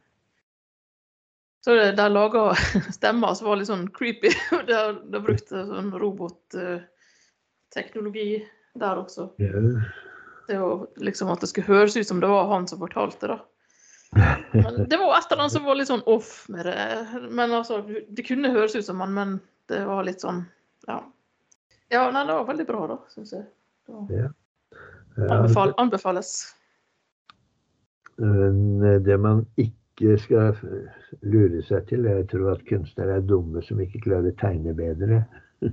[1.64, 2.54] Så det, der laga
[2.98, 4.30] stemmer som var litt sånn creepy.
[4.66, 4.78] De
[5.12, 8.30] de brukte sånn robotteknologi
[8.80, 9.22] der også.
[9.42, 9.52] Ja.
[10.48, 13.38] Det var liksom at det skulle høres ut som det var han som fortalte, da.
[14.52, 16.76] Men det var et eller annet som var litt sånn off med det.
[17.30, 19.40] Men altså, det kunne høres ut som han, men
[19.72, 20.44] det var litt sånn
[20.90, 20.98] Ja.
[21.92, 23.44] Ja, nei, det var veldig bra, da, syns jeg.
[23.86, 24.30] Det
[25.28, 26.56] anbefal, anbefales.
[28.20, 30.56] Men det man ikke skal
[31.22, 34.74] lure seg til, er å tro at kunstnere er dumme som ikke klarer å tegne
[34.76, 35.22] bedre.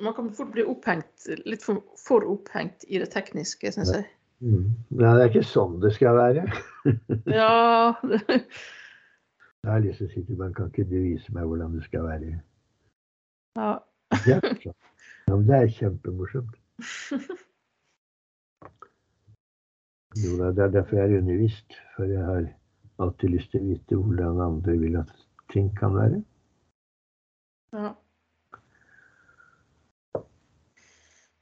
[0.00, 4.06] Man kan fort bli opphengt, litt for, for opphengt i det tekniske, syns jeg.
[4.40, 4.70] Mm.
[4.92, 6.44] Nei, det er ikke sånn det skal være.
[7.38, 11.74] Ja Jeg har lyst til å si til man kan ikke du vise meg hvordan
[11.76, 12.36] det skal være?
[13.56, 13.72] Ja.
[14.12, 14.66] Morsomt.
[14.68, 16.52] ja, men det er kjempemorsomt.
[20.24, 21.76] Jo da, det er derfor jeg er undervist.
[21.96, 22.48] For jeg har
[23.02, 25.12] alltid lyst til å vite hvordan andre vil at
[25.52, 26.22] ting kan være.
[27.76, 27.92] Ja.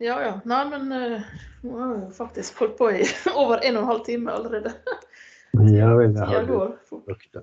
[0.02, 0.32] Ja ja.
[0.48, 1.26] Nei, men eh,
[1.62, 3.04] nå har vi faktisk holdt på i
[3.40, 4.74] over en og en halv time allerede.
[5.54, 7.42] Ja vel, jeg har da.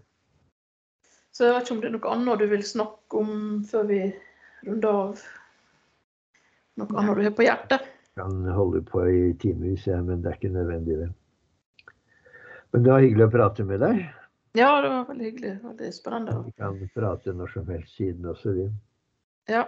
[1.31, 3.29] Så jeg vet ikke om det er noe annet du vil snakke om
[3.63, 3.99] før vi
[4.65, 5.21] runder av?
[6.81, 7.87] Noe annet du har på hjertet?
[8.11, 11.07] Jeg kan holde på i timevis, ja, men det er ikke nødvendig, det.
[12.71, 14.01] Men det var hyggelig å prate med deg.
[14.57, 15.53] Ja, det var veldig hyggelig.
[15.63, 16.37] Veldig spennende.
[16.45, 18.67] Vi kan prate når som helst siden også, vi.
[19.51, 19.65] Ja.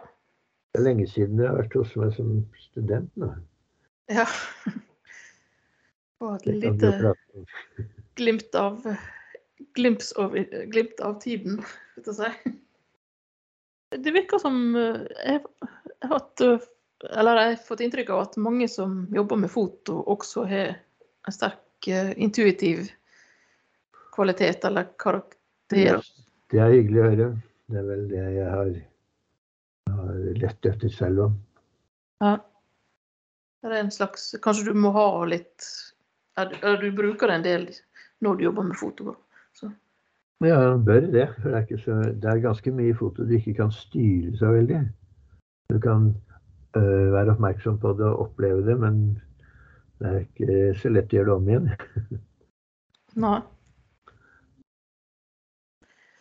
[0.73, 2.31] Det er lenge siden jeg har vært hos meg som
[2.69, 3.33] student nå.
[4.11, 4.27] ja.
[6.23, 7.11] Og et lite
[8.19, 8.85] glimt av
[9.73, 11.59] glimt av, glimt av tiden,
[11.97, 12.53] skal jeg si.
[14.03, 15.41] Det virker som eh, jeg,
[16.01, 16.63] har hatt eh,
[17.13, 20.71] Eller jeg har fått inntrykk av at mange som jobber med foto, også har
[21.27, 22.87] en sterk intuitiv
[24.13, 26.01] kvalitet eller karakter.
[26.51, 27.29] Det er hyggelig å høre.
[27.71, 28.73] Det er vel det jeg har,
[29.89, 31.37] har lett etter selv om.
[32.23, 32.37] Ja.
[33.63, 35.65] Det er en slags Kanskje du må ha litt
[36.35, 37.69] Eller du bruker det en del
[38.23, 39.13] når du jobber med foto.
[39.55, 39.69] Så.
[40.43, 41.25] Ja, man bør det.
[41.41, 44.79] For det er, så, det er ganske mye foto du ikke kan styre så veldig.
[45.73, 46.05] Du kan
[46.79, 49.01] øh, være oppmerksom på det og oppleve det, men
[50.03, 51.67] det er ikke så lett å gjøre det om igjen.
[53.23, 53.37] Nei.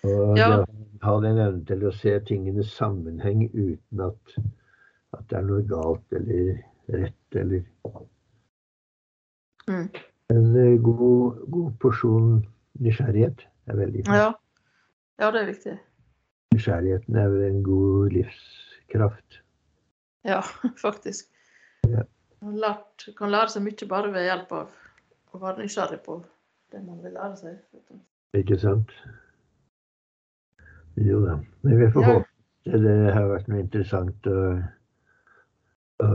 [0.06, 0.64] Og Ja.
[1.02, 4.36] ha den evnen til å se tingene i sammenheng uten at,
[5.18, 6.62] at det er noe galt eller
[6.94, 7.64] rett eller
[9.68, 9.88] Mm.
[10.34, 12.30] En øh, god, god porsjon
[12.82, 14.14] nysgjerrighet er veldig viktig.
[14.14, 14.32] Ja.
[15.20, 15.74] ja, det er viktig.
[16.54, 19.38] Nysgjerrigheten er vel en god livskraft.
[20.26, 20.40] Ja,
[20.86, 21.30] faktisk.
[21.86, 22.02] Ja.
[22.42, 24.70] Man lært, kan lære seg mye bare ved hjelp av
[25.32, 26.16] å være nysgjerrig på
[26.72, 27.58] det man vil lære seg.
[28.34, 28.90] Ikke sant?
[30.96, 31.36] Jo da.
[31.62, 32.12] Men vi får Ja.
[32.12, 32.28] håpe
[32.82, 34.38] det har vært noe interessant å,
[36.02, 36.08] å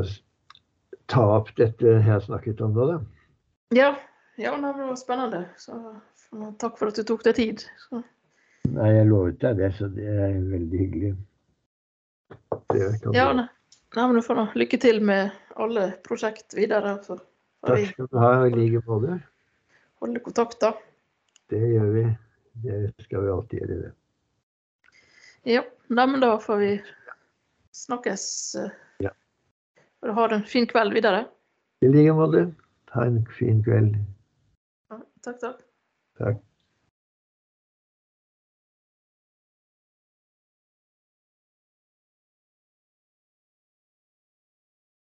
[1.11, 2.99] ta opp dette jeg har snakket om nå, da.
[3.75, 3.89] Ja,
[4.39, 5.45] ja det var spennende.
[5.57, 5.75] Så
[6.27, 7.65] så takk for at du tok deg tid.
[7.87, 8.03] Så,
[8.67, 11.11] Nei, jeg lovet deg det, så det er veldig hyggelig.
[12.73, 13.37] Det kan ja, du-
[13.97, 14.05] nei.
[14.07, 16.95] men du får nå lykke til med alle prosjekt videre.
[17.03, 19.17] Så får Takk skal du ha, i like måte.
[20.03, 20.73] holde kontakt, da.
[21.49, 22.03] Det gjør vi.
[22.63, 23.77] Det skal vi alltid gjøre.
[23.81, 23.93] det.
[25.47, 26.71] Ja, nei, men da får vi
[27.77, 28.27] snakkes.
[28.63, 28.69] eh,
[29.05, 29.11] Ja.
[30.03, 31.25] Og ha en fin kveld videre.
[31.81, 32.47] I like måte.
[32.93, 33.95] Ha en fin kveld.
[34.91, 35.61] Ja, takk, takk.
[36.17, 36.41] Takk.